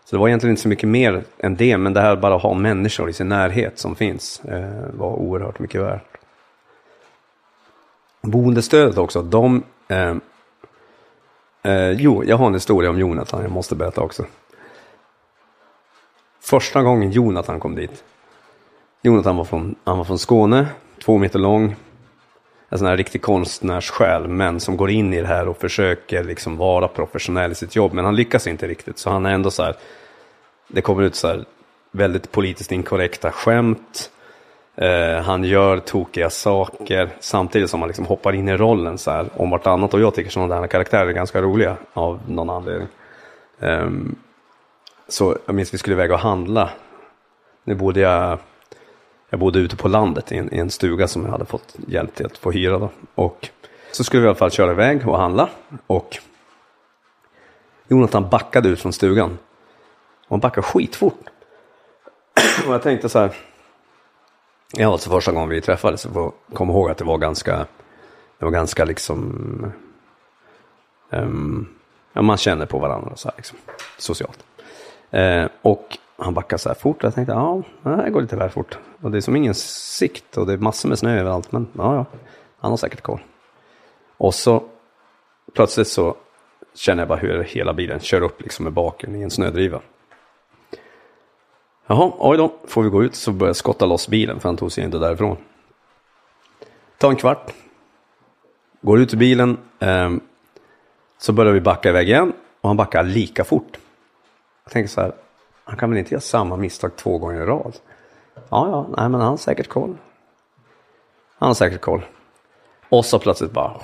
[0.06, 2.42] Så det var egentligen inte så mycket mer än det, men det här bara att
[2.42, 6.18] ha människor i sin närhet som finns eh, var oerhört mycket värt.
[8.22, 9.64] Boendestödet också, de...
[9.88, 10.16] Eh,
[11.64, 14.26] eh, jo, jag har en historia om Jonathan, jag måste berätta också.
[16.40, 18.04] Första gången Jonathan kom dit.
[19.02, 20.68] Jonathan var från, han var från Skåne,
[21.04, 21.76] två meter lång.
[22.74, 26.58] En sån här riktig konstnärssjäl, men som går in i det här och försöker liksom
[26.58, 27.94] vara professionell i sitt jobb.
[27.94, 29.76] Men han lyckas inte riktigt, så han är ändå så här.
[30.68, 31.46] Det kommer ut så här
[31.92, 34.12] väldigt politiskt inkorrekta skämt.
[34.76, 39.30] Eh, han gör tokiga saker samtidigt som han liksom hoppar in i rollen så här
[39.36, 39.94] om vartannat.
[39.94, 42.88] Och jag tycker sådana där karaktärer är ganska roliga av någon anledning.
[43.60, 43.90] Eh,
[45.08, 46.70] så jag minns vi skulle iväg och handla.
[47.64, 48.40] Nu bodde jag,
[49.34, 52.16] jag bodde ute på landet i en, i en stuga som jag hade fått hjälp
[52.16, 52.80] till att få hyra.
[52.80, 52.90] Då.
[53.16, 53.50] Och
[53.92, 55.50] så skulle vi i alla fall köra iväg och handla.
[55.88, 56.18] Och
[57.88, 59.38] Jonathan backade ut från stugan.
[60.26, 61.20] Och han backade skitfort.
[62.68, 63.36] och jag tänkte så här
[64.74, 67.58] Ja, alltså första gången vi träffades så får komma ihåg att det var ganska,
[68.40, 69.74] det var ganska liksom,
[71.10, 71.70] um,
[72.14, 73.58] ja, man känner på varandra så här liksom,
[73.98, 74.46] socialt.
[75.12, 78.36] Eh, och han backade så här fort och jag tänkte, ja, det här går lite
[78.36, 78.78] väl fort.
[79.02, 81.96] Och det är som ingen sikt och det är massor med snö överallt, men ja,
[81.96, 82.06] ja,
[82.60, 83.20] han har säkert koll.
[84.18, 84.64] Och så
[85.54, 86.16] plötsligt så
[86.76, 89.82] känner jag bara hur hela bilen kör upp liksom med baken i en snödriva.
[91.88, 94.58] Jaha, oj då, får vi gå ut så börjar jag skotta loss bilen för han
[94.58, 95.38] tog sig inte därifrån.
[96.98, 97.54] Ta en kvart.
[98.82, 99.58] Går ut ur bilen.
[99.80, 100.12] Eh,
[101.18, 103.80] så börjar vi backa iväg igen och han backar lika fort.
[104.64, 105.14] Jag tänker så här,
[105.64, 107.74] han kan väl inte göra samma misstag två gånger i rad?
[108.36, 109.98] Ja, ja, nej men han har säkert koll.
[111.36, 112.06] Han har säkert koll.
[112.90, 113.80] Och så plötsligt bara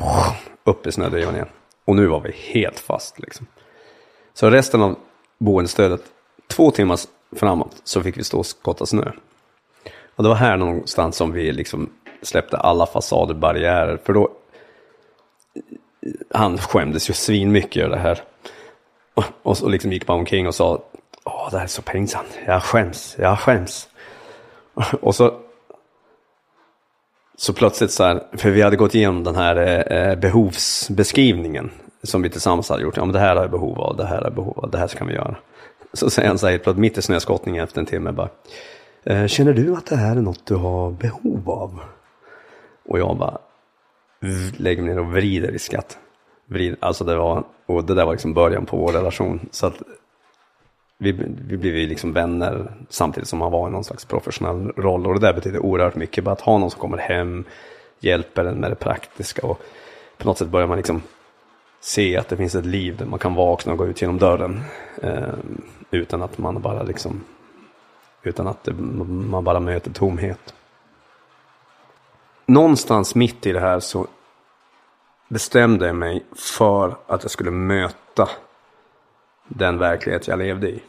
[0.63, 1.49] upp i snödrivan igen.
[1.85, 3.47] Och nu var vi helt fast liksom.
[4.33, 4.95] Så resten av
[5.37, 6.01] boendestödet,
[6.47, 6.99] två timmar
[7.35, 9.11] framåt så fick vi stå och skotta snö.
[10.15, 11.89] Och det var här någonstans som vi liksom
[12.21, 13.97] släppte alla fasader, barriärer.
[14.03, 14.29] För då,
[16.31, 18.23] han skämdes ju svinmycket över det här.
[19.13, 20.83] Och, och så liksom gick man omkring och sa
[21.23, 22.39] Åh, det här är så pinsamt.
[22.45, 23.87] Jag skäms, jag skäms.
[25.01, 25.33] Och så,
[27.37, 29.55] så plötsligt så här, för vi hade gått igenom den här
[29.93, 31.71] eh, behovsbeskrivningen
[32.03, 32.97] som vi tillsammans hade gjort.
[32.97, 34.77] Ja, men det här har jag behov av, det här har jag behov av, det
[34.77, 35.35] här ska vi göra.
[35.93, 38.29] Så säger han så här, plötsligt mitt i snöskottningen efter en timme bara.
[39.03, 41.79] "Eh, Känner du att det här är något du har behov av?
[42.89, 43.37] Och jag bara
[44.57, 45.97] lägger mig ner och vrider i skratt.
[46.45, 49.49] Vrid, alltså det var, och det där var liksom början på vår relation.
[49.51, 49.81] Så att
[51.01, 51.11] vi,
[51.47, 55.07] vi blev ju liksom vänner samtidigt som han var i någon slags professionell roll.
[55.07, 56.23] Och det där betyder oerhört mycket.
[56.23, 57.43] Bara att ha någon som kommer hem,
[57.99, 59.47] hjälper en med det praktiska.
[59.47, 59.61] Och
[60.17, 61.01] på något sätt börjar man liksom
[61.79, 64.61] se att det finns ett liv där man kan vakna och gå ut genom dörren.
[65.01, 65.33] Eh,
[65.91, 67.23] utan att man bara liksom,
[68.23, 70.53] utan att det, man bara möter tomhet.
[72.45, 74.07] Någonstans mitt i det här så
[75.27, 78.29] bestämde jag mig för att jag skulle möta
[79.49, 80.81] den verklighet jag levde i.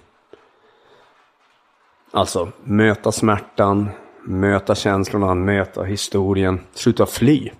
[2.10, 3.88] Alltså möta smärtan,
[4.22, 7.50] möta känslorna, möta historien, sluta fly.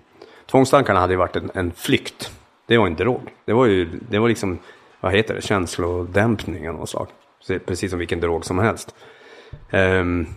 [0.45, 2.31] Tvångstankarna hade ju varit en, en flykt.
[2.65, 3.21] Det var en drog.
[3.45, 4.59] Det var ju, det var liksom,
[4.99, 7.07] vad heter det, känslodämpning av något slag.
[7.65, 8.95] Precis som vilken drog som helst.
[9.71, 10.27] Um,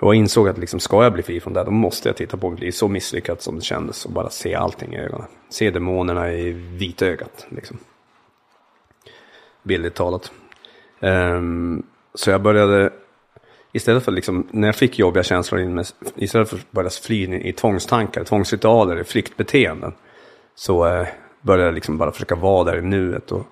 [0.00, 2.36] och jag insåg att liksom, ska jag bli fri från det, då måste jag titta
[2.36, 5.26] på mitt liv så misslyckat som det kändes och bara se allting i ögonen.
[5.48, 7.46] Se demonerna i vitögat.
[7.48, 7.78] Liksom.
[9.68, 10.32] Bildligt talat.
[11.00, 12.90] Um, så jag började,
[13.72, 15.86] istället för liksom, när jag fick jobbiga känslor in med,
[16.16, 19.92] istället för att börja fly in i tvångstankar, tvångsritualer, flyktbeteenden.
[20.54, 21.06] Så uh,
[21.40, 23.46] började jag liksom bara försöka vara där i nuet och,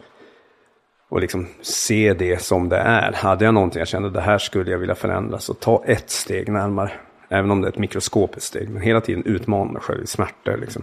[1.09, 3.13] och liksom se det som det är.
[3.13, 6.49] Hade jag någonting jag kände det här skulle jag vilja förändra så ta ett steg
[6.49, 6.93] närmare.
[7.29, 8.69] Även om det är ett mikroskopiskt steg.
[8.69, 10.57] Men hela tiden utmana mig själv i smärtor.
[10.57, 10.83] Liksom.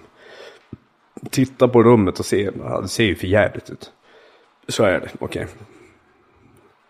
[1.29, 2.51] Titta på rummet och se,
[2.81, 3.91] det ser ju för jävligt ut.
[4.67, 5.47] Så är det, okej.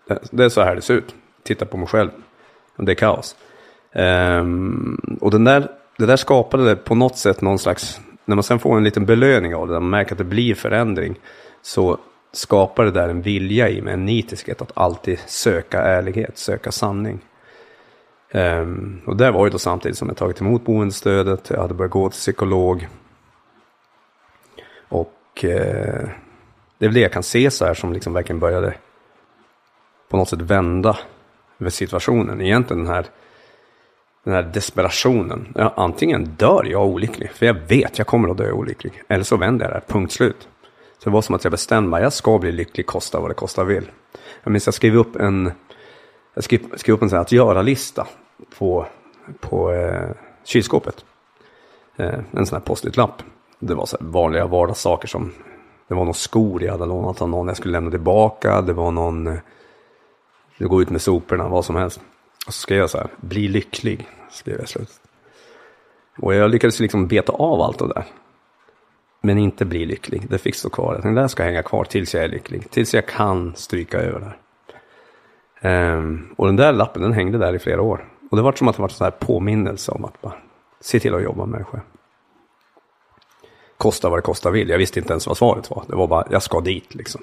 [0.07, 1.15] Det, det är så här det ser ut.
[1.43, 2.09] Titta på mig själv.
[2.77, 3.35] Det är kaos.
[3.95, 8.59] Um, och den där, det där skapade på något sätt någon slags, när man sen
[8.59, 11.15] får en liten belöning av det, när man märker att det blir förändring,
[11.61, 11.97] så
[12.31, 17.19] skapar det där en vilja i mig, en nitiskhet att alltid söka ärlighet, söka sanning.
[18.31, 21.91] Um, och det var ju då samtidigt som jag tagit emot boendestödet, jag hade börjat
[21.91, 22.87] gå till psykolog.
[24.89, 26.09] Och eh,
[26.83, 28.73] det är väl det jag kan se så här som liksom verkligen började
[30.09, 30.97] på något sätt vända
[31.59, 32.41] över situationen.
[32.41, 33.05] Egentligen den här,
[34.23, 35.53] den här desperationen.
[35.55, 39.03] Ja, antingen dör jag olycklig, för jag vet jag kommer att dö olycklig.
[39.07, 40.47] Eller så vänder jag det här, punkt slut.
[40.97, 43.33] Så det var som att jag bestämde mig, jag ska bli lycklig, kosta vad det
[43.33, 43.91] kosta vill.
[44.43, 45.51] Jag minns jag skrev upp en,
[46.33, 48.07] jag skrev, skrev upp en sån här att göra-lista
[48.57, 48.85] på,
[49.39, 50.09] på eh,
[50.43, 51.05] kylskåpet.
[51.95, 53.23] Eh, en sån här post-it-lapp.
[53.59, 55.31] Det var så här vanliga vardagssaker som,
[55.93, 58.61] det var någon skor jag hade lånat av någon jag skulle lämna tillbaka.
[58.61, 59.39] Det var någon, eh,
[60.57, 62.01] det går ut med soporna, vad som helst.
[62.47, 64.89] Och så skrev jag så här, bli lycklig, skrev jag slut.
[66.17, 68.05] Och jag lyckades liksom beta av allt det där.
[69.21, 70.99] Men inte bli lycklig, det fick stå kvar.
[71.03, 74.37] Den där ska hänga kvar tills jag är lycklig, tills jag kan stryka över där.
[75.61, 78.05] Um, ehm, och den där lappen, den hängde där i flera år.
[78.31, 80.33] Och det var som att det var en sån här påminnelse om att bara
[80.81, 81.83] se till att jobba med det själv.
[83.83, 84.69] Kosta vad det kosta vill.
[84.69, 85.83] Jag visste inte ens vad svaret var.
[85.87, 87.21] Det var bara, jag ska dit liksom.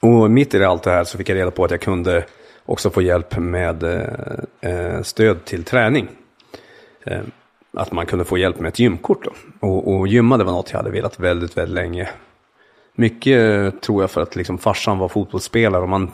[0.00, 2.24] Och mitt i allt det här så fick jag reda på att jag kunde
[2.64, 6.08] också få hjälp med eh, eh, stöd till träning.
[7.04, 7.20] Eh,
[7.72, 9.32] att man kunde få hjälp med ett gymkort då.
[9.68, 12.08] Och, och gymma det var något jag hade velat väldigt, väldigt länge.
[12.94, 16.10] Mycket eh, tror jag för att liksom farsan var fotbollsspelare och man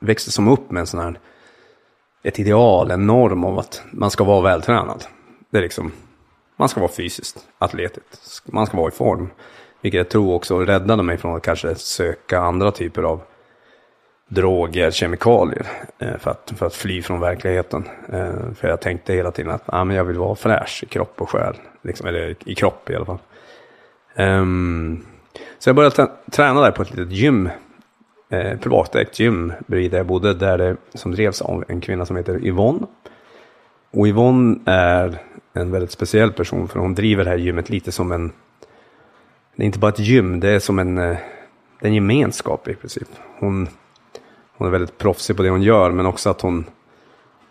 [0.00, 1.18] växte som upp med en sån här
[2.22, 5.04] ett ideal, en norm om att man ska vara vältränad.
[5.50, 5.92] Det är liksom,
[6.58, 9.30] man ska vara fysiskt atletisk, man ska vara i form.
[9.80, 13.20] Vilket jag tror också räddade mig från att kanske söka andra typer av
[14.28, 15.66] droger, kemikalier.
[15.98, 17.84] Eh, för att, för att fly från verkligheten.
[18.12, 21.20] Eh, för jag tänkte hela tiden att ah, men jag vill vara fräsch i kropp
[21.20, 21.54] och själ.
[21.82, 23.18] Liksom, eller i kropp i alla fall.
[24.16, 25.06] Um,
[25.58, 27.48] så jag började träna där på ett litet gym.
[28.30, 30.34] Eh, privatägt gym bredvid där jag bodde.
[30.34, 32.86] Där det, som drevs av en kvinna som heter Yvonne.
[33.90, 35.18] Och Yvonne är
[35.52, 36.68] en väldigt speciell person.
[36.68, 38.32] För hon driver det här gymmet lite som en
[39.58, 41.16] det är inte bara ett gym, det är som en, eh,
[41.80, 43.08] det är en gemenskap i princip.
[43.38, 43.68] Hon,
[44.56, 46.64] hon är väldigt proffsig på det hon gör, men också att hon,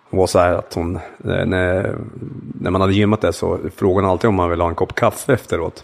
[0.10, 1.02] hon var så här att hon, eh,
[1.46, 1.98] när,
[2.60, 4.96] när man hade gymmat det så frågade hon alltid om man ville ha en kopp
[4.96, 5.84] kaffe efteråt.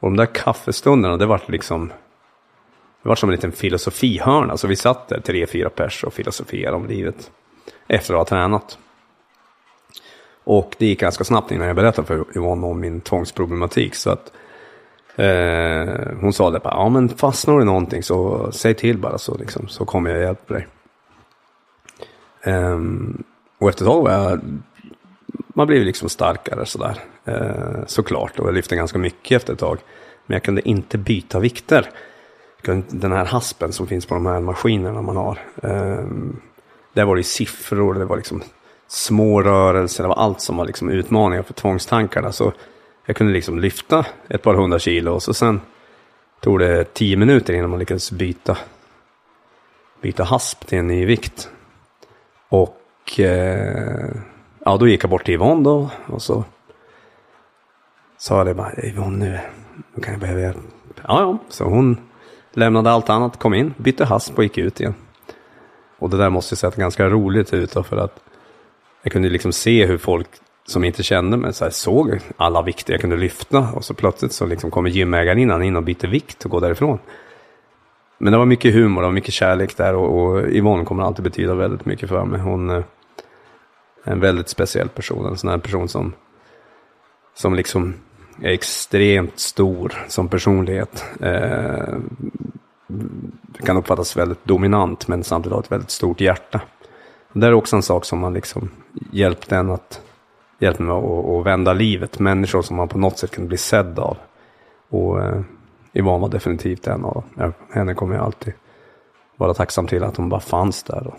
[0.00, 1.88] Och de där kaffestunderna, det var liksom,
[3.02, 4.56] det var som en liten filosofihörna.
[4.56, 7.30] Så vi satt där, tre, fyra pers och filosoferade om livet
[7.86, 8.78] efter att ha tränat.
[10.46, 13.94] Och det gick ganska snabbt innan jag berättade för Yvonne om min tvångsproblematik.
[13.94, 14.32] Så att
[15.16, 19.18] Eh, hon sa det bara, ja men fastnar du i någonting så säg till bara
[19.18, 20.66] så, liksom, så kommer jag hjälpa dig.
[22.42, 23.22] Ehm,
[23.58, 24.40] och efter ett tag var jag,
[25.48, 26.98] man blev liksom starkare sådär.
[27.24, 29.78] Eh, såklart, och jag lyfte ganska mycket efter ett tag.
[30.26, 31.90] Men jag kunde inte byta vikter.
[32.88, 35.38] Den här haspen som finns på de här maskinerna man har.
[35.62, 36.06] Eh,
[36.92, 38.42] där var det siffror, det var liksom
[38.88, 42.32] små rörelser, det var allt som var liksom utmaningar för tvångstankarna.
[42.32, 42.52] Så
[43.06, 45.60] jag kunde liksom lyfta ett par hundra kilo och så sen
[46.40, 48.56] tog det tio minuter innan man lyckades byta,
[50.00, 51.50] byta hasp till en ny vikt.
[52.48, 54.10] Och eh,
[54.64, 56.44] ja, då gick jag bort till Yvonne då och så
[58.18, 59.40] sa jag det bara, Yvonne nu,
[59.94, 60.56] nu kan jag behöva hjälp.
[60.96, 61.96] Ja, ja, så hon
[62.52, 64.94] lämnade allt annat, kom in, bytte hasp och gick ut igen.
[65.98, 68.20] Och det där måste ju sett ganska roligt ut då för att
[69.06, 70.28] jag kunde liksom se hur folk
[70.64, 73.58] som inte kände mig så här, såg alla vikter jag kunde lyfta.
[73.58, 76.98] Och så plötsligt så liksom kommer gymägarinnan in och byter vikt och går därifrån.
[78.18, 81.54] Men det var mycket humor och mycket kärlek där och, och Yvonne kommer alltid betyda
[81.54, 82.40] väldigt mycket för mig.
[82.40, 82.84] Hon eh,
[84.04, 86.12] är en väldigt speciell person, en sån här person som,
[87.34, 87.94] som liksom
[88.42, 91.04] är extremt stor som personlighet.
[91.20, 91.94] Eh,
[93.64, 96.60] kan uppfattas väldigt dominant men samtidigt har ett väldigt stort hjärta.
[97.32, 98.70] Det är också en sak som har liksom
[99.10, 100.02] hjälpt en att
[100.58, 102.18] hjälpt mig att, att vända livet.
[102.18, 104.16] Människor som man på något sätt kan bli sedd av.
[104.88, 105.40] Och eh,
[105.94, 107.52] Yvonne var definitivt en av dem.
[107.70, 108.54] Henne kommer jag alltid
[109.36, 111.14] vara tacksam till att hon bara fanns där.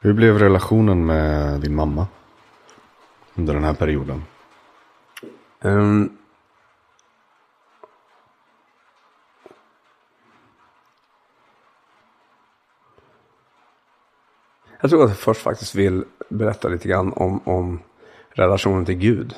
[0.00, 2.06] Hur blev relationen med din mamma?
[3.34, 4.22] Under den här perioden?
[5.60, 6.16] Um,
[14.84, 17.80] Jag tror att jag först faktiskt vill berätta lite grann om, om
[18.30, 19.34] relationen till Gud.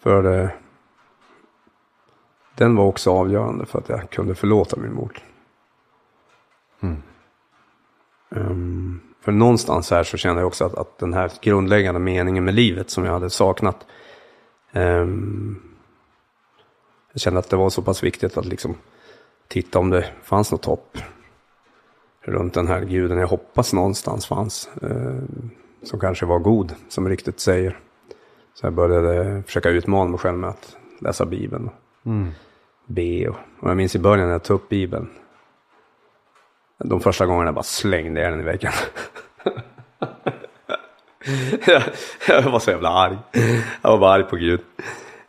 [0.00, 0.48] För eh,
[2.54, 5.18] den var också avgörande för att jag kunde förlåta min mor.
[6.80, 7.02] Mm.
[8.28, 12.54] Um, för någonstans här så kände jag också att, att den här grundläggande meningen med
[12.54, 13.86] livet som jag hade saknat.
[14.72, 15.62] Um,
[17.12, 18.74] jag kände att det var så pass viktigt att liksom
[19.48, 20.98] titta om det fanns något hopp
[22.24, 24.68] runt den här guden jag hoppas någonstans fanns.
[24.82, 25.22] Eh,
[25.82, 27.78] som kanske var god, som riktigt säger.
[28.54, 31.70] Så jag började försöka utmana mig själv med att läsa Bibeln.
[32.06, 32.30] Mm.
[32.86, 35.08] Be och, och jag minns i början när jag tog upp Bibeln.
[36.78, 38.72] De första gångerna bara slängde jag den i väggen.
[41.66, 41.82] jag,
[42.28, 43.18] jag var så jävla arg.
[43.82, 44.60] Jag var bara arg på Gud.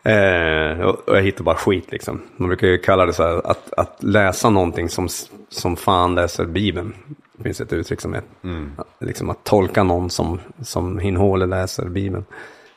[0.06, 2.22] Eh, och jag hittar bara skit liksom.
[2.38, 5.08] Man brukar ju kalla det så här att, att läsa någonting som,
[5.50, 6.94] som fan läser Bibeln.
[7.38, 8.72] Det finns ett uttryck som är mm.
[9.00, 12.26] liksom att tolka någon som, som Hinhåle läser Bibeln.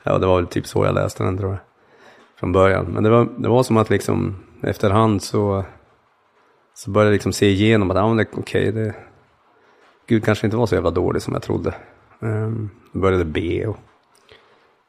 [0.02, 1.58] Ja, det var väl typ så jag läste den tror jag.
[2.40, 2.86] Från början.
[2.86, 5.64] Men det var, det var som att liksom efterhand så,
[6.74, 8.94] så började jag liksom se igenom att ja, okej, okay, det,
[10.06, 11.74] Gud kanske inte var så jävla dålig som jag trodde.
[12.20, 13.78] Um, jag började be och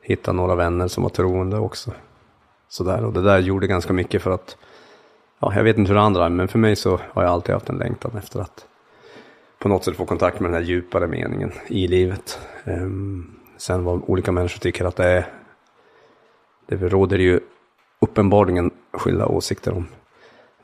[0.01, 1.91] hitta några vänner som var troende också.
[2.69, 4.57] Sådär, och det där gjorde ganska mycket för att,
[5.39, 7.69] ja, jag vet inte hur andra är, men för mig så har jag alltid haft
[7.69, 8.65] en längtan efter att
[9.59, 12.39] på något sätt få kontakt med den här djupare meningen i livet.
[12.63, 15.27] Um, sen vad olika människor tycker att det är,
[16.65, 17.39] det råder ju
[17.99, 19.87] uppenbarligen skilda åsikter om.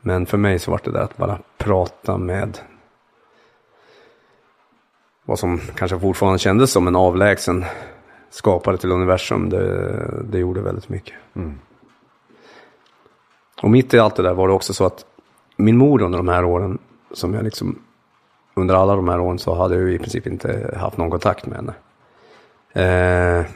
[0.00, 2.58] Men för mig så var det där att bara prata med
[5.24, 7.64] vad som kanske fortfarande kändes som en avlägsen
[8.30, 9.50] skapare till universum.
[9.50, 11.14] Det, det gjorde väldigt mycket.
[11.34, 11.58] Mm.
[13.62, 15.04] Och mitt i allt det där var det också så att
[15.56, 16.78] min mor under de här åren,
[17.12, 17.78] som jag liksom,
[18.54, 21.56] under alla de här åren så hade jag i princip inte haft någon kontakt med
[21.56, 21.74] henne.
[22.72, 23.46] Eh,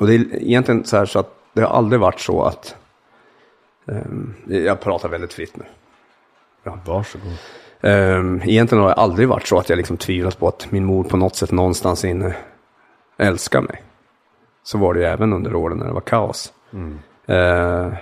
[0.00, 2.76] och det är egentligen så här så att det har aldrig varit så att,
[3.86, 5.64] eh, jag pratar väldigt fritt nu.
[6.62, 6.78] Ja.
[6.86, 7.32] Varsågod.
[7.80, 11.04] Eh, egentligen har det aldrig varit så att jag liksom tvivlat på att min mor
[11.04, 12.36] på något sätt någonstans inne
[13.16, 13.82] älskar mig.
[14.62, 16.52] Så var det ju även under åren när det var kaos.
[16.72, 16.98] Mm.
[17.28, 17.92] Eh,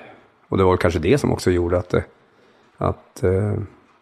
[0.48, 2.05] och det var kanske det som också gjorde att det,
[2.78, 3.55] att, eh,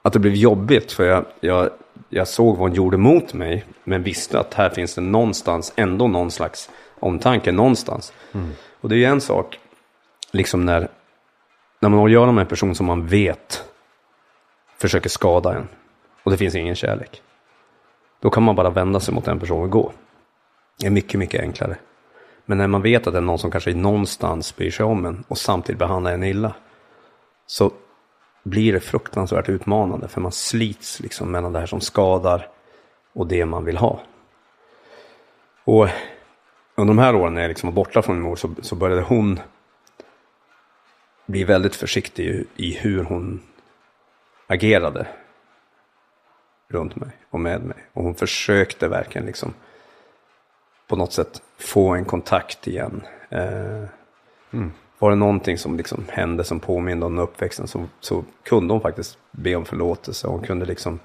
[0.03, 0.93] att det blev jobbigt.
[0.93, 1.71] För jag, jag,
[2.09, 3.65] jag såg vad hon gjorde mot mig.
[3.85, 6.71] Men visste att här finns det någonstans ändå någon slags
[7.01, 8.13] omtanke någonstans.
[8.33, 8.51] Mm.
[8.81, 9.59] Och det är ju en sak,
[10.31, 10.89] liksom när,
[11.81, 13.65] när man göra med en person som man vet
[14.79, 15.69] försöker skada en.
[16.23, 17.23] Och det finns ingen kärlek.
[18.21, 19.93] Då kan man bara vända sig mot den personen och gå.
[20.81, 21.77] Det är mycket, mycket enklare.
[22.45, 25.25] Men när man vet att det är någon som kanske någonstans bryr sig om en
[25.29, 26.55] och samtidigt behandlar en illa.
[27.47, 27.71] Så
[28.43, 32.49] blir det fruktansvärt utmanande för man slits liksom mellan det här som skadar
[33.13, 34.01] och det man vill ha.
[35.65, 35.89] Och
[36.75, 39.03] under de här åren när jag liksom var borta från min mor så, så började
[39.03, 39.41] hon
[41.27, 43.43] bli väldigt försiktig i, i hur hon
[44.47, 45.07] agerade
[46.69, 47.77] runt mig och med mig.
[47.93, 49.55] Och hon försökte verkligen liksom
[50.89, 53.03] på något sätt få en kontakt igen.
[53.29, 53.85] Eh,
[54.99, 59.19] Var det någonting som liksom hände som påminde om uppväxten så, så kunde hon faktiskt
[59.31, 60.29] be om förlåtelse.
[60.29, 60.99] Hon kunde liksom,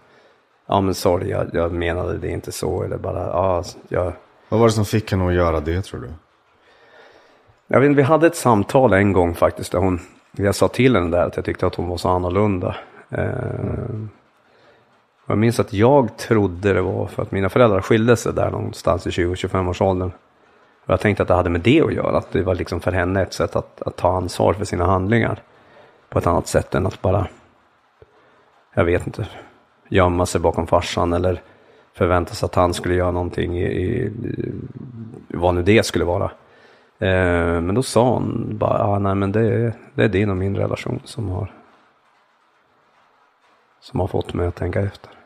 [0.67, 2.83] ja men sorry, jag, jag menade det inte så.
[2.83, 4.13] Eller bara, ja, jag...
[4.49, 6.09] Vad var det som fick henne att göra det tror du?
[7.67, 9.99] Jag vet, inte, vi hade ett samtal en gång faktiskt där hon,
[10.31, 12.75] jag sa till henne där att jag tyckte att hon var så annorlunda.
[13.09, 13.23] Eh,
[15.29, 18.51] och jag minns att jag trodde det var för att mina föräldrar skilde sig där
[18.51, 20.11] någonstans i 20-25 års åldern.
[20.85, 22.91] Och jag tänkte att det hade med det att göra, att det var liksom för
[22.91, 25.41] henne ett sätt att, att ta ansvar för sina handlingar.
[26.09, 27.27] På ett annat sätt än att bara,
[28.73, 29.27] jag vet inte,
[29.89, 31.41] gömma sig bakom farsan eller
[31.93, 34.11] förvänta sig att han skulle göra någonting i, i,
[35.27, 36.31] vad nu det skulle vara.
[36.99, 40.37] Eh, men då sa hon bara, ah, nej men det är, det är din och
[40.37, 41.51] min relation som har,
[43.79, 45.18] som har fått mig att tänka efter.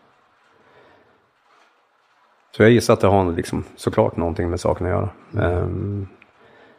[2.56, 5.10] Så jag gissar att det har liksom, såklart någonting med saken att göra.
[5.48, 6.08] Ehm,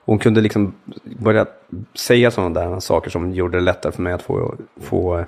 [0.04, 0.74] hon kunde liksom
[1.04, 1.46] börja
[1.94, 5.24] säga sådana där saker som gjorde det lättare för mig att få, få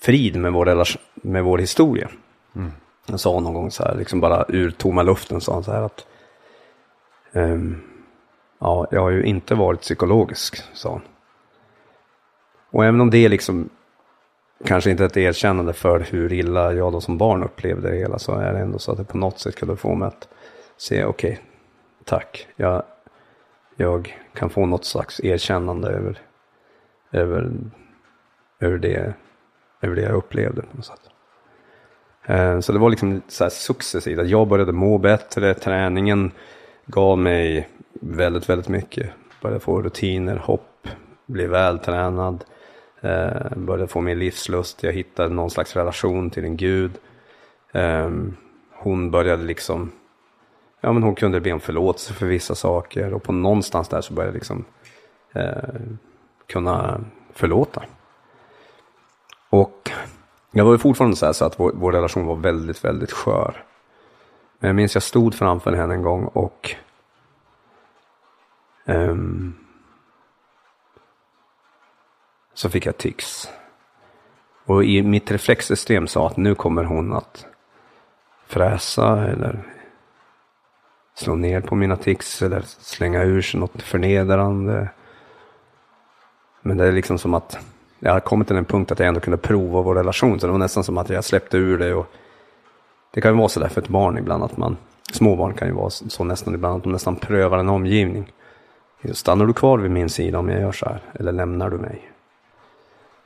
[0.00, 2.08] frid med vår, relation, med vår historia.
[3.06, 5.82] Jag sa någon gång så här, liksom bara ur tomma luften sa han så här
[5.82, 6.06] att
[7.32, 7.80] ehm,
[8.64, 11.00] Ja, jag har ju inte varit psykologisk, sa hon.
[12.70, 13.68] Och även om det är liksom
[14.64, 18.34] kanske inte ett erkännande för hur illa jag då som barn upplevde det hela så
[18.34, 20.28] är det ändå så att det på något sätt kunde få mig att
[20.76, 21.40] se, okej,
[22.04, 22.82] tack, jag,
[23.76, 26.18] jag kan få något slags erkännande över,
[27.12, 27.50] över,
[28.60, 29.14] över, det,
[29.80, 31.00] över det jag upplevde på något sätt.
[32.26, 36.32] Eh, så det var liksom så här successivt, att jag började må bättre, träningen
[36.86, 37.68] gav mig
[38.00, 39.10] väldigt, väldigt mycket.
[39.42, 40.88] Började få rutiner, hopp,
[41.26, 42.44] blev vältränad,
[43.04, 46.92] eh, började få mer livslust, jag hittade någon slags relation till en gud.
[47.72, 48.10] Eh,
[48.72, 49.92] hon började liksom,
[50.80, 54.14] ja men hon kunde be om förlåtelse för vissa saker och på någonstans där så
[54.14, 54.64] började jag liksom
[55.32, 55.80] eh,
[56.46, 57.00] kunna
[57.32, 57.82] förlåta.
[59.50, 59.90] Och
[60.50, 63.64] jag var ju fortfarande så här så att vår, vår relation var väldigt, väldigt skör.
[64.58, 66.74] Men jag minns jag stod framför henne en gång och
[68.84, 69.63] ehm,
[72.54, 73.48] så fick jag tics.
[74.66, 77.46] Och i mitt reflexsystem sa att nu kommer hon att
[78.46, 79.62] fräsa eller
[81.14, 84.88] slå ner på mina tics eller slänga ur sig något förnedrande.
[86.62, 87.58] Men det är liksom som att
[87.98, 90.40] jag har kommit till en punkt att jag ändå kunde prova vår relation.
[90.40, 91.94] Så det var nästan som att jag släppte ur det.
[91.94, 92.06] Och
[93.14, 94.76] det kan ju vara så där för ett barn ibland att man,
[95.12, 98.32] småbarn kan ju vara så nästan ibland att de nästan prövar en omgivning.
[99.12, 101.02] Stannar du kvar vid min sida om jag gör så här?
[101.12, 102.13] Eller lämnar du mig?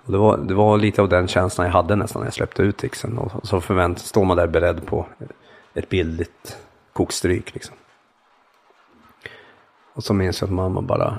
[0.09, 2.63] Och det, var, det var lite av den känslan jag hade nästan när jag släppte
[2.63, 3.19] ut tixen.
[3.19, 5.07] Och så förvänt, står man där beredd på
[5.75, 6.59] ett bildligt
[6.93, 7.77] kokstryk liksom.
[9.93, 11.19] Och så minns jag att mamma bara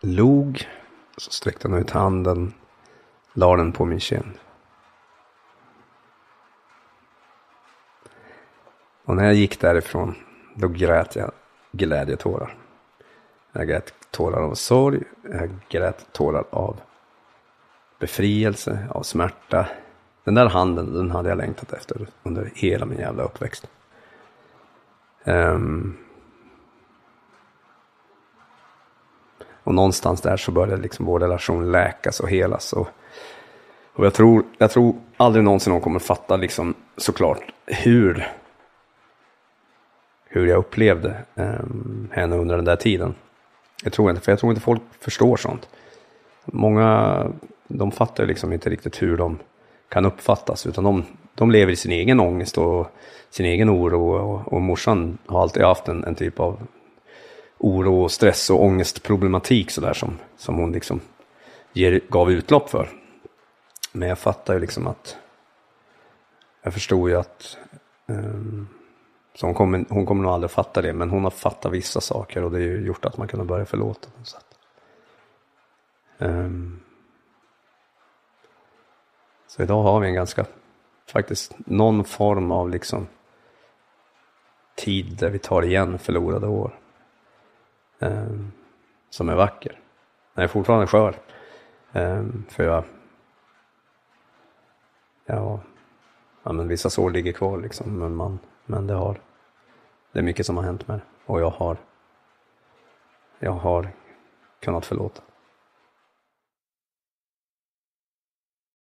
[0.00, 0.68] log.
[1.16, 2.52] Så sträckte hon ut handen.
[3.32, 4.38] La den på min kind.
[9.04, 10.14] Och när jag gick därifrån.
[10.54, 11.32] Då grät jag
[11.72, 12.56] glädjetårar.
[13.52, 15.02] Jag grät tårar av sorg.
[15.22, 16.80] Jag grät tårar av
[18.00, 19.66] befrielse, av smärta.
[20.24, 23.66] Den där handen, den hade jag längtat efter under hela min jävla uppväxt.
[25.24, 25.96] Um,
[29.62, 32.72] och någonstans där så började liksom vår relation läkas och helas.
[32.72, 32.88] Och,
[33.92, 38.28] och jag, tror, jag tror aldrig någonsin någon kommer fatta liksom såklart hur,
[40.24, 43.14] hur jag upplevde um, henne under den där tiden.
[43.82, 45.68] Jag tror inte, för jag tror inte folk förstår sånt.
[46.44, 47.26] Många,
[47.70, 49.38] de fattar liksom inte riktigt hur de
[49.88, 52.86] kan uppfattas, utan de, de lever i sin egen ångest och
[53.30, 54.10] sin egen oro.
[54.10, 56.66] Och, och morsan har alltid haft en, en typ av
[57.58, 61.00] oro, och stress och ångestproblematik sådär som, som hon liksom
[61.72, 62.88] ger, gav utlopp för.
[63.92, 65.16] Men jag fattar ju liksom att,
[66.62, 67.56] jag förstod ju att,
[68.06, 68.68] um,
[69.34, 72.44] så hon kommer, hon kommer nog aldrig fatta det, men hon har fattat vissa saker
[72.44, 74.36] och det har ju gjort att man kan börja förlåta Så
[76.20, 76.89] något
[79.50, 80.46] så idag har vi en ganska,
[81.06, 83.06] faktiskt någon form av liksom
[84.74, 86.78] tid där vi tar igen förlorade år.
[87.98, 88.26] Eh,
[89.10, 89.80] som är vacker.
[90.34, 91.14] Den är fortfarande skör.
[91.92, 92.84] Eh, för jag,
[95.26, 95.60] ja,
[96.42, 97.98] ja men vissa sår ligger kvar liksom.
[97.98, 99.20] Men, man, men det har,
[100.12, 101.32] det är mycket som har hänt med det.
[101.32, 101.76] Och jag har,
[103.38, 103.90] jag har
[104.60, 105.22] kunnat förlåta.